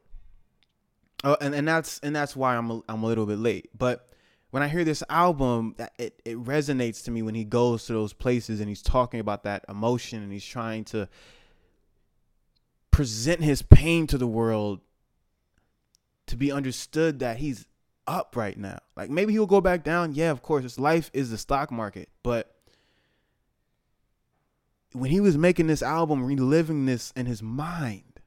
Oh, 1.24 1.36
and, 1.40 1.54
and 1.54 1.66
that's 1.66 1.98
and 2.00 2.14
that's 2.14 2.36
why 2.36 2.54
I'm 2.56 2.70
a, 2.70 2.80
I'm 2.88 3.02
a 3.02 3.06
little 3.06 3.26
bit 3.26 3.38
late. 3.38 3.70
But 3.76 4.08
when 4.50 4.62
I 4.62 4.68
hear 4.68 4.84
this 4.84 5.02
album, 5.10 5.74
it 5.98 6.22
it 6.24 6.36
resonates 6.36 7.02
to 7.04 7.10
me 7.10 7.22
when 7.22 7.34
he 7.34 7.44
goes 7.44 7.86
to 7.86 7.92
those 7.92 8.12
places 8.12 8.60
and 8.60 8.68
he's 8.68 8.82
talking 8.82 9.18
about 9.18 9.42
that 9.42 9.64
emotion 9.68 10.22
and 10.22 10.32
he's 10.32 10.44
trying 10.44 10.84
to 10.84 11.08
present 12.92 13.42
his 13.42 13.60
pain 13.60 14.06
to 14.06 14.16
the 14.16 14.26
world 14.28 14.78
to 16.26 16.36
be 16.36 16.50
understood 16.50 17.18
that 17.18 17.38
he's 17.38 17.66
up 18.06 18.36
right 18.36 18.58
now. 18.58 18.78
Like 18.96 19.10
maybe 19.10 19.32
he'll 19.32 19.46
go 19.46 19.60
back 19.60 19.84
down. 19.84 20.14
Yeah, 20.14 20.30
of 20.30 20.42
course, 20.42 20.62
his 20.62 20.78
life 20.78 21.10
is 21.12 21.30
the 21.30 21.38
stock 21.38 21.70
market. 21.70 22.08
But 22.22 22.54
when 24.92 25.10
he 25.10 25.20
was 25.20 25.36
making 25.36 25.66
this 25.66 25.82
album, 25.82 26.24
reliving 26.24 26.86
this 26.86 27.12
in 27.16 27.26
his 27.26 27.42
mind, 27.42 28.20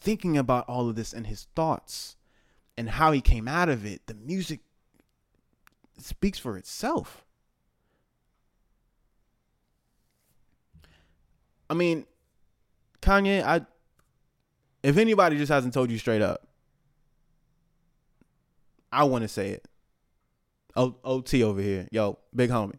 thinking 0.00 0.36
about 0.36 0.68
all 0.68 0.88
of 0.88 0.96
this 0.96 1.12
in 1.12 1.24
his 1.24 1.48
thoughts 1.54 2.16
and 2.76 2.90
how 2.90 3.12
he 3.12 3.20
came 3.20 3.48
out 3.48 3.68
of 3.68 3.84
it, 3.84 4.06
the 4.06 4.14
music 4.14 4.60
speaks 5.98 6.38
for 6.38 6.56
itself. 6.56 7.24
I 11.68 11.74
mean, 11.74 12.06
Kanye, 13.00 13.42
I 13.42 13.62
if 14.82 14.96
anybody 14.96 15.36
just 15.38 15.50
hasn't 15.50 15.74
told 15.74 15.90
you 15.90 15.98
straight 15.98 16.22
up, 16.22 16.46
I 18.92 19.04
want 19.04 19.22
to 19.22 19.28
say 19.28 19.50
it. 19.50 19.66
O- 20.76 20.96
OT 21.04 21.42
over 21.42 21.60
here, 21.60 21.88
yo, 21.90 22.18
big 22.34 22.50
homie, 22.50 22.78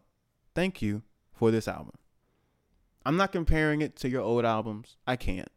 thank 0.54 0.80
you 0.80 1.02
for 1.32 1.50
this 1.50 1.68
album. 1.68 1.92
I'm 3.04 3.16
not 3.16 3.32
comparing 3.32 3.82
it 3.82 3.96
to 3.96 4.08
your 4.08 4.22
old 4.22 4.44
albums. 4.44 4.96
I 5.06 5.16
can't. 5.16 5.50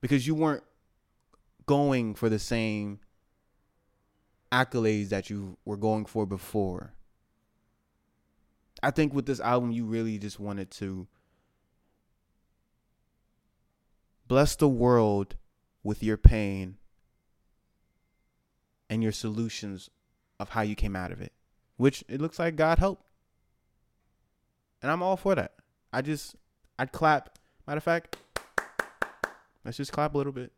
Because 0.00 0.26
you 0.26 0.34
weren't 0.34 0.64
going 1.66 2.14
for 2.14 2.28
the 2.28 2.38
same 2.38 3.00
accolades 4.50 5.08
that 5.10 5.30
you 5.30 5.58
were 5.64 5.76
going 5.76 6.06
for 6.06 6.26
before. 6.26 6.94
I 8.82 8.90
think 8.90 9.14
with 9.14 9.26
this 9.26 9.40
album, 9.40 9.70
you 9.72 9.84
really 9.84 10.18
just 10.18 10.38
wanted 10.38 10.70
to 10.72 11.06
bless 14.26 14.56
the 14.56 14.68
world 14.68 15.36
with 15.82 16.02
your 16.02 16.16
pain 16.16 16.76
and 18.94 19.02
your 19.02 19.12
solutions 19.12 19.90
of 20.38 20.50
how 20.50 20.62
you 20.62 20.76
came 20.76 20.94
out 20.94 21.10
of 21.10 21.20
it, 21.20 21.32
which 21.76 22.04
it 22.08 22.20
looks 22.20 22.38
like 22.38 22.54
God 22.54 22.78
helped. 22.78 23.04
And 24.80 24.90
I'm 24.90 25.02
all 25.02 25.16
for 25.16 25.34
that. 25.34 25.54
I 25.92 26.00
just, 26.00 26.36
I'd 26.78 26.92
clap. 26.92 27.38
Matter 27.66 27.78
of 27.78 27.82
fact, 27.82 28.16
let's 29.64 29.76
just 29.76 29.92
clap 29.92 30.14
a 30.14 30.16
little 30.18 30.32
bit. 30.32 30.52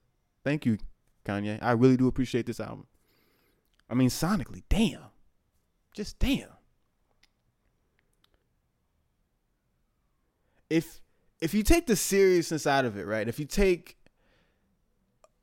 Thank 0.45 0.67
you, 0.67 0.79
Kanye. 1.25 1.59
I 1.63 1.73
really 1.73 1.97
do 1.97 2.07
appreciate 2.07 2.47
this 2.47 2.61
album. 2.61 2.87
I 3.89 3.95
mean, 3.95 4.11
sonically, 4.11 4.63
damn. 4.69 5.01
Just 5.95 6.19
damn. 6.19 6.49
If 10.69 11.01
if 11.41 11.55
you 11.55 11.63
take 11.63 11.87
the 11.87 11.97
seriousness 11.97 12.67
out 12.67 12.85
of 12.85 12.99
it, 12.99 13.07
right? 13.07 13.29
If 13.29 13.39
you 13.39 13.45
take 13.45 13.97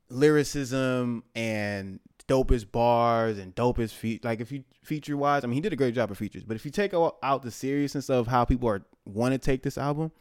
lyricism 0.10 1.24
and 1.34 2.00
dopest 2.28 2.72
bars 2.72 3.38
and 3.38 3.56
dopest 3.56 3.92
feat. 3.92 4.24
Like 4.24 4.40
if 4.40 4.52
you 4.52 4.64
feature 4.84 5.18
wise, 5.18 5.44
I 5.44 5.48
mean, 5.48 5.56
he 5.56 5.62
did 5.62 5.74
a 5.74 5.78
great 5.78 5.96
job 5.96 6.12
of 6.12 6.18
features. 6.18 6.44
But 6.44 6.56
if 6.56 6.66
you 6.66 6.72
take 6.72 6.94
out 6.94 7.18
out 7.24 7.44
the 7.44 7.52
seriousness 7.52 8.10
of 8.10 8.28
how 8.28 8.46
people 8.46 8.70
are 8.70 8.84
want 9.06 9.34
to 9.34 9.38
take 9.38 9.64
this 9.64 9.78
album, 9.78 10.12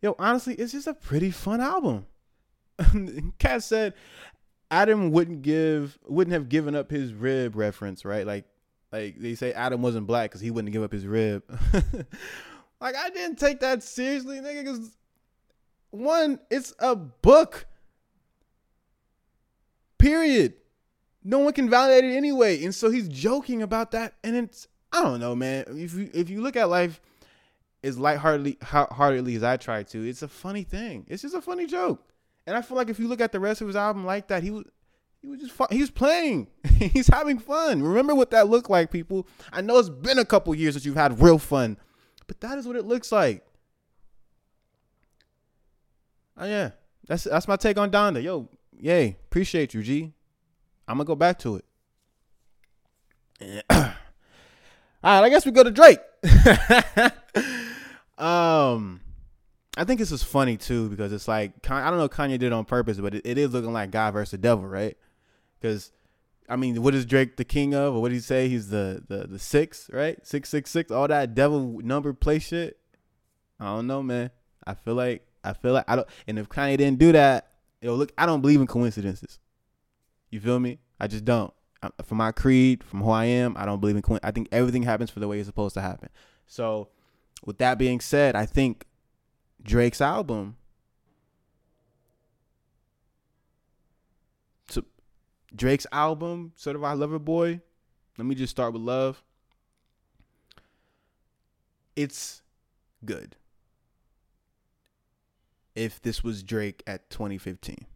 yo, 0.00 0.14
honestly, 0.18 0.54
it's 0.54 0.72
just 0.72 0.86
a 0.86 0.94
pretty 0.94 1.30
fun 1.30 1.60
album. 1.60 2.06
Cat 3.38 3.62
said 3.62 3.94
Adam 4.70 5.10
wouldn't 5.10 5.42
give 5.42 5.98
wouldn't 6.06 6.32
have 6.32 6.48
given 6.48 6.74
up 6.74 6.90
his 6.90 7.12
rib 7.12 7.56
reference, 7.56 8.04
right? 8.04 8.26
Like 8.26 8.44
like 8.92 9.18
they 9.18 9.34
say 9.34 9.52
Adam 9.52 9.82
wasn't 9.82 10.06
black 10.06 10.30
because 10.30 10.40
he 10.40 10.50
wouldn't 10.50 10.72
give 10.72 10.82
up 10.82 10.92
his 10.92 11.06
rib. 11.06 11.42
like 12.80 12.96
I 12.96 13.10
didn't 13.10 13.38
take 13.38 13.60
that 13.60 13.82
seriously, 13.82 14.38
nigga. 14.38 14.64
Cause 14.64 14.96
one, 15.90 16.40
it's 16.50 16.74
a 16.78 16.96
book. 16.96 17.66
Period. 19.98 20.54
No 21.24 21.38
one 21.38 21.54
can 21.54 21.70
validate 21.70 22.04
it 22.04 22.14
anyway, 22.16 22.62
and 22.62 22.74
so 22.74 22.90
he's 22.90 23.08
joking 23.08 23.62
about 23.62 23.92
that. 23.92 24.14
And 24.22 24.36
it's 24.36 24.68
I 24.92 25.02
don't 25.02 25.20
know, 25.20 25.34
man. 25.34 25.64
If 25.68 25.94
you 25.94 26.10
if 26.12 26.30
you 26.30 26.42
look 26.42 26.54
at 26.56 26.68
life 26.68 27.00
as 27.82 27.98
lightheartedly 27.98 28.58
heartedly 28.62 29.34
as 29.34 29.42
I 29.42 29.56
try 29.56 29.82
to, 29.82 30.06
it's 30.06 30.22
a 30.22 30.28
funny 30.28 30.62
thing. 30.62 31.06
It's 31.08 31.22
just 31.22 31.34
a 31.34 31.40
funny 31.40 31.66
joke. 31.66 32.06
And 32.46 32.56
I 32.56 32.62
feel 32.62 32.76
like 32.76 32.90
if 32.90 32.98
you 32.98 33.08
look 33.08 33.20
at 33.20 33.32
the 33.32 33.40
rest 33.40 33.60
of 33.60 33.66
his 33.66 33.76
album 33.76 34.04
like 34.04 34.28
that, 34.28 34.42
he 34.42 34.50
was 34.50 34.64
he 35.20 35.28
was 35.28 35.40
just 35.40 35.52
fun. 35.52 35.68
he 35.70 35.80
was 35.80 35.90
playing. 35.90 36.48
He's 36.78 37.08
having 37.08 37.38
fun. 37.38 37.82
Remember 37.82 38.14
what 38.14 38.30
that 38.30 38.48
looked 38.48 38.70
like, 38.70 38.90
people. 38.90 39.26
I 39.52 39.62
know 39.62 39.78
it's 39.78 39.88
been 39.88 40.18
a 40.18 40.24
couple 40.24 40.54
years 40.54 40.74
that 40.74 40.84
you've 40.84 40.96
had 40.96 41.20
real 41.20 41.38
fun, 41.38 41.78
but 42.26 42.40
that 42.40 42.58
is 42.58 42.66
what 42.66 42.76
it 42.76 42.84
looks 42.84 43.10
like. 43.10 43.44
Oh 46.36 46.46
yeah, 46.46 46.70
that's 47.06 47.24
that's 47.24 47.48
my 47.48 47.56
take 47.56 47.78
on 47.78 47.90
Donda. 47.90 48.22
Yo, 48.22 48.48
yay, 48.78 49.16
appreciate 49.26 49.72
you, 49.74 49.82
G. 49.82 50.12
I'm 50.86 50.96
gonna 50.96 51.06
go 51.06 51.14
back 51.14 51.38
to 51.40 51.56
it. 51.56 51.64
All 53.70 55.20
right, 55.20 55.24
I 55.24 55.28
guess 55.28 55.44
we 55.44 55.52
go 55.52 55.62
to 55.62 55.70
Drake. 55.70 55.98
um, 58.18 59.00
I 59.76 59.84
think 59.84 59.98
this 59.98 60.12
is 60.12 60.22
funny 60.22 60.56
too 60.56 60.88
because 60.88 61.12
it's 61.12 61.28
like 61.28 61.52
I 61.70 61.90
don't 61.90 61.98
know 61.98 62.08
Kanye 62.08 62.38
did 62.38 62.52
on 62.52 62.64
purpose, 62.64 62.98
but 62.98 63.14
it, 63.14 63.38
is 63.38 63.52
looking 63.52 63.72
like 63.72 63.90
God 63.90 64.14
versus 64.14 64.32
the 64.32 64.38
devil, 64.38 64.66
right? 64.66 64.96
Because 65.60 65.92
I 66.48 66.56
mean, 66.56 66.82
what 66.82 66.94
is 66.94 67.06
Drake 67.06 67.36
the 67.36 67.44
king 67.44 67.74
of, 67.74 67.94
or 67.94 68.02
what 68.02 68.10
did 68.10 68.16
he 68.16 68.20
say? 68.20 68.48
He's 68.48 68.68
the 68.68 69.02
the 69.08 69.26
the 69.26 69.38
six, 69.38 69.90
right? 69.92 70.24
Six 70.26 70.48
six 70.48 70.70
six. 70.70 70.90
All 70.90 71.08
that 71.08 71.34
devil 71.34 71.80
number 71.82 72.12
play 72.12 72.38
shit. 72.38 72.78
I 73.58 73.66
don't 73.66 73.86
know, 73.86 74.02
man. 74.02 74.30
I 74.66 74.74
feel 74.74 74.94
like 74.94 75.26
I 75.42 75.52
feel 75.52 75.72
like 75.72 75.84
I 75.88 75.96
don't. 75.96 76.08
And 76.26 76.38
if 76.38 76.48
Kanye 76.48 76.76
didn't 76.76 76.98
do 76.98 77.12
that, 77.12 77.50
yo, 77.82 77.94
look, 77.94 78.12
I 78.16 78.26
don't 78.26 78.40
believe 78.40 78.60
in 78.60 78.66
coincidences. 78.66 79.38
You 80.34 80.40
feel 80.40 80.58
me? 80.58 80.80
I 80.98 81.06
just 81.06 81.24
don't. 81.24 81.54
From 82.02 82.18
my 82.18 82.32
creed, 82.32 82.82
from 82.82 83.02
who 83.02 83.10
I 83.10 83.26
am, 83.26 83.56
I 83.56 83.64
don't 83.64 83.78
believe 83.80 83.94
in. 83.94 84.18
I 84.24 84.32
think 84.32 84.48
everything 84.50 84.82
happens 84.82 85.08
for 85.08 85.20
the 85.20 85.28
way 85.28 85.38
it's 85.38 85.46
supposed 85.46 85.74
to 85.74 85.80
happen. 85.80 86.08
So, 86.48 86.88
with 87.44 87.58
that 87.58 87.78
being 87.78 88.00
said, 88.00 88.34
I 88.34 88.44
think 88.44 88.84
Drake's 89.62 90.00
album. 90.00 90.56
So 94.70 94.82
Drake's 95.54 95.86
album, 95.92 96.50
Certified 96.56 96.98
Lover 96.98 97.20
Boy. 97.20 97.60
Let 98.18 98.26
me 98.26 98.34
just 98.34 98.50
start 98.50 98.72
with 98.72 98.82
love. 98.82 99.22
It's 101.94 102.42
good. 103.04 103.36
If 105.76 106.02
this 106.02 106.24
was 106.24 106.42
Drake 106.42 106.82
at 106.88 107.08
2015. 107.08 107.86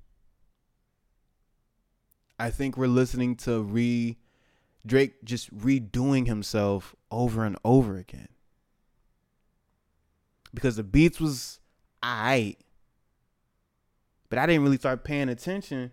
I 2.38 2.50
think 2.50 2.76
we're 2.76 2.86
listening 2.86 3.36
to 3.36 3.62
re 3.62 4.16
Drake 4.86 5.24
just 5.24 5.54
redoing 5.56 6.26
himself 6.26 6.94
over 7.10 7.44
and 7.44 7.56
over 7.64 7.96
again 7.96 8.28
because 10.54 10.76
the 10.76 10.82
beats 10.82 11.20
was 11.20 11.60
alright, 12.04 12.58
but 14.30 14.38
I 14.38 14.46
didn't 14.46 14.62
really 14.62 14.78
start 14.78 15.04
paying 15.04 15.28
attention 15.28 15.90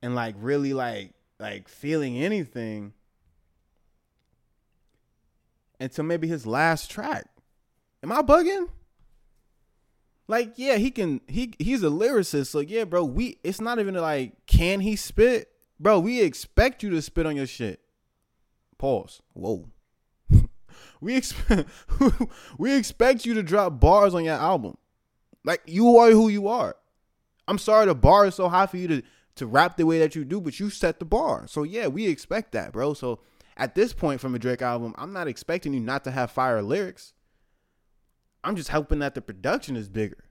and 0.00 0.14
like 0.14 0.36
really 0.38 0.72
like 0.72 1.12
like 1.40 1.68
feeling 1.68 2.18
anything 2.18 2.92
until 5.80 6.04
maybe 6.04 6.28
his 6.28 6.46
last 6.46 6.90
track. 6.90 7.26
Am 8.02 8.12
I 8.12 8.22
bugging? 8.22 8.68
Like, 10.26 10.54
yeah, 10.56 10.76
he 10.76 10.90
can 10.90 11.20
he 11.28 11.54
he's 11.58 11.82
a 11.82 11.88
lyricist. 11.88 12.46
So 12.46 12.60
yeah, 12.60 12.84
bro, 12.84 13.04
we 13.04 13.38
it's 13.44 13.60
not 13.60 13.78
even 13.78 13.94
like 13.94 14.46
can 14.46 14.80
he 14.80 14.96
spit? 14.96 15.50
Bro, 15.78 16.00
we 16.00 16.22
expect 16.22 16.82
you 16.82 16.90
to 16.90 17.02
spit 17.02 17.26
on 17.26 17.36
your 17.36 17.46
shit. 17.46 17.80
Pause. 18.78 19.22
Whoa 19.32 19.68
we 21.00 21.16
expect 21.16 21.68
we 22.58 22.74
expect 22.74 23.26
you 23.26 23.34
to 23.34 23.42
drop 23.42 23.80
bars 23.80 24.14
on 24.14 24.24
your 24.24 24.34
album. 24.34 24.76
Like 25.44 25.62
you 25.66 25.98
are 25.98 26.10
who 26.10 26.28
you 26.28 26.48
are. 26.48 26.76
I'm 27.46 27.58
sorry 27.58 27.86
the 27.86 27.94
bar 27.94 28.26
is 28.26 28.34
so 28.34 28.48
high 28.48 28.66
for 28.66 28.76
you 28.76 28.88
to 28.88 29.02
to 29.36 29.46
rap 29.46 29.76
the 29.76 29.84
way 29.84 29.98
that 29.98 30.14
you 30.14 30.24
do, 30.24 30.40
but 30.40 30.60
you 30.60 30.70
set 30.70 30.98
the 30.98 31.04
bar. 31.04 31.46
So 31.48 31.64
yeah, 31.64 31.88
we 31.88 32.06
expect 32.06 32.52
that, 32.52 32.72
bro. 32.72 32.94
So 32.94 33.20
at 33.56 33.74
this 33.74 33.92
point 33.92 34.20
from 34.20 34.34
a 34.34 34.38
Drake 34.38 34.62
album, 34.62 34.94
I'm 34.96 35.12
not 35.12 35.28
expecting 35.28 35.74
you 35.74 35.80
not 35.80 36.04
to 36.04 36.10
have 36.10 36.30
fire 36.30 36.62
lyrics. 36.62 37.12
I'm 38.44 38.56
just 38.56 38.68
hoping 38.68 38.98
that 39.00 39.14
the 39.14 39.22
production 39.22 39.76
is 39.76 39.88
bigger, 39.88 40.24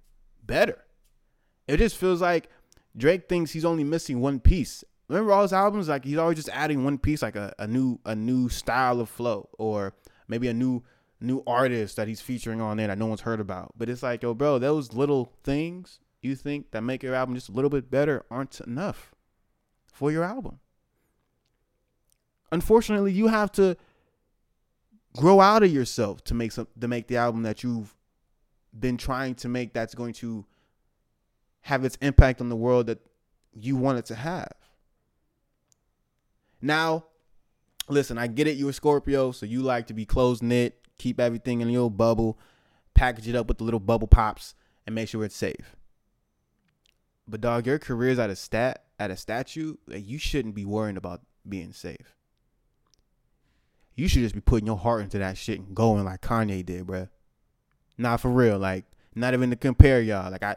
better. 0.43 0.85
It 1.67 1.77
just 1.77 1.97
feels 1.97 2.21
like 2.21 2.49
Drake 2.95 3.27
thinks 3.27 3.51
he's 3.51 3.65
only 3.65 3.83
missing 3.83 4.21
one 4.21 4.39
piece. 4.39 4.83
Remember 5.07 5.33
all 5.33 5.41
his 5.41 5.53
albums? 5.53 5.89
Like 5.89 6.05
he's 6.05 6.17
always 6.17 6.37
just 6.37 6.49
adding 6.49 6.83
one 6.83 6.97
piece, 6.97 7.21
like 7.21 7.35
a, 7.35 7.53
a 7.59 7.67
new 7.67 7.99
a 8.05 8.15
new 8.15 8.49
style 8.49 8.99
of 8.99 9.09
flow 9.09 9.49
or 9.57 9.93
maybe 10.27 10.47
a 10.47 10.53
new 10.53 10.83
new 11.19 11.41
artist 11.47 11.95
that 11.95 12.07
he's 12.07 12.21
featuring 12.21 12.61
on 12.61 12.77
there 12.77 12.87
that 12.87 12.97
no 12.97 13.07
one's 13.07 13.21
heard 13.21 13.39
about. 13.39 13.73
But 13.77 13.89
it's 13.89 14.03
like, 14.03 14.23
yo, 14.23 14.33
bro, 14.33 14.59
those 14.59 14.93
little 14.93 15.31
things 15.43 15.99
you 16.21 16.35
think 16.35 16.71
that 16.71 16.81
make 16.81 17.03
your 17.03 17.15
album 17.15 17.35
just 17.35 17.49
a 17.49 17.51
little 17.51 17.69
bit 17.69 17.89
better 17.89 18.25
aren't 18.29 18.59
enough 18.61 19.13
for 19.91 20.11
your 20.11 20.23
album. 20.23 20.59
Unfortunately, 22.51 23.11
you 23.11 23.27
have 23.27 23.51
to 23.53 23.75
grow 25.15 25.41
out 25.41 25.63
of 25.63 25.71
yourself 25.71 26.23
to 26.25 26.33
make 26.33 26.51
some 26.51 26.67
to 26.79 26.87
make 26.87 27.07
the 27.07 27.17
album 27.17 27.43
that 27.43 27.63
you've 27.63 27.95
been 28.77 28.97
trying 28.97 29.35
to 29.35 29.49
make 29.49 29.73
that's 29.73 29.95
going 29.95 30.13
to 30.13 30.45
have 31.61 31.85
its 31.85 31.97
impact 32.01 32.41
on 32.41 32.49
the 32.49 32.55
world 32.55 32.87
that 32.87 32.99
you 33.53 33.75
want 33.75 33.99
it 33.99 34.05
to 34.05 34.15
have. 34.15 34.51
Now, 36.61 37.05
listen, 37.87 38.17
I 38.17 38.27
get 38.27 38.47
it. 38.47 38.57
You're 38.57 38.71
a 38.71 38.73
Scorpio, 38.73 39.31
so 39.31 39.45
you 39.45 39.61
like 39.61 39.87
to 39.87 39.93
be 39.93 40.05
close 40.05 40.41
knit, 40.41 40.79
keep 40.97 41.19
everything 41.19 41.61
in 41.61 41.69
your 41.69 41.91
bubble, 41.91 42.39
package 42.93 43.27
it 43.27 43.35
up 43.35 43.47
with 43.47 43.57
the 43.57 43.63
little 43.63 43.79
bubble 43.79 44.07
pops, 44.07 44.55
and 44.85 44.95
make 44.95 45.09
sure 45.09 45.23
it's 45.23 45.35
safe. 45.35 45.75
But 47.27 47.41
dog, 47.41 47.65
your 47.65 47.79
career's 47.79 48.19
at 48.19 48.29
a 48.29 48.35
stat 48.35 48.83
at 48.99 49.11
a 49.11 49.17
statue 49.17 49.75
that 49.87 50.01
you 50.01 50.17
shouldn't 50.17 50.55
be 50.55 50.65
worrying 50.65 50.97
about 50.97 51.21
being 51.47 51.73
safe. 51.73 52.15
You 53.95 54.07
should 54.07 54.21
just 54.21 54.35
be 54.35 54.41
putting 54.41 54.67
your 54.67 54.77
heart 54.77 55.03
into 55.03 55.19
that 55.19 55.37
shit 55.37 55.59
and 55.59 55.75
going 55.75 56.03
like 56.03 56.21
Kanye 56.21 56.65
did, 56.65 56.85
bruh. 56.85 57.09
Not 57.97 58.21
for 58.21 58.29
real, 58.29 58.57
like 58.57 58.85
not 59.15 59.33
even 59.33 59.49
to 59.49 59.55
compare 59.55 60.01
y'all. 60.01 60.31
Like 60.31 60.43
I, 60.43 60.55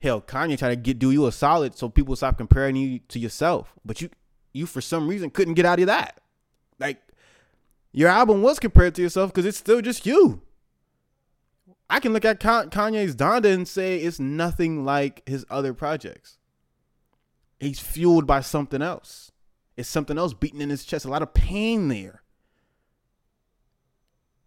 hell, 0.00 0.20
Kanye 0.20 0.58
tried 0.58 0.70
to 0.70 0.76
get 0.76 0.98
do 0.98 1.10
you 1.10 1.26
a 1.26 1.32
solid 1.32 1.76
so 1.76 1.88
people 1.88 2.16
stop 2.16 2.38
comparing 2.38 2.76
you 2.76 3.00
to 3.08 3.18
yourself, 3.18 3.72
but 3.84 4.00
you, 4.00 4.10
you 4.52 4.66
for 4.66 4.80
some 4.80 5.08
reason 5.08 5.30
couldn't 5.30 5.54
get 5.54 5.66
out 5.66 5.80
of 5.80 5.86
that. 5.86 6.20
Like 6.78 7.00
your 7.92 8.08
album 8.08 8.42
was 8.42 8.58
compared 8.58 8.94
to 8.96 9.02
yourself 9.02 9.32
because 9.32 9.46
it's 9.46 9.58
still 9.58 9.80
just 9.80 10.06
you. 10.06 10.42
I 11.88 12.00
can 12.00 12.12
look 12.12 12.24
at 12.24 12.40
Kanye's 12.40 13.14
Donda 13.14 13.52
and 13.52 13.66
say 13.66 13.98
it's 13.98 14.18
nothing 14.18 14.84
like 14.84 15.22
his 15.26 15.46
other 15.48 15.72
projects. 15.72 16.38
He's 17.60 17.78
fueled 17.78 18.26
by 18.26 18.40
something 18.40 18.82
else. 18.82 19.30
It's 19.76 19.88
something 19.88 20.18
else 20.18 20.34
beating 20.34 20.60
in 20.60 20.70
his 20.70 20.84
chest. 20.84 21.04
A 21.04 21.10
lot 21.10 21.22
of 21.22 21.32
pain 21.32 21.88
there. 21.88 22.22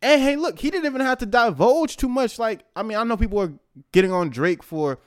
And 0.02 0.22
hey, 0.22 0.36
look, 0.36 0.60
he 0.60 0.72
didn't 0.72 0.86
even 0.86 1.02
have 1.02 1.18
to 1.20 1.26
divulge 1.26 1.98
too 1.98 2.08
much. 2.08 2.40
Like, 2.40 2.64
I 2.76 2.84
mean, 2.84 2.98
I 2.98 3.04
know 3.04 3.18
people 3.18 3.40
are 3.42 3.54
getting 3.92 4.14
on 4.14 4.30
Drake 4.30 4.64
for 4.64 5.00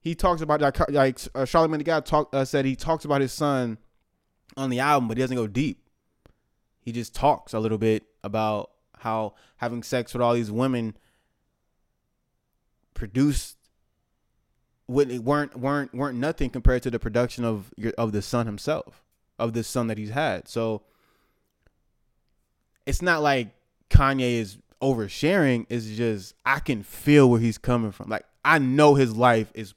he 0.00 0.14
talks 0.14 0.42
about 0.42 0.60
like, 0.60 0.78
like 0.90 1.18
uh, 1.34 1.44
Charlamagne 1.44 1.78
the 1.78 1.84
guy 1.84 2.00
talk 2.00 2.28
uh, 2.34 2.44
said 2.44 2.64
he 2.64 2.76
talks 2.76 3.04
about 3.04 3.22
his 3.22 3.32
son 3.32 3.78
on 4.56 4.68
the 4.68 4.80
album, 4.80 5.08
but 5.08 5.16
he 5.16 5.22
doesn't 5.22 5.36
go 5.36 5.46
deep 5.46 5.84
he 6.84 6.92
just 6.92 7.14
talks 7.14 7.54
a 7.54 7.58
little 7.58 7.78
bit 7.78 8.04
about 8.22 8.70
how 8.98 9.34
having 9.56 9.82
sex 9.82 10.12
with 10.12 10.20
all 10.20 10.34
these 10.34 10.50
women 10.50 10.96
produced 12.92 13.56
weren't 14.86 15.56
weren't 15.56 15.94
weren't 15.94 16.18
nothing 16.18 16.50
compared 16.50 16.82
to 16.82 16.90
the 16.90 16.98
production 16.98 17.42
of 17.42 17.72
your 17.76 17.92
of 17.96 18.12
the 18.12 18.20
son 18.20 18.44
himself 18.44 19.02
of 19.38 19.54
this 19.54 19.66
son 19.66 19.86
that 19.86 19.96
he's 19.96 20.10
had. 20.10 20.46
So 20.46 20.82
it's 22.84 23.00
not 23.00 23.22
like 23.22 23.48
Kanye 23.90 24.38
is 24.38 24.58
oversharing. 24.82 25.66
is 25.68 25.96
just 25.96 26.34
I 26.44 26.58
can 26.60 26.82
feel 26.82 27.30
where 27.30 27.40
he's 27.40 27.58
coming 27.58 27.92
from. 27.92 28.08
Like 28.08 28.24
I 28.44 28.58
know 28.58 28.94
his 28.94 29.16
life 29.16 29.50
is 29.54 29.74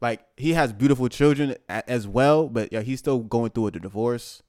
Like 0.00 0.24
he 0.36 0.52
has 0.52 0.72
beautiful 0.72 1.08
children 1.08 1.56
as 1.68 2.06
well, 2.06 2.48
but 2.48 2.72
yeah, 2.72 2.80
he's 2.82 2.98
still 2.98 3.20
going 3.20 3.50
through 3.50 3.68
a 3.68 3.70
divorce. 3.72 4.42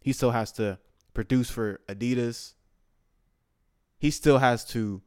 He 0.00 0.12
still 0.12 0.30
has 0.30 0.52
to 0.52 0.78
produce 1.14 1.50
for 1.50 1.80
Adidas. 1.88 2.54
He 3.98 4.10
still 4.10 4.38
has 4.38 4.64
to 4.66 5.02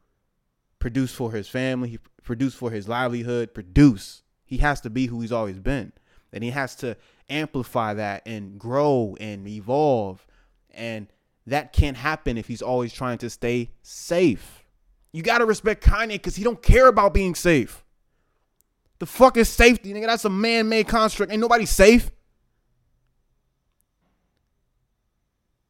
produce 0.79 1.11
for 1.11 1.31
his 1.31 1.47
family, 1.47 1.89
he 1.89 1.99
produce 2.23 2.53
for 2.53 2.71
his 2.71 2.87
livelihood, 2.87 3.53
produce. 3.53 4.23
He 4.45 4.57
has 4.57 4.79
to 4.81 4.89
be 4.89 5.07
who 5.07 5.21
he's 5.21 5.31
always 5.31 5.59
been. 5.59 5.93
And 6.31 6.43
he 6.43 6.51
has 6.51 6.75
to 6.77 6.95
amplify 7.29 7.93
that 7.95 8.23
and 8.25 8.59
grow 8.59 9.17
and 9.19 9.47
evolve. 9.47 10.25
And 10.71 11.07
that 11.47 11.73
can't 11.73 11.97
happen 11.97 12.37
if 12.37 12.47
he's 12.47 12.61
always 12.61 12.91
trying 12.91 13.17
to 13.19 13.29
stay 13.29 13.71
safe. 13.81 14.63
You 15.11 15.21
gotta 15.23 15.45
respect 15.45 15.83
Kanye 15.83 16.09
because 16.09 16.35
he 16.35 16.43
don't 16.43 16.61
care 16.61 16.87
about 16.87 17.13
being 17.13 17.35
safe. 17.35 17.83
The 18.99 19.05
fuck 19.05 19.37
is 19.37 19.49
safety, 19.49 19.93
nigga? 19.93 20.07
That's 20.07 20.25
a 20.25 20.29
man-made 20.29 20.87
construct. 20.87 21.31
Ain't 21.31 21.41
nobody 21.41 21.65
safe. 21.65 22.11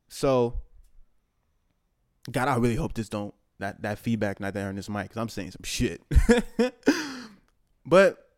So, 0.07 0.61
God, 2.31 2.47
I 2.47 2.55
really 2.55 2.75
hope 2.75 2.93
this 2.93 3.09
don't 3.09 3.33
that 3.59 3.81
that 3.81 3.99
feedback 3.99 4.39
not 4.39 4.53
there 4.53 4.67
on 4.67 4.75
this 4.75 4.89
mic 4.89 5.03
because 5.03 5.17
I'm 5.17 5.29
saying 5.29 5.51
some 5.51 5.63
shit. 5.63 6.01
but 7.85 8.29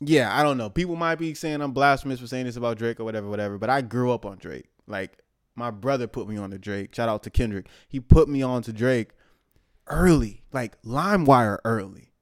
yeah, 0.00 0.38
I 0.38 0.42
don't 0.42 0.58
know. 0.58 0.70
People 0.70 0.96
might 0.96 1.16
be 1.16 1.34
saying 1.34 1.60
I'm 1.60 1.72
blasphemous 1.72 2.20
for 2.20 2.26
saying 2.26 2.46
this 2.46 2.56
about 2.56 2.78
Drake 2.78 3.00
or 3.00 3.04
whatever, 3.04 3.28
whatever. 3.28 3.58
But 3.58 3.70
I 3.70 3.80
grew 3.80 4.12
up 4.12 4.24
on 4.24 4.38
Drake. 4.38 4.66
Like 4.86 5.18
my 5.58 5.70
brother 5.70 6.06
put 6.06 6.28
me 6.28 6.36
on 6.36 6.50
to 6.50 6.58
Drake. 6.58 6.94
Shout 6.94 7.08
out 7.08 7.22
to 7.24 7.30
Kendrick. 7.30 7.66
He 7.88 8.00
put 8.00 8.28
me 8.28 8.42
on 8.42 8.62
to 8.62 8.72
Drake 8.72 9.10
early, 9.88 10.42
like 10.52 10.80
LimeWire 10.82 11.58
early. 11.64 12.12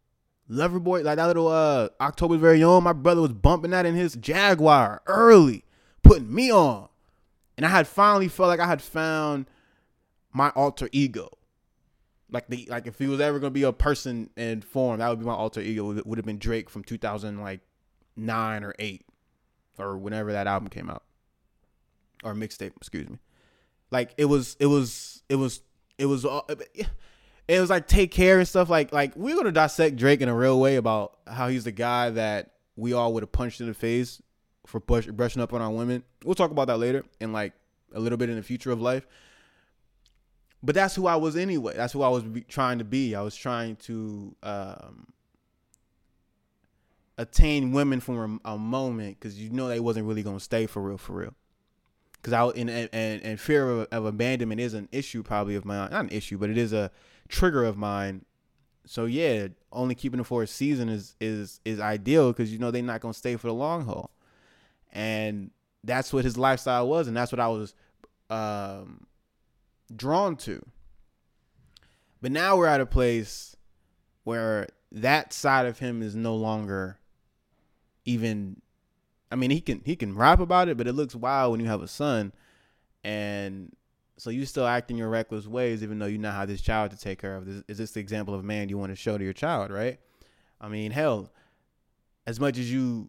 Loverboy, 0.50 1.02
like 1.04 1.16
that 1.16 1.26
little 1.26 1.48
uh 1.48 1.88
October's 2.00 2.40
very 2.40 2.62
own. 2.62 2.84
My 2.84 2.92
brother 2.92 3.20
was 3.20 3.32
bumping 3.32 3.72
that 3.72 3.84
in 3.84 3.94
his 3.94 4.14
Jaguar 4.14 5.02
early, 5.06 5.64
putting 6.02 6.32
me 6.32 6.52
on, 6.52 6.88
and 7.56 7.66
I 7.66 7.68
had 7.68 7.88
finally 7.88 8.28
felt 8.28 8.48
like 8.48 8.60
I 8.60 8.66
had 8.66 8.80
found 8.80 9.46
my 10.32 10.50
alter 10.50 10.88
ego. 10.92 11.30
Like 12.30 12.46
the 12.48 12.66
like 12.70 12.86
if 12.86 12.98
he 12.98 13.08
was 13.08 13.20
ever 13.20 13.40
gonna 13.40 13.50
be 13.50 13.64
a 13.64 13.72
person 13.72 14.30
in 14.36 14.62
form, 14.62 15.00
that 15.00 15.08
would 15.08 15.18
be 15.18 15.24
my 15.24 15.34
alter 15.34 15.60
ego. 15.60 15.96
It 15.96 16.06
would 16.06 16.18
have 16.18 16.24
been 16.24 16.38
Drake 16.38 16.70
from 16.70 16.84
2000 16.84 17.40
like 17.40 17.60
nine 18.16 18.62
or 18.62 18.74
eight, 18.78 19.04
or 19.78 19.98
whenever 19.98 20.30
that 20.32 20.46
album 20.46 20.68
came 20.68 20.88
out, 20.88 21.02
or 22.22 22.34
mixtape. 22.34 22.76
Excuse 22.76 23.10
me. 23.10 23.18
Like 23.90 24.12
it 24.16 24.26
was, 24.26 24.56
it 24.58 24.66
was, 24.66 25.22
it 25.28 25.36
was, 25.36 25.60
it 25.98 26.06
was. 26.06 26.24
all 26.24 26.48
it 27.48 27.60
was 27.60 27.70
like 27.70 27.86
take 27.86 28.10
care 28.10 28.38
and 28.38 28.48
stuff. 28.48 28.68
Like 28.68 28.92
like 28.92 29.14
we're 29.16 29.36
gonna 29.36 29.52
dissect 29.52 29.96
Drake 29.96 30.20
in 30.20 30.28
a 30.28 30.34
real 30.34 30.58
way 30.58 30.76
about 30.76 31.16
how 31.26 31.48
he's 31.48 31.64
the 31.64 31.72
guy 31.72 32.10
that 32.10 32.52
we 32.76 32.92
all 32.92 33.12
would 33.14 33.22
have 33.22 33.32
punched 33.32 33.60
in 33.60 33.66
the 33.66 33.74
face 33.74 34.20
for 34.66 34.80
push, 34.80 35.06
brushing 35.06 35.40
up 35.40 35.52
on 35.52 35.62
our 35.62 35.70
women. 35.70 36.02
We'll 36.24 36.34
talk 36.34 36.50
about 36.50 36.66
that 36.66 36.78
later 36.78 37.04
and 37.20 37.32
like 37.32 37.52
a 37.94 38.00
little 38.00 38.18
bit 38.18 38.30
in 38.30 38.36
the 38.36 38.42
future 38.42 38.72
of 38.72 38.80
life. 38.80 39.06
But 40.62 40.74
that's 40.74 40.94
who 40.94 41.06
I 41.06 41.16
was 41.16 41.36
anyway. 41.36 41.74
That's 41.76 41.92
who 41.92 42.02
I 42.02 42.08
was 42.08 42.24
be, 42.24 42.40
trying 42.40 42.78
to 42.78 42.84
be. 42.84 43.14
I 43.14 43.22
was 43.22 43.36
trying 43.36 43.76
to 43.76 44.34
um, 44.42 45.06
attain 47.16 47.70
women 47.70 48.00
from 48.00 48.40
a, 48.44 48.52
a 48.52 48.58
moment 48.58 49.20
because 49.20 49.38
you 49.38 49.50
know 49.50 49.68
they 49.68 49.80
wasn't 49.80 50.06
really 50.06 50.24
gonna 50.24 50.40
stay 50.40 50.66
for 50.66 50.82
real, 50.82 50.98
for 50.98 51.12
real. 51.12 51.34
Because 52.26 52.32
I 52.32 52.60
and, 52.60 52.68
and 52.68 53.22
and 53.22 53.38
fear 53.40 53.70
of, 53.70 53.88
of 53.92 54.04
abandonment 54.04 54.60
is 54.60 54.74
an 54.74 54.88
issue 54.90 55.22
probably 55.22 55.54
of 55.54 55.64
mine. 55.64 55.92
Not 55.92 56.06
an 56.06 56.10
issue, 56.10 56.38
but 56.38 56.50
it 56.50 56.58
is 56.58 56.72
a 56.72 56.90
trigger 57.28 57.62
of 57.62 57.76
mine. 57.76 58.24
So 58.84 59.04
yeah, 59.04 59.46
only 59.70 59.94
keeping 59.94 60.18
it 60.18 60.24
for 60.24 60.42
a 60.42 60.46
season 60.48 60.88
is 60.88 61.14
is 61.20 61.60
is 61.64 61.78
ideal 61.78 62.32
because 62.32 62.52
you 62.52 62.58
know 62.58 62.72
they're 62.72 62.82
not 62.82 63.00
gonna 63.00 63.14
stay 63.14 63.36
for 63.36 63.46
the 63.46 63.54
long 63.54 63.84
haul, 63.84 64.10
and 64.92 65.52
that's 65.84 66.12
what 66.12 66.24
his 66.24 66.36
lifestyle 66.36 66.88
was, 66.88 67.06
and 67.06 67.16
that's 67.16 67.30
what 67.30 67.38
I 67.38 67.46
was 67.46 67.74
um, 68.28 69.06
drawn 69.94 70.34
to. 70.38 70.66
But 72.20 72.32
now 72.32 72.56
we're 72.56 72.66
at 72.66 72.80
a 72.80 72.86
place 72.86 73.54
where 74.24 74.66
that 74.90 75.32
side 75.32 75.66
of 75.66 75.78
him 75.78 76.02
is 76.02 76.16
no 76.16 76.34
longer 76.34 76.98
even. 78.04 78.62
I 79.30 79.36
mean, 79.36 79.50
he 79.50 79.60
can 79.60 79.82
he 79.84 79.96
can 79.96 80.14
rap 80.14 80.40
about 80.40 80.68
it, 80.68 80.76
but 80.76 80.86
it 80.86 80.92
looks 80.92 81.14
wild 81.14 81.52
when 81.52 81.60
you 81.60 81.66
have 81.66 81.82
a 81.82 81.88
son, 81.88 82.32
and 83.02 83.74
so 84.16 84.30
you 84.30 84.46
still 84.46 84.66
act 84.66 84.90
in 84.90 84.96
your 84.96 85.08
reckless 85.08 85.46
ways, 85.46 85.82
even 85.82 85.98
though 85.98 86.06
you 86.06 86.18
now 86.18 86.32
have 86.32 86.48
this 86.48 86.60
child 86.60 86.90
to 86.92 86.98
take 86.98 87.20
care 87.20 87.36
of. 87.36 87.48
Is, 87.48 87.62
is 87.68 87.78
this 87.78 87.90
the 87.92 88.00
example 88.00 88.34
of 88.34 88.44
man 88.44 88.68
you 88.68 88.78
want 88.78 88.92
to 88.92 88.96
show 88.96 89.18
to 89.18 89.24
your 89.24 89.32
child, 89.32 89.70
right? 89.70 89.98
I 90.60 90.68
mean, 90.68 90.90
hell, 90.90 91.30
as 92.26 92.40
much 92.40 92.58
as 92.58 92.70
you 92.70 93.08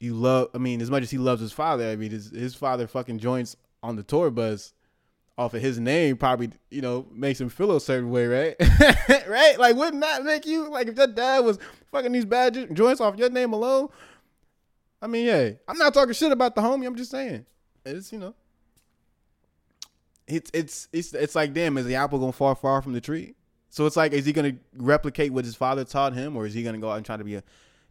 you 0.00 0.14
love, 0.14 0.48
I 0.54 0.58
mean, 0.58 0.80
as 0.80 0.90
much 0.90 1.02
as 1.02 1.10
he 1.10 1.18
loves 1.18 1.40
his 1.40 1.52
father, 1.52 1.88
I 1.88 1.96
mean, 1.96 2.10
his 2.10 2.30
his 2.30 2.54
father 2.54 2.86
fucking 2.86 3.18
joints 3.18 3.56
on 3.82 3.96
the 3.96 4.02
tour 4.02 4.30
bus 4.30 4.74
off 5.38 5.54
of 5.54 5.62
his 5.62 5.78
name 5.78 6.16
probably 6.16 6.50
you 6.68 6.82
know 6.82 7.06
makes 7.12 7.40
him 7.40 7.48
feel 7.48 7.74
a 7.74 7.80
certain 7.80 8.10
way, 8.10 8.26
right? 8.26 8.56
right? 9.28 9.58
Like, 9.58 9.76
wouldn't 9.76 10.02
that 10.02 10.24
make 10.24 10.46
you 10.46 10.68
like 10.68 10.88
if 10.88 10.96
your 10.96 11.06
dad 11.06 11.44
was 11.44 11.58
fucking 11.90 12.12
these 12.12 12.24
bad 12.24 12.74
joints 12.74 13.00
off 13.00 13.16
your 13.16 13.30
name 13.30 13.52
alone? 13.52 13.88
I 15.00 15.06
mean, 15.06 15.26
yeah, 15.26 15.50
I'm 15.66 15.78
not 15.78 15.94
talking 15.94 16.14
shit 16.14 16.32
about 16.32 16.54
the 16.54 16.60
homie. 16.60 16.86
I'm 16.86 16.96
just 16.96 17.10
saying 17.10 17.46
it's 17.84 18.12
you 18.12 18.18
know 18.18 18.34
it's 20.26 20.50
it's 20.52 20.88
it's 20.92 21.14
it's 21.14 21.34
like 21.34 21.52
damn, 21.52 21.78
is 21.78 21.86
the 21.86 21.94
apple 21.94 22.18
gonna 22.18 22.32
fall 22.32 22.54
far 22.54 22.82
from 22.82 22.92
the 22.92 23.00
tree? 23.00 23.34
So 23.70 23.86
it's 23.86 23.96
like, 23.96 24.12
is 24.12 24.24
he 24.24 24.32
gonna 24.32 24.56
replicate 24.76 25.32
what 25.32 25.44
his 25.44 25.54
father 25.54 25.84
taught 25.84 26.14
him, 26.14 26.36
or 26.36 26.46
is 26.46 26.54
he 26.54 26.62
gonna 26.62 26.78
go 26.78 26.90
out 26.90 26.96
and 26.96 27.06
try 27.06 27.16
to 27.16 27.24
be 27.24 27.36
a 27.36 27.42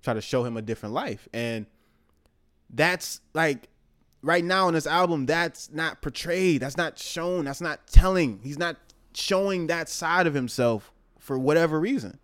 try 0.01 0.13
to 0.13 0.21
show 0.21 0.43
him 0.43 0.57
a 0.57 0.61
different 0.61 0.93
life? 0.93 1.27
And 1.33 1.65
that's 2.69 3.21
like 3.33 3.69
right 4.21 4.43
now 4.43 4.67
in 4.67 4.73
this 4.73 4.87
album, 4.87 5.25
that's 5.25 5.71
not 5.71 6.01
portrayed, 6.01 6.61
that's 6.61 6.77
not 6.77 6.99
shown, 6.99 7.45
that's 7.45 7.61
not 7.61 7.87
telling. 7.87 8.39
He's 8.43 8.59
not 8.59 8.77
showing 9.13 9.67
that 9.67 9.89
side 9.89 10.27
of 10.27 10.33
himself 10.33 10.91
for 11.19 11.37
whatever 11.37 11.79
reason. 11.79 12.19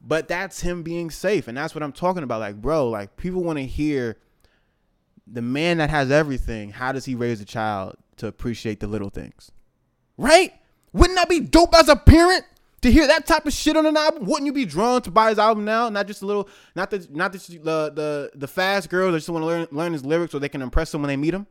But 0.00 0.28
that's 0.28 0.60
him 0.60 0.82
being 0.82 1.10
safe, 1.10 1.46
and 1.46 1.56
that's 1.56 1.74
what 1.74 1.82
I'm 1.82 1.92
talking 1.92 2.22
about. 2.22 2.40
Like, 2.40 2.60
bro, 2.60 2.88
like 2.88 3.16
people 3.16 3.42
want 3.42 3.58
to 3.58 3.66
hear 3.66 4.16
the 5.26 5.42
man 5.42 5.78
that 5.78 5.90
has 5.90 6.10
everything. 6.10 6.70
How 6.70 6.92
does 6.92 7.04
he 7.04 7.14
raise 7.14 7.40
a 7.40 7.44
child? 7.44 7.96
to 8.20 8.26
appreciate 8.26 8.80
the 8.80 8.86
little 8.86 9.10
things. 9.10 9.50
Right? 10.16 10.52
Wouldn't 10.92 11.18
that 11.18 11.28
be 11.28 11.40
dope 11.40 11.74
as 11.74 11.88
a 11.88 11.96
parent 11.96 12.44
to 12.82 12.90
hear 12.90 13.06
that 13.06 13.26
type 13.26 13.46
of 13.46 13.52
shit 13.52 13.76
on 13.76 13.86
an 13.86 13.96
album? 13.96 14.26
Wouldn't 14.26 14.46
you 14.46 14.52
be 14.52 14.64
drawn 14.64 15.02
to 15.02 15.10
buy 15.10 15.30
his 15.30 15.38
album 15.38 15.64
now? 15.64 15.88
Not 15.88 16.06
just 16.06 16.22
a 16.22 16.26
little, 16.26 16.48
not 16.74 16.90
the, 16.90 17.06
not 17.10 17.32
the 17.32 17.38
the 17.38 17.92
the, 17.94 18.30
the 18.34 18.48
fast 18.48 18.88
girls 18.88 19.12
that 19.12 19.18
just 19.18 19.28
want 19.30 19.42
to 19.42 19.46
learn 19.46 19.66
learn 19.70 19.92
his 19.92 20.04
lyrics 20.04 20.32
so 20.32 20.38
they 20.38 20.48
can 20.48 20.62
impress 20.62 20.94
him 20.94 21.00
when 21.02 21.08
they 21.08 21.16
meet 21.16 21.34
him. 21.34 21.46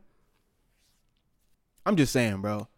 I'm 1.84 1.96
just 1.96 2.12
saying, 2.12 2.40
bro. 2.40 2.68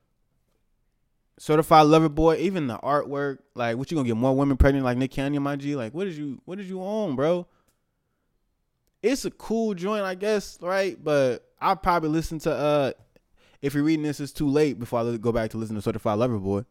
Certified 1.43 1.87
lover 1.87 2.09
boy, 2.09 2.37
even 2.37 2.69
the 2.69 2.79
artwork, 2.79 3.39
like, 3.57 3.77
what 3.77 3.91
you 3.91 3.97
gonna 3.97 4.07
get 4.07 4.17
more 4.17 4.33
women 4.33 4.57
pregnant 4.57 4.85
like 4.85 4.97
Nick 4.97 5.11
Cannon, 5.11 5.43
my 5.43 5.57
G? 5.57 5.75
Like, 5.75 5.93
what 5.93 6.05
did 6.05 6.15
you, 6.15 6.41
what 6.45 6.57
did 6.57 6.69
you 6.69 6.81
own, 6.81 7.17
bro? 7.17 7.49
It's 9.03 9.25
a 9.25 9.31
cool 9.33 9.75
joint, 9.75 10.05
I 10.05 10.15
guess, 10.15 10.57
right? 10.63 10.97
But 11.03 11.45
I 11.61 11.75
probably 11.75 12.11
listen 12.11 12.39
to 12.41 12.55
uh 12.55 12.93
if 13.61 13.75
you're 13.75 13.83
reading 13.83 14.05
this, 14.05 14.21
it's 14.21 14.31
too 14.31 14.47
late 14.47 14.79
before 14.79 15.01
I 15.01 15.17
go 15.17 15.33
back 15.33 15.51
to 15.51 15.57
listen 15.57 15.75
to 15.75 15.83
Certified 15.83 16.17
Lover 16.17 16.39
Boy. 16.39 16.65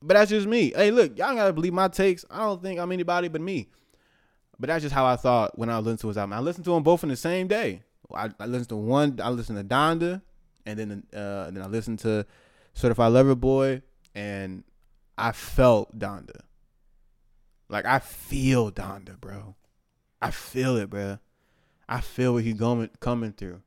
But 0.00 0.14
that's 0.14 0.30
just 0.30 0.46
me. 0.46 0.72
Hey, 0.76 0.92
look, 0.92 1.18
y'all 1.18 1.34
gotta 1.34 1.52
believe 1.52 1.72
my 1.72 1.88
takes. 1.88 2.24
I 2.30 2.38
don't 2.38 2.62
think 2.62 2.78
I'm 2.78 2.92
anybody 2.92 3.26
but 3.26 3.40
me. 3.40 3.70
But 4.60 4.68
that's 4.68 4.82
just 4.82 4.94
how 4.94 5.04
I 5.04 5.16
thought 5.16 5.58
when 5.58 5.68
I 5.68 5.78
listened 5.78 5.98
to 6.02 6.06
his 6.06 6.16
album. 6.16 6.34
I 6.34 6.38
listened 6.38 6.64
to 6.66 6.74
them 6.74 6.84
both 6.84 7.02
in 7.02 7.08
the 7.08 7.16
same 7.16 7.48
day. 7.48 7.82
I, 8.14 8.30
I 8.38 8.46
listened 8.46 8.68
to 8.68 8.76
one. 8.76 9.18
I 9.20 9.30
listened 9.30 9.58
to 9.58 9.64
Donda, 9.64 10.22
and 10.64 10.78
then 10.78 11.02
uh, 11.12 11.46
and 11.48 11.56
then 11.56 11.64
I 11.64 11.66
listened 11.66 11.98
to 12.00 12.24
Certified 12.78 13.12
Lover 13.12 13.34
Boy, 13.34 13.82
and 14.14 14.62
I 15.16 15.32
felt 15.32 15.98
Donda. 15.98 16.42
Like 17.68 17.84
I 17.84 17.98
feel 17.98 18.70
Donda, 18.70 19.20
bro. 19.20 19.56
I 20.22 20.30
feel 20.30 20.76
it, 20.76 20.88
bro. 20.88 21.18
I 21.88 22.00
feel 22.00 22.34
what 22.34 22.44
he's 22.44 22.54
going 22.54 22.88
coming 23.00 23.32
through. 23.32 23.62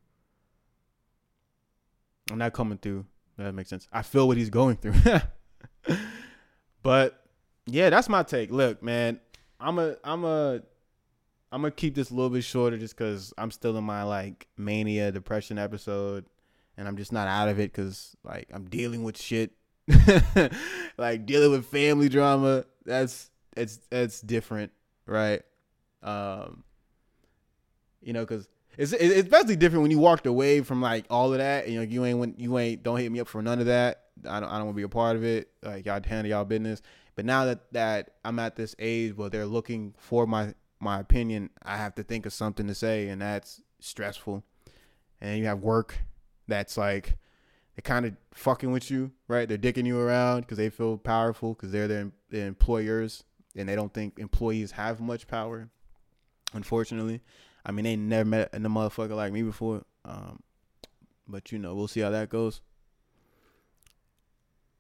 I'm 2.32 2.38
not 2.38 2.53
coming 2.53 2.78
through. 2.78 3.05
That 3.38 3.53
makes 3.53 3.70
sense. 3.70 3.86
I 3.91 4.01
feel 4.01 4.30
what 4.30 4.38
he's 4.38 4.49
going 4.49 4.78
through. 4.78 4.93
but 6.82 7.22
yeah, 7.66 7.89
that's 7.89 8.07
my 8.07 8.24
take. 8.24 8.49
Look, 8.49 8.82
man, 8.82 9.20
I'm 9.59 9.78
a 9.78 9.97
I'm 10.05 10.24
a 10.24 10.62
I'm 11.51 11.62
gonna 11.64 11.72
keep 11.72 11.95
this 11.95 12.12
a 12.12 12.14
little 12.14 12.30
bit 12.30 12.45
shorter 12.45 12.78
just 12.78 12.95
because 12.95 13.34
I'm 13.38 13.51
still 13.51 13.76
in 13.76 13.84
my 13.84 14.03
like 14.03 14.47
mania 14.55 15.12
depression 15.12 15.57
episode, 15.57 16.28
and 16.82 16.88
I'm 16.88 16.97
just 16.97 17.11
not 17.11 17.27
out 17.27 17.47
of 17.47 17.59
it 17.59 17.71
because 17.71 18.17
like 18.23 18.49
I'm 18.51 18.65
dealing 18.65 19.03
with 19.03 19.15
shit, 19.15 19.51
like 20.97 21.27
dealing 21.27 21.51
with 21.51 21.67
family 21.67 22.09
drama. 22.09 22.65
That's 22.86 23.29
that's 23.55 23.79
it's 23.91 24.19
different, 24.19 24.71
right? 25.05 25.43
Um, 26.01 26.63
you 28.01 28.13
know, 28.13 28.21
because 28.21 28.49
it's 28.79 28.93
it's 28.93 29.29
basically 29.29 29.57
different 29.57 29.84
when 29.84 29.91
you 29.91 29.99
walked 29.99 30.25
away 30.25 30.61
from 30.61 30.82
like 30.82 31.05
all 31.11 31.32
of 31.32 31.38
that 31.38 31.65
and 31.65 31.73
you 31.73 31.79
know, 31.79 31.86
you 31.86 32.03
ain't 32.03 32.17
when 32.17 32.34
you 32.39 32.57
ain't 32.57 32.82
don't 32.82 32.97
hit 32.97 33.11
me 33.11 33.19
up 33.19 33.27
for 33.27 33.43
none 33.43 33.59
of 33.59 33.67
that. 33.67 34.05
I 34.27 34.39
don't 34.39 34.49
I 34.49 34.57
don't 34.57 34.65
want 34.65 34.75
to 34.75 34.77
be 34.77 34.82
a 34.82 34.89
part 34.89 35.15
of 35.15 35.23
it. 35.23 35.51
Like 35.61 35.86
y'all 35.86 36.01
handle 36.03 36.32
y'all 36.32 36.45
business. 36.45 36.82
But 37.13 37.25
now 37.25 37.45
that 37.45 37.71
that 37.73 38.15
I'm 38.25 38.39
at 38.39 38.55
this 38.55 38.75
age 38.79 39.15
where 39.15 39.29
they're 39.29 39.45
looking 39.45 39.93
for 39.99 40.25
my 40.25 40.55
my 40.79 40.99
opinion, 40.99 41.51
I 41.61 41.77
have 41.77 41.93
to 41.93 42.03
think 42.03 42.25
of 42.25 42.34
something 42.34 42.65
to 42.65 42.73
say, 42.73 43.07
and 43.09 43.21
that's 43.21 43.61
stressful. 43.79 44.43
And 45.23 45.38
you 45.38 45.45
have 45.45 45.59
work 45.59 45.99
that's 46.47 46.77
like 46.77 47.17
they're 47.75 47.81
kind 47.83 48.05
of 48.05 48.15
fucking 48.33 48.71
with 48.71 48.91
you, 48.91 49.11
right? 49.27 49.47
They're 49.47 49.57
dicking 49.57 49.85
you 49.85 49.99
around 49.99 50.41
because 50.41 50.57
they 50.57 50.69
feel 50.69 50.97
powerful 50.97 51.53
because 51.53 51.71
they're 51.71 51.87
their, 51.87 52.11
their 52.29 52.47
employers 52.47 53.23
and 53.55 53.67
they 53.67 53.75
don't 53.75 53.93
think 53.93 54.19
employees 54.19 54.71
have 54.71 54.99
much 54.99 55.27
power. 55.27 55.69
Unfortunately, 56.53 57.21
I 57.65 57.71
mean 57.71 57.85
they 57.85 57.95
never 57.95 58.27
met 58.27 58.49
a 58.53 58.59
motherfucker 58.59 59.15
like 59.15 59.31
me 59.31 59.43
before. 59.43 59.83
Um, 60.03 60.41
but 61.27 61.51
you 61.51 61.59
know, 61.59 61.75
we'll 61.75 61.87
see 61.87 62.01
how 62.01 62.09
that 62.09 62.29
goes. 62.29 62.61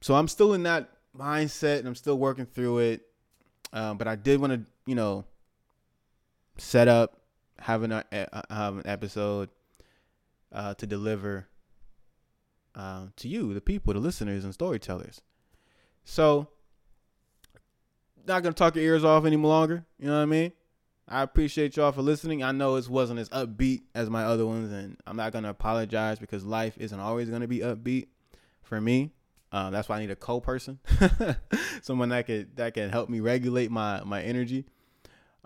So 0.01 0.15
I'm 0.15 0.27
still 0.27 0.53
in 0.53 0.63
that 0.63 0.89
mindset 1.17 1.79
and 1.79 1.87
I'm 1.87 1.95
still 1.95 2.17
working 2.17 2.45
through 2.45 2.79
it. 2.79 3.01
Um, 3.73 3.97
but 3.97 4.07
I 4.07 4.15
did 4.15 4.41
want 4.41 4.53
to, 4.53 4.61
you 4.85 4.95
know, 4.95 5.25
set 6.57 6.87
up 6.87 7.21
having 7.59 7.91
a, 7.91 8.03
a 8.11 8.53
have 8.53 8.77
an 8.77 8.87
episode 8.87 9.49
uh, 10.51 10.73
to 10.73 10.85
deliver 10.85 11.47
uh, 12.75 13.07
to 13.17 13.27
you, 13.27 13.53
the 13.53 13.61
people, 13.61 13.93
the 13.93 13.99
listeners, 13.99 14.43
and 14.43 14.53
storytellers. 14.53 15.21
So, 16.03 16.47
not 18.27 18.43
gonna 18.43 18.53
talk 18.53 18.75
your 18.75 18.85
ears 18.85 19.03
off 19.03 19.25
any 19.25 19.35
longer. 19.35 19.85
You 19.99 20.07
know 20.07 20.15
what 20.15 20.23
I 20.23 20.25
mean? 20.25 20.51
I 21.07 21.23
appreciate 21.23 21.75
y'all 21.75 21.91
for 21.91 22.01
listening. 22.01 22.43
I 22.43 22.51
know 22.51 22.75
it 22.75 22.87
wasn't 22.87 23.19
as 23.19 23.29
upbeat 23.29 23.81
as 23.93 24.09
my 24.09 24.23
other 24.23 24.45
ones, 24.45 24.71
and 24.71 24.97
I'm 25.05 25.17
not 25.17 25.33
gonna 25.33 25.49
apologize 25.49 26.19
because 26.19 26.45
life 26.45 26.77
isn't 26.77 26.99
always 26.99 27.29
gonna 27.29 27.47
be 27.47 27.59
upbeat 27.59 28.07
for 28.61 28.79
me. 28.79 29.11
Uh, 29.51 29.69
that's 29.69 29.89
why 29.89 29.97
I 29.97 29.99
need 29.99 30.11
a 30.11 30.15
co-person, 30.15 30.79
someone 31.81 32.09
that 32.09 32.25
could 32.25 32.55
that 32.55 32.73
can 32.73 32.89
help 32.89 33.09
me 33.09 33.19
regulate 33.19 33.69
my 33.69 34.01
my 34.05 34.21
energy. 34.21 34.65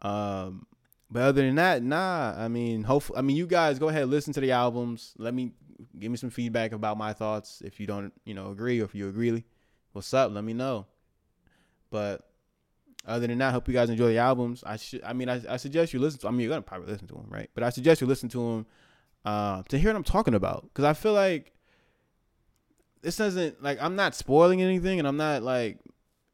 Um, 0.02 0.68
but 1.10 1.24
other 1.24 1.42
than 1.42 1.56
that, 1.56 1.82
nah. 1.82 2.36
I 2.38 2.48
mean, 2.48 2.84
hopefully, 2.84 3.18
I 3.18 3.22
mean, 3.22 3.36
you 3.36 3.48
guys 3.48 3.80
go 3.80 3.90
ahead 3.90 4.08
listen 4.08 4.34
to 4.34 4.42
the 4.42 4.52
albums. 4.52 5.14
Let 5.18 5.34
me 5.34 5.54
give 6.00 6.12
me 6.12 6.18
some 6.18 6.30
feedback 6.30 6.72
about 6.72 6.98
my 6.98 7.14
thoughts. 7.14 7.62
If 7.64 7.80
you 7.80 7.88
don't, 7.88 8.14
you 8.26 8.34
know, 8.34 8.52
agree 8.52 8.82
or 8.82 8.86
if 8.86 8.96
you 8.96 9.10
agree, 9.10 9.44
what's 9.94 10.14
up? 10.14 10.32
Let 10.32 10.44
me 10.44 10.54
know. 10.54 10.86
But 11.90 12.30
other 13.06 13.28
than 13.28 13.38
that, 13.38 13.50
I 13.50 13.52
hope 13.52 13.68
you 13.68 13.74
guys 13.74 13.90
enjoy 13.90 14.08
the 14.08 14.18
albums. 14.18 14.64
I 14.66 14.78
should, 14.78 15.04
I 15.04 15.14
mean, 15.14 15.30
I, 15.30 15.42
I 15.50 15.58
suggest 15.58 15.94
you 15.94 16.00
listen 16.00 16.20
to. 16.22 16.28
I 16.28 16.32
mean, 16.32 16.42
you're 16.42 16.50
gonna 16.50 16.62
probably 16.62 16.88
listen 16.88 17.08
to 17.08 17.16
them, 17.16 17.28
right? 17.30 17.50
But 17.54 17.64
I 17.64 17.70
suggest 17.70 18.02
you 18.02 18.08
listen 18.08 18.30
to 18.30 18.38
them 18.38 18.66
uh, 19.24 19.64
to 19.70 19.78
hear 19.78 19.90
what 19.90 19.98
I'm 19.98 20.04
talking 20.04 20.34
about 20.34 20.64
because 20.64 20.86
I 20.86 20.94
feel 20.94 21.14
like 21.14 21.54
this 23.02 23.18
doesn't 23.18 23.62
like 23.62 23.78
I'm 23.82 23.96
not 23.96 24.16
spoiling 24.16 24.62
anything, 24.62 25.00
and 25.00 25.08
I'm 25.08 25.18
not 25.18 25.44
like 25.44 25.80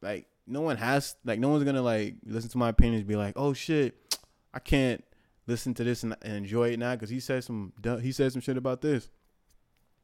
like 0.01 0.27
no 0.47 0.61
one 0.61 0.77
has 0.77 1.15
like 1.25 1.39
no 1.39 1.49
one's 1.49 1.63
gonna 1.63 1.81
like 1.81 2.15
listen 2.25 2.49
to 2.51 2.57
my 2.57 2.69
opinions, 2.69 3.03
be 3.03 3.15
like, 3.15 3.33
oh 3.35 3.53
shit, 3.53 4.17
I 4.53 4.59
can't 4.59 5.03
listen 5.47 5.73
to 5.73 5.83
this 5.83 6.03
and, 6.03 6.15
and 6.21 6.37
enjoy 6.37 6.69
it 6.69 6.79
now 6.79 6.95
because 6.95 7.09
he 7.09 7.19
said 7.19 7.43
some 7.43 7.73
he 8.01 8.11
said 8.11 8.31
some 8.31 8.41
shit 8.41 8.57
about 8.57 8.81
this, 8.81 9.09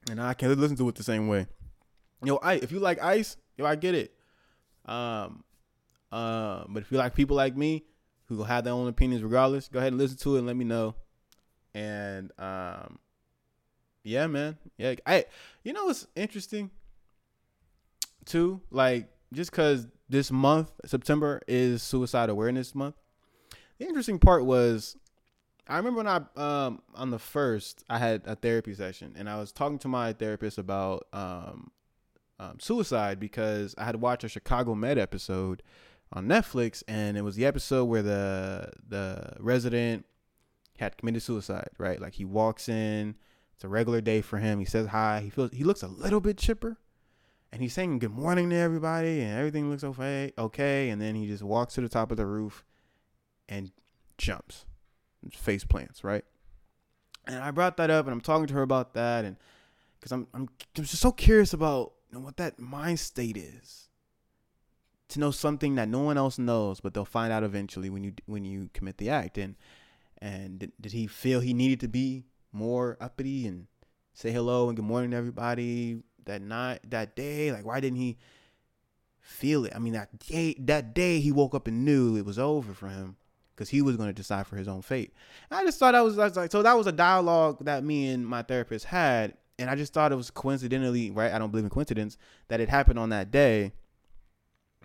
and 0.09 0.21
I 0.21 0.33
can't 0.33 0.57
listen 0.57 0.77
to 0.77 0.89
it 0.89 0.95
the 0.95 1.03
same 1.03 1.27
way. 1.27 1.47
Yo, 2.23 2.37
I 2.37 2.53
if 2.55 2.71
you 2.71 2.79
like 2.79 3.01
ice, 3.01 3.37
yo, 3.57 3.65
I 3.65 3.75
get 3.75 3.95
it. 3.95 4.13
Um, 4.85 5.43
uh, 6.11 6.63
but 6.69 6.83
if 6.83 6.91
you 6.91 6.97
like 6.97 7.13
people 7.13 7.35
like 7.35 7.55
me 7.55 7.83
who 8.25 8.43
have 8.43 8.63
their 8.63 8.73
own 8.73 8.87
opinions 8.87 9.23
regardless, 9.23 9.67
go 9.67 9.79
ahead 9.79 9.91
and 9.91 10.01
listen 10.01 10.17
to 10.17 10.35
it 10.35 10.39
and 10.39 10.47
let 10.47 10.55
me 10.55 10.65
know. 10.65 10.95
And 11.73 12.31
um, 12.39 12.99
yeah, 14.03 14.27
man, 14.27 14.57
yeah, 14.77 14.95
I 15.05 15.25
you 15.63 15.73
know 15.73 15.85
what's 15.85 16.07
interesting 16.15 16.71
too, 18.25 18.61
like 18.71 19.09
just 19.33 19.51
because 19.51 19.87
this 20.09 20.31
month 20.31 20.71
September 20.85 21.41
is 21.47 21.83
Suicide 21.83 22.29
Awareness 22.29 22.73
Month. 22.73 22.95
The 23.77 23.85
interesting 23.85 24.17
part 24.17 24.45
was 24.45 24.97
I 25.69 25.77
remember 25.77 25.97
when 25.97 26.07
I 26.07 26.21
um 26.35 26.81
on 26.95 27.11
the 27.11 27.19
first 27.19 27.83
I 27.89 27.97
had 27.97 28.21
a 28.25 28.35
therapy 28.35 28.73
session 28.73 29.15
and 29.17 29.29
I 29.29 29.37
was 29.37 29.51
talking 29.51 29.79
to 29.79 29.87
my 29.87 30.13
therapist 30.13 30.57
about 30.57 31.07
um, 31.13 31.71
um, 32.39 32.57
suicide 32.59 33.19
because 33.19 33.75
I 33.77 33.85
had 33.85 34.01
watched 34.01 34.23
a 34.23 34.29
Chicago 34.29 34.75
Med 34.75 34.97
episode 34.97 35.63
on 36.13 36.27
Netflix 36.27 36.83
and 36.87 37.17
it 37.17 37.21
was 37.21 37.35
the 37.35 37.45
episode 37.45 37.85
where 37.85 38.01
the 38.01 38.71
the 38.87 39.33
resident 39.39 40.05
had 40.79 40.95
committed 40.97 41.23
suicide, 41.23 41.69
right? 41.77 41.99
Like 41.99 42.13
he 42.13 42.25
walks 42.25 42.69
in, 42.69 43.15
it's 43.55 43.63
a 43.63 43.67
regular 43.67 43.99
day 43.99 44.21
for 44.21 44.37
him. 44.37 44.59
He 44.59 44.65
says 44.65 44.87
hi. 44.87 45.21
He 45.21 45.29
feels 45.29 45.51
he 45.51 45.63
looks 45.63 45.83
a 45.83 45.87
little 45.87 46.21
bit 46.21 46.37
chipper. 46.37 46.77
And 47.51 47.61
he's 47.61 47.73
saying 47.73 47.99
good 47.99 48.11
morning 48.11 48.49
to 48.49 48.57
everybody 48.57 49.21
and 49.21 49.37
everything 49.37 49.69
looks 49.69 49.83
okay 49.83 50.33
okay 50.37 50.89
and 50.89 51.01
then 51.01 51.15
he 51.15 51.27
just 51.27 51.41
walks 51.41 51.75
to 51.75 51.81
the 51.81 51.87
top 51.87 52.11
of 52.11 52.17
the 52.17 52.25
roof 52.25 52.65
and 53.47 53.71
jumps 54.17 54.65
face 55.31 55.63
plants, 55.63 56.03
right? 56.03 56.25
And 57.25 57.43
I 57.43 57.51
brought 57.51 57.77
that 57.77 57.89
up, 57.89 58.05
and 58.05 58.13
I'm 58.13 58.21
talking 58.21 58.47
to 58.47 58.53
her 58.53 58.61
about 58.61 58.93
that, 58.93 59.25
and 59.25 59.35
because 59.99 60.11
I'm, 60.11 60.27
I'm 60.33 60.49
I'm 60.77 60.83
just 60.83 61.01
so 61.01 61.11
curious 61.11 61.53
about 61.53 61.93
you 62.09 62.17
know, 62.17 62.23
what 62.23 62.37
that 62.37 62.59
mind 62.59 62.99
state 62.99 63.37
is. 63.37 63.89
To 65.09 65.19
know 65.19 65.31
something 65.31 65.75
that 65.75 65.87
no 65.87 65.99
one 65.99 66.17
else 66.17 66.37
knows, 66.37 66.81
but 66.81 66.93
they'll 66.93 67.05
find 67.05 67.31
out 67.31 67.43
eventually 67.43 67.89
when 67.89 68.03
you 68.03 68.13
when 68.25 68.43
you 68.43 68.69
commit 68.73 68.97
the 68.97 69.09
act. 69.09 69.37
And 69.37 69.55
and 70.21 70.59
did, 70.59 70.71
did 70.79 70.91
he 70.91 71.07
feel 71.07 71.39
he 71.39 71.53
needed 71.53 71.79
to 71.81 71.87
be 71.87 72.25
more 72.51 72.97
uppity 72.99 73.47
and 73.47 73.67
say 74.13 74.31
hello 74.31 74.67
and 74.67 74.75
good 74.75 74.85
morning 74.85 75.11
to 75.11 75.17
everybody 75.17 76.01
that 76.25 76.41
night 76.41 76.79
that 76.89 77.15
day? 77.15 77.51
Like 77.51 77.65
why 77.65 77.79
didn't 77.79 77.99
he 77.99 78.17
feel 79.19 79.63
it? 79.65 79.73
I 79.75 79.79
mean 79.79 79.93
that 79.93 80.19
day 80.19 80.55
that 80.59 80.93
day 80.93 81.19
he 81.19 81.31
woke 81.31 81.55
up 81.55 81.67
and 81.67 81.85
knew 81.85 82.17
it 82.17 82.25
was 82.25 82.39
over 82.39 82.73
for 82.73 82.89
him 82.89 83.15
because 83.57 83.69
he 83.69 83.81
was 83.81 83.97
going 83.97 84.07
to 84.07 84.13
decide 84.13 84.45
for 84.45 84.55
his 84.55 84.67
own 84.67 84.83
fate. 84.83 85.11
And 85.49 85.59
I 85.59 85.65
just 85.65 85.79
thought 85.79 85.93
that 85.93 86.03
was, 86.03 86.15
was 86.15 86.37
like 86.37 86.51
so 86.51 86.61
that 86.61 86.77
was 86.77 86.85
a 86.85 86.91
dialogue 86.91 87.65
that 87.65 87.83
me 87.83 88.09
and 88.09 88.25
my 88.25 88.43
therapist 88.43 88.85
had, 88.85 89.33
and 89.57 89.69
I 89.69 89.75
just 89.75 89.93
thought 89.93 90.11
it 90.11 90.15
was 90.15 90.29
coincidentally 90.29 91.09
right. 91.09 91.33
I 91.33 91.39
don't 91.39 91.49
believe 91.49 91.65
in 91.65 91.71
coincidence 91.71 92.17
that 92.49 92.59
it 92.61 92.69
happened 92.69 92.99
on 92.99 93.09
that 93.09 93.31
day 93.31 93.73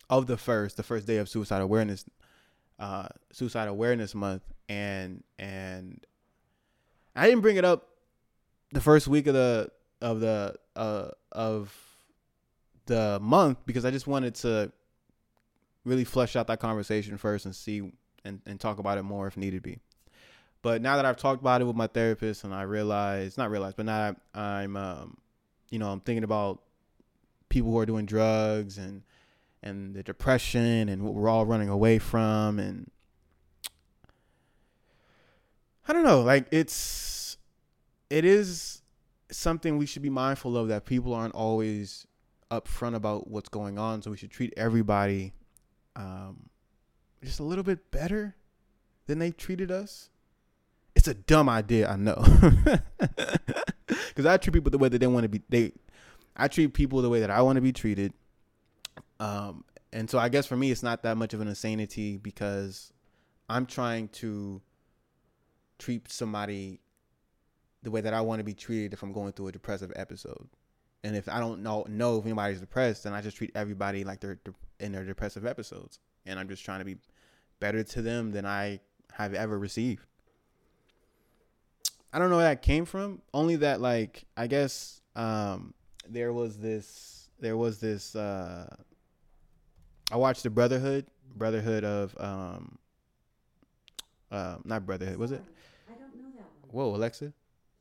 of 0.08 0.26
the 0.26 0.38
first, 0.38 0.78
the 0.78 0.82
first 0.82 1.06
day 1.06 1.18
of 1.18 1.28
suicide 1.28 1.60
awareness, 1.60 2.04
uh, 2.78 3.08
suicide 3.30 3.68
awareness 3.68 4.14
month, 4.14 4.42
and 4.70 5.22
and 5.38 6.04
I 7.14 7.26
didn't 7.26 7.42
bring 7.42 7.56
it 7.56 7.64
up 7.64 7.88
the 8.72 8.80
first 8.80 9.06
week 9.06 9.26
of 9.26 9.34
the 9.34 9.70
of 10.00 10.20
the 10.20 10.54
uh, 10.76 11.08
of 11.30 11.76
the 12.86 13.18
month 13.20 13.58
because 13.66 13.84
I 13.84 13.90
just 13.90 14.06
wanted 14.06 14.34
to 14.36 14.72
really 15.84 16.04
flesh 16.04 16.36
out 16.36 16.46
that 16.46 16.58
conversation 16.58 17.18
first 17.18 17.44
and 17.44 17.54
see 17.54 17.92
and, 18.24 18.40
and 18.46 18.60
talk 18.60 18.78
about 18.78 18.98
it 18.98 19.02
more 19.02 19.26
if 19.26 19.36
needed 19.36 19.62
be. 19.62 19.78
But 20.62 20.80
now 20.80 20.96
that 20.96 21.04
I've 21.04 21.16
talked 21.16 21.40
about 21.40 21.60
it 21.60 21.64
with 21.64 21.74
my 21.76 21.88
therapist 21.88 22.44
and 22.44 22.54
I 22.54 22.62
realize, 22.62 23.36
not 23.36 23.50
realize, 23.50 23.74
but 23.74 23.86
now 23.86 24.14
I'm, 24.34 24.76
um, 24.76 25.16
you 25.70 25.78
know, 25.78 25.90
I'm 25.90 26.00
thinking 26.00 26.24
about 26.24 26.62
people 27.48 27.70
who 27.70 27.78
are 27.78 27.86
doing 27.86 28.06
drugs 28.06 28.78
and 28.78 29.02
and 29.64 29.94
the 29.94 30.02
depression 30.02 30.88
and 30.88 31.02
what 31.02 31.14
we're 31.14 31.28
all 31.28 31.46
running 31.46 31.68
away 31.68 31.98
from 31.98 32.58
and 32.58 32.90
I 35.86 35.92
don't 35.92 36.04
know, 36.04 36.22
like 36.22 36.46
it's 36.52 37.36
it 38.08 38.24
is 38.24 38.82
something 39.30 39.78
we 39.78 39.86
should 39.86 40.02
be 40.02 40.10
mindful 40.10 40.56
of 40.56 40.68
that 40.68 40.84
people 40.84 41.12
aren't 41.12 41.34
always 41.34 42.06
upfront 42.50 42.94
about 42.94 43.28
what's 43.28 43.48
going 43.48 43.78
on, 43.78 44.02
so 44.02 44.10
we 44.10 44.16
should 44.16 44.30
treat 44.30 44.52
everybody 44.56 45.32
um, 45.96 46.50
just 47.24 47.40
a 47.40 47.44
little 47.44 47.64
bit 47.64 47.90
better 47.90 48.34
than 49.06 49.18
they've 49.18 49.36
treated 49.36 49.70
us. 49.70 50.10
It's 50.94 51.08
a 51.08 51.14
dumb 51.14 51.48
idea, 51.48 51.88
I 51.88 51.96
know. 51.96 52.16
Cuz 54.14 54.26
I 54.26 54.36
treat 54.36 54.52
people 54.52 54.70
the 54.70 54.78
way 54.78 54.88
that 54.88 54.98
they 54.98 55.06
want 55.06 55.24
to 55.24 55.28
be 55.28 55.42
they 55.48 55.72
I 56.36 56.48
treat 56.48 56.74
people 56.74 57.02
the 57.02 57.08
way 57.08 57.20
that 57.20 57.30
I 57.30 57.42
want 57.42 57.56
to 57.56 57.62
be 57.62 57.72
treated. 57.72 58.12
Um 59.18 59.64
and 59.92 60.08
so 60.08 60.18
I 60.18 60.28
guess 60.28 60.46
for 60.46 60.56
me 60.56 60.70
it's 60.70 60.82
not 60.82 61.02
that 61.02 61.16
much 61.16 61.34
of 61.34 61.40
an 61.40 61.48
insanity 61.48 62.18
because 62.18 62.92
I'm 63.48 63.66
trying 63.66 64.08
to 64.08 64.60
treat 65.78 66.10
somebody 66.10 66.80
the 67.82 67.90
way 67.90 68.00
that 68.00 68.14
I 68.14 68.20
want 68.20 68.40
to 68.40 68.44
be 68.44 68.54
treated 68.54 68.92
if 68.92 69.02
I'm 69.02 69.12
going 69.12 69.32
through 69.32 69.48
a 69.48 69.52
depressive 69.52 69.92
episode. 69.96 70.48
And 71.04 71.16
if 71.16 71.28
I 71.28 71.40
don't 71.40 71.62
know 71.62 71.84
know 71.88 72.18
if 72.18 72.24
anybody's 72.24 72.60
depressed, 72.60 73.04
then 73.04 73.12
I 73.12 73.20
just 73.20 73.36
treat 73.36 73.50
everybody 73.54 74.04
like 74.04 74.20
they're 74.20 74.38
in 74.78 74.92
their 74.92 75.04
depressive 75.04 75.44
episodes. 75.44 75.98
And 76.26 76.38
I'm 76.38 76.48
just 76.48 76.64
trying 76.64 76.78
to 76.78 76.84
be 76.84 76.96
better 77.60 77.82
to 77.82 78.02
them 78.02 78.32
than 78.32 78.46
I 78.46 78.80
have 79.12 79.34
ever 79.34 79.58
received. 79.58 80.06
I 82.12 82.18
don't 82.18 82.30
know 82.30 82.36
where 82.36 82.48
that 82.48 82.62
came 82.62 82.84
from. 82.84 83.22
Only 83.32 83.56
that 83.56 83.80
like 83.80 84.24
I 84.36 84.46
guess 84.46 85.00
um 85.16 85.74
there 86.08 86.32
was 86.32 86.58
this 86.58 87.28
there 87.40 87.56
was 87.56 87.78
this 87.78 88.14
uh 88.14 88.74
I 90.10 90.16
watched 90.16 90.42
the 90.42 90.50
Brotherhood 90.50 91.06
Brotherhood 91.34 91.84
of 91.84 92.14
um 92.18 92.78
uh 94.30 94.56
not 94.64 94.84
Brotherhood, 94.84 95.16
was 95.16 95.32
it? 95.32 95.42
I 95.88 95.92
don't 95.94 96.14
know 96.16 96.28
that 96.36 96.46
one. 96.62 96.70
Whoa, 96.70 96.94
Alexa. 96.94 97.32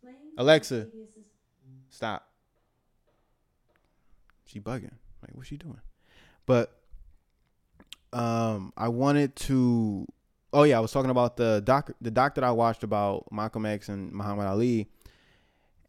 Playing 0.02 0.18
Alexa. 0.38 0.88
Stop. 1.89 2.28
She 4.46 4.60
bugging. 4.60 4.94
Like 5.22 5.32
what's 5.34 5.50
she 5.50 5.58
doing? 5.58 5.82
But 6.46 6.81
um 8.14 8.74
I 8.78 8.89
wanted 8.89 9.36
to 9.38 10.05
oh 10.53 10.64
yeah, 10.64 10.78
I 10.78 10.80
was 10.80 10.91
talking 10.91 11.12
about 11.12 11.38
the 11.38 11.62
doc 11.64 11.91
the 12.01 12.12
doc 12.12 12.36
that 12.36 12.43
I 12.43 12.51
watched 12.51 12.84
about 12.84 13.26
Malcolm 13.32 13.66
X 13.66 13.89
and 13.89 14.12
Muhammad 14.12 14.47
Ali, 14.47 14.88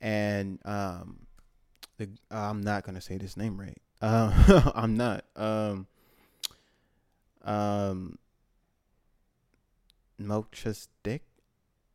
and 0.00 0.58
um, 0.64 1.26
the 1.98 2.08
I'm 2.30 2.62
not 2.62 2.84
gonna 2.84 3.00
say 3.00 3.18
this 3.18 3.36
name 3.36 3.58
right. 3.58 3.78
Uh, 4.00 4.72
I'm 4.74 4.96
not. 4.96 5.24
Um, 5.36 5.86
um, 7.44 8.18
Melchizedek. 10.18 11.22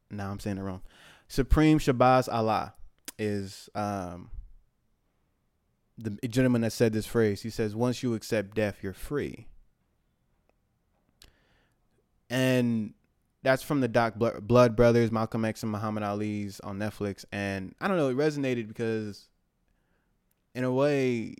Now 0.09 0.31
I'm 0.31 0.39
saying 0.39 0.57
it 0.57 0.61
wrong. 0.61 0.81
Supreme 1.27 1.79
Shabazz 1.79 2.31
Allah 2.31 2.73
is 3.19 3.69
um 3.75 4.31
the 5.97 6.11
gentleman 6.27 6.61
that 6.61 6.73
said 6.73 6.93
this 6.93 7.05
phrase. 7.05 7.41
He 7.41 7.49
says, 7.49 7.75
"Once 7.75 8.03
you 8.03 8.13
accept 8.13 8.55
death, 8.55 8.77
you're 8.81 8.93
free." 8.93 9.47
And 12.29 12.93
that's 13.43 13.63
from 13.63 13.81
the 13.81 13.87
doc 13.87 14.15
Blood 14.15 14.75
Brothers, 14.75 15.11
Malcolm 15.11 15.45
X 15.45 15.63
and 15.63 15.71
Muhammad 15.71 16.03
Ali's 16.03 16.59
on 16.61 16.79
Netflix. 16.79 17.23
And 17.31 17.73
I 17.79 17.87
don't 17.87 17.97
know, 17.97 18.09
it 18.09 18.17
resonated 18.17 18.67
because, 18.67 19.29
in 20.53 20.63
a 20.63 20.71
way, 20.71 21.35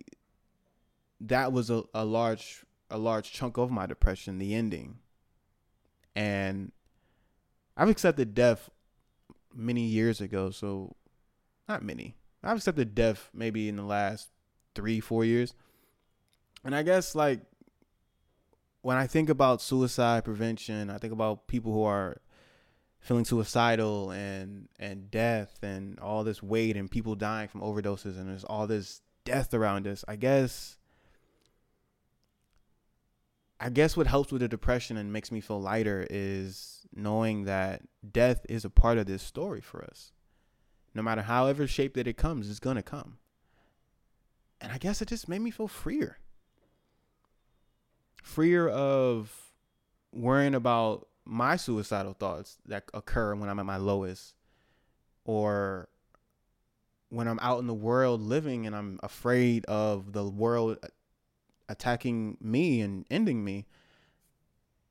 that 1.20 1.52
was 1.52 1.70
a, 1.70 1.82
a 1.92 2.04
large 2.04 2.64
a 2.90 2.98
large 2.98 3.32
chunk 3.32 3.58
of 3.58 3.70
my 3.70 3.86
depression, 3.86 4.38
the 4.38 4.54
ending. 4.54 4.98
And 6.16 6.72
I've 7.76 7.90
accepted 7.90 8.34
death 8.34 8.70
many 9.54 9.82
years 9.82 10.20
ago, 10.20 10.50
so 10.50 10.96
not 11.68 11.82
many. 11.82 12.16
I've 12.42 12.56
accepted 12.56 12.94
death 12.94 13.28
maybe 13.34 13.68
in 13.68 13.76
the 13.76 13.82
last 13.82 14.28
three, 14.74 15.00
four 15.00 15.24
years. 15.24 15.54
And 16.64 16.74
I 16.74 16.82
guess 16.82 17.14
like 17.14 17.40
when 18.88 18.96
I 18.96 19.06
think 19.06 19.28
about 19.28 19.60
suicide 19.60 20.24
prevention, 20.24 20.88
I 20.88 20.96
think 20.96 21.12
about 21.12 21.46
people 21.46 21.74
who 21.74 21.82
are 21.82 22.22
feeling 23.00 23.26
suicidal 23.26 24.10
and 24.12 24.70
and 24.78 25.10
death 25.10 25.58
and 25.62 26.00
all 26.00 26.24
this 26.24 26.42
weight 26.42 26.74
and 26.74 26.90
people 26.90 27.14
dying 27.14 27.48
from 27.48 27.60
overdoses 27.60 28.18
and 28.18 28.30
there's 28.30 28.44
all 28.44 28.66
this 28.66 29.02
death 29.26 29.52
around 29.52 29.86
us. 29.86 30.06
I 30.08 30.16
guess 30.16 30.78
I 33.60 33.68
guess 33.68 33.94
what 33.94 34.06
helps 34.06 34.32
with 34.32 34.40
the 34.40 34.48
depression 34.48 34.96
and 34.96 35.12
makes 35.12 35.30
me 35.30 35.42
feel 35.42 35.60
lighter 35.60 36.06
is 36.08 36.86
knowing 36.96 37.44
that 37.44 37.82
death 38.10 38.46
is 38.48 38.64
a 38.64 38.70
part 38.70 38.96
of 38.96 39.04
this 39.04 39.22
story 39.22 39.60
for 39.60 39.84
us. 39.84 40.12
No 40.94 41.02
matter 41.02 41.20
however 41.20 41.66
shape 41.66 41.92
that 41.96 42.08
it 42.08 42.16
comes, 42.16 42.48
it's 42.48 42.58
gonna 42.58 42.82
come. 42.82 43.18
And 44.62 44.72
I 44.72 44.78
guess 44.78 45.02
it 45.02 45.08
just 45.08 45.28
made 45.28 45.42
me 45.42 45.50
feel 45.50 45.68
freer. 45.68 46.20
Freer 48.22 48.68
of 48.68 49.52
worrying 50.12 50.54
about 50.54 51.08
my 51.24 51.56
suicidal 51.56 52.14
thoughts 52.14 52.58
that 52.66 52.84
occur 52.94 53.34
when 53.34 53.48
I'm 53.48 53.58
at 53.58 53.66
my 53.66 53.76
lowest 53.76 54.34
or 55.24 55.88
when 57.10 57.28
I'm 57.28 57.38
out 57.40 57.58
in 57.58 57.66
the 57.66 57.74
world 57.74 58.20
living 58.20 58.66
and 58.66 58.74
I'm 58.74 58.98
afraid 59.02 59.64
of 59.66 60.12
the 60.12 60.24
world 60.24 60.78
attacking 61.68 62.38
me 62.40 62.80
and 62.80 63.04
ending 63.10 63.44
me, 63.44 63.66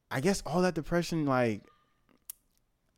I 0.10 0.22
guess 0.22 0.42
all 0.46 0.62
that 0.62 0.76
depression, 0.76 1.26
like, 1.26 1.64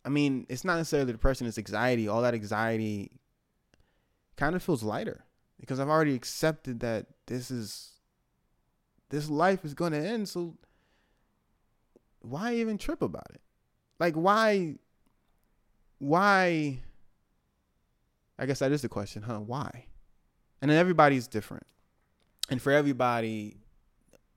I 0.05 0.09
mean, 0.09 0.45
it's 0.49 0.63
not 0.63 0.77
necessarily 0.77 1.11
depression, 1.11 1.47
it's 1.47 1.57
anxiety. 1.57 2.07
All 2.07 2.21
that 2.21 2.33
anxiety 2.33 3.11
kind 4.35 4.55
of 4.55 4.63
feels 4.63 4.83
lighter 4.83 5.25
because 5.59 5.79
I've 5.79 5.89
already 5.89 6.15
accepted 6.15 6.79
that 6.81 7.07
this 7.27 7.51
is, 7.51 7.98
this 9.09 9.29
life 9.29 9.65
is 9.65 9.73
going 9.73 9.91
to 9.91 9.99
end. 9.99 10.29
So 10.29 10.55
why 12.21 12.55
even 12.55 12.77
trip 12.77 13.01
about 13.01 13.27
it? 13.33 13.41
Like, 13.99 14.15
why, 14.15 14.75
why? 15.97 16.79
I 18.37 18.45
guess 18.45 18.59
that 18.59 18.71
is 18.71 18.81
the 18.81 18.89
question, 18.89 19.23
huh? 19.23 19.39
Why? 19.39 19.85
And 20.61 20.71
then 20.71 20.77
everybody's 20.77 21.27
different. 21.27 21.65
And 22.49 22.61
for 22.61 22.71
everybody, 22.71 23.57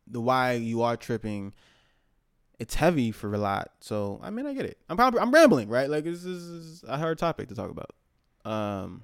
the 0.06 0.20
why 0.20 0.52
you 0.52 0.82
are 0.82 0.96
tripping 0.96 1.54
it's 2.58 2.74
heavy 2.74 3.10
for 3.10 3.34
a 3.34 3.38
lot 3.38 3.72
so 3.80 4.20
i 4.22 4.30
mean 4.30 4.46
i 4.46 4.52
get 4.52 4.64
it 4.64 4.78
i'm 4.88 4.96
probably 4.96 5.18
i'm 5.20 5.32
rambling 5.32 5.68
right 5.68 5.90
like 5.90 6.04
this 6.04 6.24
is 6.24 6.84
a 6.86 6.96
hard 6.96 7.18
topic 7.18 7.48
to 7.48 7.54
talk 7.54 7.70
about 7.70 7.90
um 8.44 9.02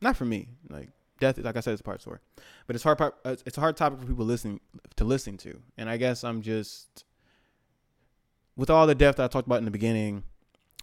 not 0.00 0.16
for 0.16 0.24
me 0.24 0.48
like 0.68 0.88
death 1.20 1.38
like 1.38 1.56
i 1.56 1.60
said 1.60 1.72
it's 1.72 1.80
a 1.80 1.84
part 1.84 2.00
story 2.00 2.18
but 2.66 2.74
it's 2.74 2.82
hard 2.82 2.98
part 2.98 3.14
uh, 3.24 3.36
it's 3.46 3.56
a 3.56 3.60
hard 3.60 3.76
topic 3.76 4.00
for 4.00 4.06
people 4.06 4.24
listening 4.24 4.60
to 4.96 5.04
listen 5.04 5.36
to 5.36 5.60
and 5.78 5.88
i 5.88 5.96
guess 5.96 6.24
i'm 6.24 6.42
just 6.42 7.04
with 8.56 8.70
all 8.70 8.86
the 8.86 8.94
depth 8.94 9.18
that 9.18 9.24
i 9.24 9.28
talked 9.28 9.46
about 9.46 9.58
in 9.58 9.64
the 9.64 9.70
beginning 9.70 10.22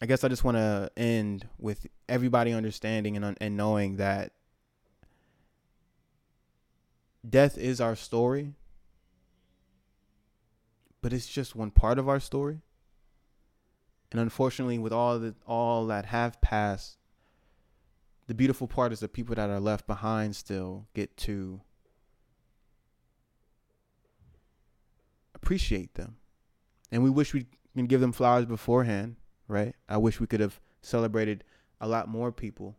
i 0.01 0.05
guess 0.05 0.23
i 0.23 0.27
just 0.27 0.43
want 0.43 0.55
to 0.55 0.89
end 0.95 1.47
with 1.57 1.85
everybody 2.07 2.53
understanding 2.53 3.17
and, 3.17 3.37
and 3.41 3.57
knowing 3.57 3.97
that 3.97 4.31
death 7.29 7.57
is 7.57 7.81
our 7.81 7.95
story 7.95 8.53
but 11.01 11.13
it's 11.13 11.27
just 11.27 11.55
one 11.55 11.71
part 11.71 11.99
of 11.99 12.09
our 12.09 12.19
story. 12.19 12.59
And 14.11 14.19
unfortunately, 14.19 14.77
with 14.77 14.93
all 14.93 15.19
the 15.19 15.35
all 15.45 15.87
that 15.87 16.07
have 16.07 16.41
passed, 16.41 16.96
the 18.27 18.33
beautiful 18.33 18.67
part 18.67 18.91
is 18.91 18.99
the 18.99 19.07
people 19.07 19.35
that 19.35 19.49
are 19.49 19.59
left 19.59 19.87
behind 19.87 20.35
still 20.35 20.87
get 20.93 21.15
to 21.17 21.61
appreciate 25.33 25.95
them. 25.95 26.17
And 26.91 27.03
we 27.03 27.09
wish 27.09 27.33
we 27.33 27.47
can 27.75 27.85
give 27.85 28.01
them 28.01 28.11
flowers 28.11 28.45
beforehand, 28.45 29.15
right? 29.47 29.75
I 29.87 29.97
wish 29.97 30.19
we 30.19 30.27
could 30.27 30.39
have 30.39 30.59
celebrated 30.81 31.43
a 31.79 31.87
lot 31.87 32.07
more 32.07 32.31
people 32.31 32.77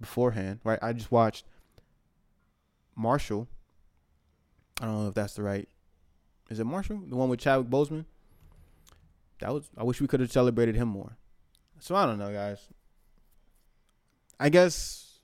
beforehand, 0.00 0.60
right? 0.64 0.78
I 0.82 0.92
just 0.92 1.12
watched 1.12 1.44
Marshall. 2.96 3.48
I 4.80 4.86
don't 4.86 5.02
know 5.02 5.08
if 5.08 5.14
that's 5.14 5.34
the 5.34 5.42
right 5.42 5.68
is 6.52 6.60
it 6.60 6.64
Marshall? 6.64 7.00
The 7.08 7.16
one 7.16 7.30
with 7.30 7.40
Chadwick 7.40 7.70
Boseman? 7.70 8.04
That 9.40 9.54
was 9.54 9.70
I 9.76 9.84
wish 9.84 10.00
we 10.00 10.06
could 10.06 10.20
have 10.20 10.30
celebrated 10.30 10.76
him 10.76 10.88
more. 10.88 11.16
So 11.80 11.96
I 11.96 12.04
don't 12.04 12.18
know, 12.18 12.30
guys. 12.30 12.68
I 14.42 14.48
guess 14.48 15.20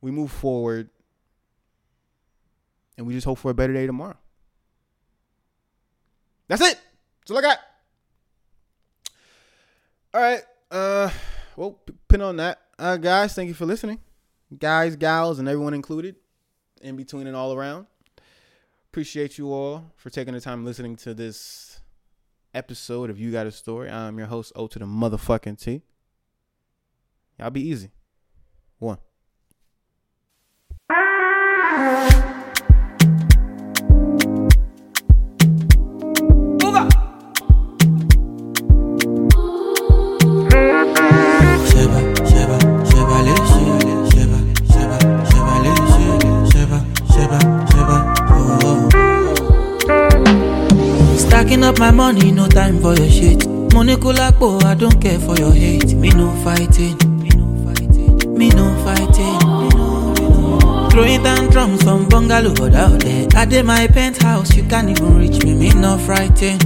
we 0.00 0.10
move 0.10 0.32
forward 0.32 0.90
and 2.96 3.06
we 3.06 3.14
just 3.14 3.24
hope 3.24 3.38
for 3.38 3.52
a 3.52 3.54
better 3.54 3.72
day 3.72 3.86
tomorrow. 3.86 4.16
That's 6.48 6.60
it. 6.60 6.76
That's 7.20 7.30
all 7.30 7.38
I 7.38 7.42
got. 7.42 7.58
All 10.12 10.20
right. 10.20 10.42
Uh 10.72 11.10
well, 11.54 11.78
pin 12.08 12.20
on 12.20 12.38
that. 12.38 12.58
Uh 12.80 12.96
guys, 12.96 13.34
thank 13.34 13.46
you 13.46 13.54
for 13.54 13.64
listening. 13.64 14.00
Guys, 14.58 14.96
gals, 14.96 15.38
and 15.38 15.48
everyone 15.48 15.72
included, 15.72 16.16
in 16.82 16.96
between 16.96 17.28
and 17.28 17.36
all 17.36 17.52
around. 17.54 17.86
Appreciate 18.90 19.38
you 19.38 19.52
all 19.52 19.92
for 19.94 20.10
taking 20.10 20.34
the 20.34 20.40
time 20.40 20.64
listening 20.64 20.96
to 20.96 21.14
this 21.14 21.80
episode 22.54 23.08
of 23.08 23.20
You 23.20 23.30
Got 23.30 23.46
a 23.46 23.52
Story. 23.52 23.88
I'm 23.88 24.18
your 24.18 24.26
host, 24.26 24.52
O 24.56 24.66
to 24.66 24.80
the 24.80 24.84
motherfucking 24.84 25.60
T. 25.62 25.82
Y'all 27.38 27.50
be 27.50 27.60
easy. 27.60 27.90
One. 28.78 28.98
Stacking 51.16 51.62
up 51.62 51.78
my 51.78 51.92
money, 51.92 52.32
no 52.32 52.48
time 52.48 52.80
for 52.80 52.94
your 52.94 53.08
shit. 53.08 53.46
Money 53.72 53.94
kulapo, 53.94 54.60
I 54.64 54.74
don't 54.74 55.00
care 55.00 55.20
for 55.20 55.36
your 55.36 55.52
hate. 55.52 55.94
Me 55.94 56.10
no 56.10 56.34
fighting, 56.42 56.96
me 56.96 56.96
no 56.96 57.04
fighting, 57.04 57.07
me 58.38 58.48
no 58.50 58.66
fighting. 58.84 59.38
Throwing 60.90 61.22
down 61.24 61.48
drums 61.50 61.82
from 61.82 62.08
bungalow 62.08 62.54
out 62.74 63.00
there. 63.00 63.26
I 63.34 63.44
did 63.44 63.64
my 63.66 63.88
penthouse, 63.88 64.54
you 64.56 64.62
can't 64.62 64.88
even 64.88 65.18
reach 65.18 65.42
me. 65.44 65.54
Me 65.54 65.70
no 65.70 65.98
frightened. 65.98 66.64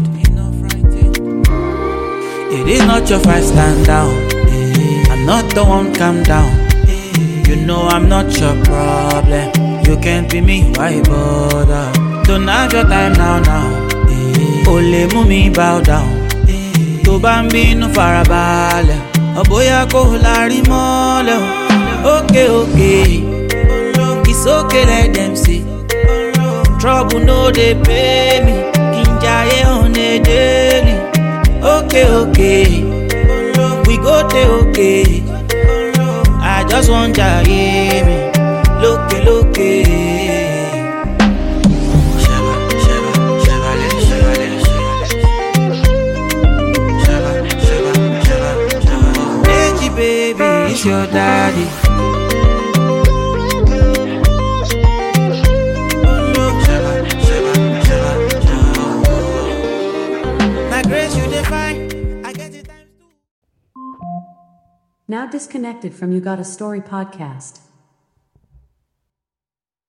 It 2.54 2.68
is 2.68 2.84
not 2.84 3.08
your 3.08 3.20
fight, 3.20 3.42
stand 3.42 3.86
down. 3.86 4.12
I'm 5.10 5.24
not 5.24 5.54
the 5.54 5.64
one, 5.64 5.94
calm 5.94 6.22
down. 6.22 6.50
You 7.48 7.56
know 7.56 7.88
I'm 7.88 8.08
not 8.08 8.26
your 8.38 8.54
problem. 8.64 9.48
You 9.86 9.96
can't 9.96 10.30
be 10.30 10.40
me, 10.42 10.72
why 10.76 11.00
bother? 11.02 11.90
Don't 12.24 12.46
have 12.48 12.72
your 12.72 12.84
time 12.84 13.14
now, 13.14 13.40
now. 13.40 13.88
O 14.68 14.74
lè 14.80 15.06
mú 15.12 15.24
bow 15.54 15.80
down. 15.80 16.08
Tó 17.04 17.18
bá 17.18 17.42
ń 17.42 17.48
farabalẹ̀, 17.94 19.00
ọ̀bóyá 19.40 19.78
kò 19.92 20.00
lárí 20.24 20.58
mọ́lẹ̀. 20.70 21.61
Ókè 22.04 22.44
ókè, 22.50 23.22
it's 24.28 24.46
okay 24.46 24.84
let 24.84 25.14
them 25.14 25.36
say. 25.36 25.62
Trouble 26.78 27.20
no 27.24 27.50
dey 27.50 27.74
pay 27.86 28.40
me, 28.44 28.54
kí 28.74 29.02
n 29.06 29.10
jayé 29.22 29.60
on 29.66 29.94
a 29.96 30.18
daily. 30.18 30.96
okay, 31.62 32.06
okay. 32.20 32.82
We 33.86 33.96
go 33.98 34.26
dey 34.28 34.46
okay. 34.60 35.22
I 36.42 36.64
just 36.68 36.90
want 36.90 37.16
ya, 37.16 37.40
yeah, 37.46 38.02
me. 38.06 38.16
Loke, 38.82 39.18
loke. 39.26 39.70
Shaba, 42.22 42.52
shaba, 42.84 43.12
shaba, 43.44 43.70
le, 43.80 43.88
shaba, 44.06 44.32
le, 44.40 44.48
shaba. 44.66 44.92
Shaba, 47.04 47.32
shaba, 47.66 47.92
shaba, 48.26 48.50
shaba. 48.86 49.10
Deji, 49.46 49.88
baby, 49.94 50.72
it's 50.72 50.84
your 50.84 51.06
daddy. 51.06 51.66
Now 65.12 65.26
disconnected 65.26 65.94
from 65.94 66.10
You 66.10 66.22
Got 66.22 66.40
a 66.40 66.42
Story 66.42 66.80
podcast. 66.80 67.61